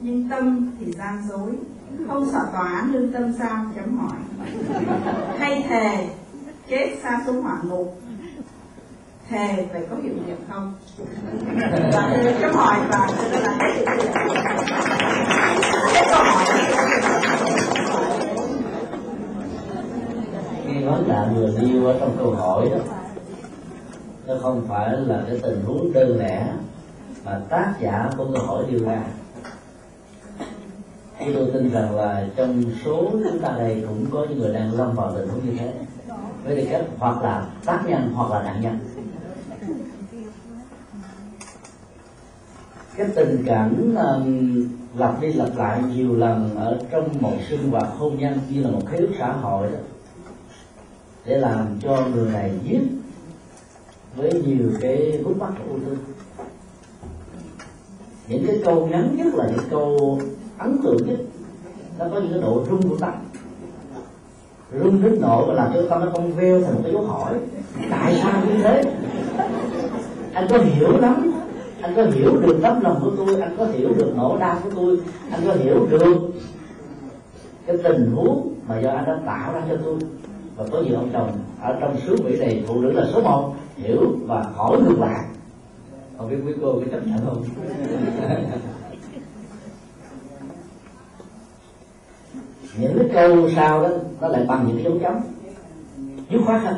nhưng 0.00 0.28
tâm 0.28 0.70
thì 0.80 0.92
gian 0.92 1.22
dối 1.28 1.52
không 2.08 2.28
sợ 2.32 2.40
tòa 2.52 2.68
án 2.68 2.92
lương 2.92 3.12
tâm 3.12 3.32
sao? 3.38 3.64
Chấm 3.76 3.98
hỏi. 3.98 4.18
Hay 5.38 5.64
thề 5.68 6.08
chết 6.68 6.96
xa 7.02 7.22
xuống 7.26 7.42
hỏa 7.42 7.58
ngục. 7.64 8.00
Thề 9.28 9.66
phải 9.72 9.82
có 9.90 9.96
hiệu 10.02 10.14
nghiệm 10.26 10.36
không? 10.50 10.74
Và 11.92 12.18
tôi 12.24 12.34
chấm 12.40 12.54
hỏi. 12.54 12.76
Và 12.90 13.08
tôi 13.16 13.40
là 13.42 13.56
hết 13.58 13.84
câu 16.10 16.24
hỏi 16.24 16.44
cái 20.66 20.84
vấn 20.84 21.08
nạn 21.08 21.34
vừa 21.34 21.50
nêu 21.60 21.86
ở 21.86 21.96
trong 22.00 22.16
câu 22.18 22.34
hỏi 22.34 22.68
đó. 22.70 22.78
Nó 24.26 24.34
không 24.42 24.66
phải 24.68 24.90
là 24.96 25.22
cái 25.26 25.40
tình 25.42 25.64
huống 25.64 25.92
đơn 25.92 26.18
lẻ 26.18 26.46
mà 27.24 27.40
tác 27.48 27.74
giả 27.80 28.08
của 28.16 28.26
câu 28.34 28.46
hỏi 28.46 28.64
đưa 28.70 28.78
ra 28.78 29.02
thì 31.24 31.32
tôi 31.34 31.50
tin 31.52 31.70
rằng 31.70 31.96
là 31.96 32.26
trong 32.36 32.62
số 32.84 33.10
chúng 33.12 33.38
ta 33.42 33.54
đây 33.58 33.84
cũng 33.88 34.06
có 34.10 34.26
những 34.28 34.38
người 34.38 34.54
đang 34.54 34.72
lâm 34.72 34.94
vào 34.94 35.12
tình 35.16 35.28
huống 35.28 35.46
như 35.46 35.52
thế. 35.58 35.72
Với 36.44 36.56
tư 36.56 36.66
cách 36.70 36.84
hoặc 36.98 37.22
là 37.22 37.46
tác 37.64 37.82
nhân 37.86 38.12
hoặc 38.14 38.30
là 38.30 38.42
nạn 38.42 38.60
nhân. 38.60 38.78
Cái 42.96 43.06
tình 43.14 43.42
cảnh 43.46 43.94
um, 43.96 44.68
lặp 44.98 45.20
đi 45.20 45.32
lặp 45.32 45.56
lại 45.56 45.82
nhiều 45.94 46.16
lần 46.16 46.56
ở 46.56 46.78
trong 46.90 47.08
một 47.20 47.32
sinh 47.48 47.70
hoạt 47.70 47.88
hôn 47.98 48.18
nhân 48.18 48.38
như 48.50 48.62
là 48.62 48.70
một 48.70 48.82
khế 48.90 48.96
ước 48.96 49.12
xã 49.18 49.32
hội 49.32 49.72
đó 49.72 49.78
để 51.24 51.38
làm 51.38 51.78
cho 51.82 52.06
người 52.14 52.32
này 52.32 52.52
giết 52.64 52.80
với 54.16 54.32
nhiều 54.32 54.70
cái 54.80 55.20
vướng 55.24 55.38
mắt 55.38 55.50
của 55.58 55.70
ung 55.70 55.84
thư 55.84 55.96
những 58.28 58.46
cái 58.46 58.60
câu 58.64 58.86
ngắn 58.86 59.16
nhất 59.16 59.34
là 59.34 59.46
những 59.46 59.68
câu 59.70 60.18
ấn 60.62 60.78
tượng 60.82 61.06
nhất. 61.06 61.18
Nó 61.98 62.04
có 62.10 62.20
những 62.20 62.32
cái 62.32 62.40
độ 62.40 62.64
rung 62.70 62.88
của 62.88 62.96
tâm 62.96 63.12
rung 64.82 65.02
đến 65.02 65.18
nỗi 65.20 65.44
và 65.48 65.54
làm 65.54 65.72
cho 65.74 65.82
tâm 65.90 66.00
nó 66.00 66.10
không 66.12 66.32
veo 66.32 66.62
thành 66.62 66.74
một 66.74 66.80
cái 66.82 66.92
dấu 66.92 67.02
hỏi. 67.02 67.34
Tại 67.90 68.20
sao 68.22 68.42
như 68.46 68.62
thế? 68.62 68.82
Anh 70.32 70.46
có 70.50 70.58
hiểu 70.58 70.98
lắm. 70.98 71.32
Anh 71.80 71.94
có 71.96 72.02
hiểu 72.02 72.40
được 72.40 72.58
tấm 72.62 72.80
lòng 72.80 72.98
của 73.02 73.10
tôi. 73.16 73.40
Anh 73.40 73.54
có 73.58 73.64
hiểu 73.64 73.92
được 73.96 74.12
nỗi 74.16 74.40
đau 74.40 74.58
của 74.64 74.70
tôi. 74.76 74.98
Anh 75.30 75.40
có 75.46 75.52
hiểu 75.52 75.86
được 75.90 76.16
cái 77.66 77.76
tình 77.84 78.12
huống 78.14 78.54
mà 78.68 78.78
do 78.78 78.90
anh 78.90 79.04
đã 79.04 79.20
tạo 79.26 79.52
ra 79.52 79.62
cho 79.68 79.76
tôi. 79.84 79.98
Và 80.56 80.64
có 80.72 80.82
nhiều 80.82 80.96
ông 80.96 81.10
chồng 81.12 81.30
ở 81.62 81.76
trong 81.80 81.96
xứ 82.06 82.16
Mỹ 82.24 82.38
này, 82.38 82.64
phụ 82.66 82.80
nữ 82.80 82.92
là 82.92 83.06
số 83.12 83.20
một, 83.20 83.54
hiểu 83.76 84.00
và 84.26 84.44
hỏi 84.54 84.80
ngược 84.82 84.98
lại. 85.00 85.24
Không 86.18 86.30
biết 86.30 86.36
quý 86.46 86.52
cô 86.62 86.72
có 86.72 86.80
chấp 86.90 87.06
nhận 87.06 87.18
không? 87.26 87.44
Những 92.78 92.98
cái 92.98 93.08
câu 93.14 93.50
sau 93.56 93.82
đó, 93.82 93.88
nó 94.20 94.28
lại 94.28 94.44
bằng 94.48 94.64
những 94.66 94.76
cái 94.76 94.84
dấu 94.84 94.98
chấm. 95.02 95.14
Dứt 96.30 96.40
khoát 96.46 96.62
hơn 96.62 96.76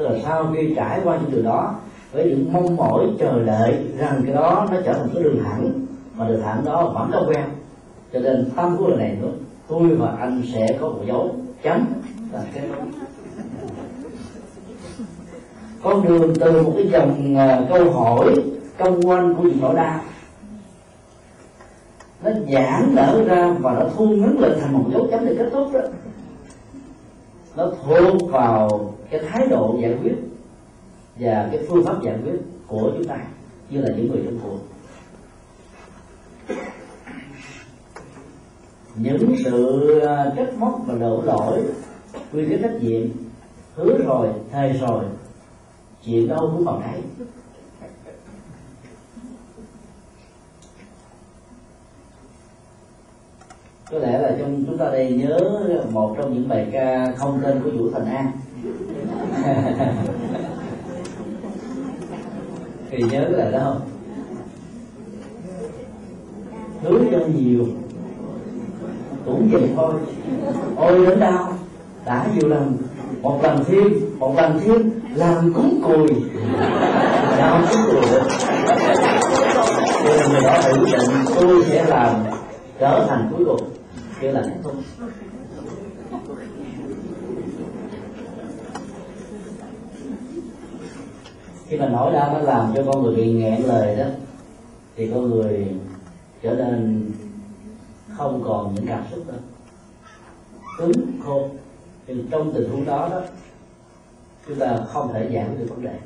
tức 0.00 0.08
là 0.08 0.18
sau 0.24 0.52
khi 0.54 0.74
trải 0.76 1.00
qua 1.04 1.18
những 1.22 1.30
điều 1.30 1.42
đó, 1.42 1.74
với 2.12 2.24
những 2.24 2.52
mong 2.52 2.76
mỏi 2.76 3.06
chờ 3.18 3.42
đợi 3.44 3.74
rằng 3.98 4.22
cái 4.24 4.34
đó 4.34 4.68
nó 4.70 4.76
trở 4.84 4.92
thành 4.92 5.08
cái 5.14 5.22
đường 5.22 5.42
thẳng, 5.44 5.70
mà 6.14 6.28
đường 6.28 6.42
thẳng 6.42 6.62
đó 6.64 6.92
vẫn 6.94 7.10
có 7.12 7.24
quen. 7.28 7.44
Cho 8.12 8.18
nên 8.18 8.50
tâm 8.56 8.76
của 8.78 8.86
người 8.86 8.96
này 8.96 9.16
nữa 9.20 9.32
tôi 9.68 9.88
và 9.88 10.16
anh 10.20 10.42
sẽ 10.54 10.66
có 10.80 10.88
một 10.88 11.02
dấu 11.06 11.34
chấm. 11.62 11.86
Là 12.32 12.42
cái 12.54 12.68
đó 12.68 12.74
con 15.82 16.08
đường 16.08 16.34
từ 16.40 16.62
một 16.62 16.72
cái 16.76 16.88
dòng 16.88 17.36
à, 17.36 17.60
câu 17.68 17.90
hỏi, 17.92 18.34
công 18.78 19.02
quanh 19.02 19.34
của 19.34 19.42
những 19.42 19.60
nỗi 19.60 19.74
đau 19.74 20.00
nó 22.22 22.30
giãn 22.52 22.94
nở 22.94 23.24
ra 23.26 23.56
và 23.60 23.72
nó 23.74 23.86
thu 23.96 24.08
ngắn 24.08 24.38
lại 24.38 24.50
thành 24.60 24.72
một 24.72 24.84
dấu 24.92 25.06
chấm 25.10 25.26
để 25.26 25.34
kết 25.38 25.50
thúc 25.52 25.72
đó. 25.72 25.80
Nó 27.56 27.72
thuộc 27.82 28.30
vào 28.30 28.94
cái 29.10 29.20
thái 29.28 29.46
độ 29.46 29.76
giải 29.82 29.98
quyết 30.02 30.14
và 31.16 31.48
cái 31.52 31.60
phương 31.68 31.84
pháp 31.84 32.02
giải 32.02 32.18
quyết 32.24 32.40
của 32.66 32.90
chúng 32.96 33.04
ta, 33.04 33.16
như 33.70 33.80
là 33.80 33.88
những 33.96 34.12
người 34.12 34.22
trong 34.24 34.38
cuộc. 34.42 34.58
Những 38.94 39.34
sự 39.44 39.98
à, 40.00 40.32
trách 40.36 40.58
móc 40.58 40.80
và 40.86 40.94
đổ 40.94 41.22
lỗi, 41.22 41.62
quy 42.32 42.46
cái 42.48 42.58
trách 42.62 42.82
nhiệm, 42.82 43.08
hứa 43.74 43.98
rồi, 44.06 44.28
thề 44.52 44.72
rồi, 44.72 45.04
chuyện 46.04 46.28
đâu 46.28 46.50
cũng 46.52 46.66
còn 46.66 46.80
đấy. 46.80 47.02
Có 53.90 53.98
lẽ 53.98 54.18
là 54.18 54.36
trong 54.38 54.64
chúng 54.66 54.78
ta 54.78 54.90
đây 54.90 55.12
nhớ 55.12 55.38
một 55.92 56.14
trong 56.18 56.34
những 56.34 56.48
bài 56.48 56.66
ca 56.72 57.12
không 57.16 57.40
tên 57.44 57.60
của 57.64 57.70
vũ 57.70 57.90
thành 57.90 58.06
an. 58.06 58.30
Thì 62.90 63.02
nhớ 63.10 63.28
là 63.28 63.50
đó. 63.50 63.76
Không 66.82 66.92
hứa 66.92 66.98
cho 67.10 67.18
nhiều, 67.34 67.66
cũng 69.26 69.48
vậy 69.52 69.70
thôi. 69.76 69.94
Ôi 70.76 71.06
đến 71.06 71.20
đau, 71.20 71.52
đã 72.06 72.26
nhiều 72.34 72.48
lần, 72.48 72.76
một 73.22 73.40
lần 73.42 73.64
thêm, 73.64 73.92
một 74.18 74.34
lần 74.36 74.60
thêm, 74.64 74.90
làm 75.14 75.52
cúng 75.54 75.82
cùi. 75.84 76.08
Làm 77.38 77.64
cúng 77.70 77.80
cùi. 77.90 78.00
Được 78.10 78.22
cho 80.04 80.16
nên 80.16 80.30
người 80.32 80.40
đó 80.42 80.54
phải 80.62 80.72
quyết 80.72 80.92
định 80.92 81.10
tôi 81.40 81.64
sẽ 81.68 81.84
làm 81.84 82.14
trở 82.78 83.06
thành 83.08 83.32
cuối 83.36 83.44
cùng 83.46 83.69
kêu 84.20 84.32
là 84.32 84.42
hạnh 84.42 84.60
phúc 84.62 84.74
khi 91.70 91.76
mà 91.76 91.88
nỗi 91.88 92.12
đau 92.12 92.32
nó 92.32 92.38
làm 92.38 92.72
cho 92.74 92.82
con 92.86 93.02
người 93.02 93.14
bị 93.14 93.32
nghẹn 93.32 93.62
lời 93.62 93.96
đó, 93.96 94.04
thì 94.96 95.10
con 95.14 95.30
người 95.30 95.74
trở 96.42 96.54
nên 96.54 97.10
không 98.16 98.42
còn 98.44 98.74
những 98.74 98.86
cảm 98.86 99.04
xúc 99.10 99.26
nữa. 99.26 99.38
Cứng 100.78 100.92
khô 101.24 101.48
thì 102.06 102.14
trong 102.30 102.52
tình 102.54 102.70
huống 102.70 102.84
đó 102.84 103.08
đó, 103.08 103.20
chúng 104.46 104.58
ta 104.58 104.78
không 104.88 105.12
thể 105.12 105.28
giải 105.32 105.46
quyết 105.48 105.58
được 105.58 105.66
vấn 105.68 105.82
đề. 105.82 105.98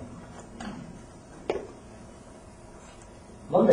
Vấn 3.50 3.66
đề 3.66 3.72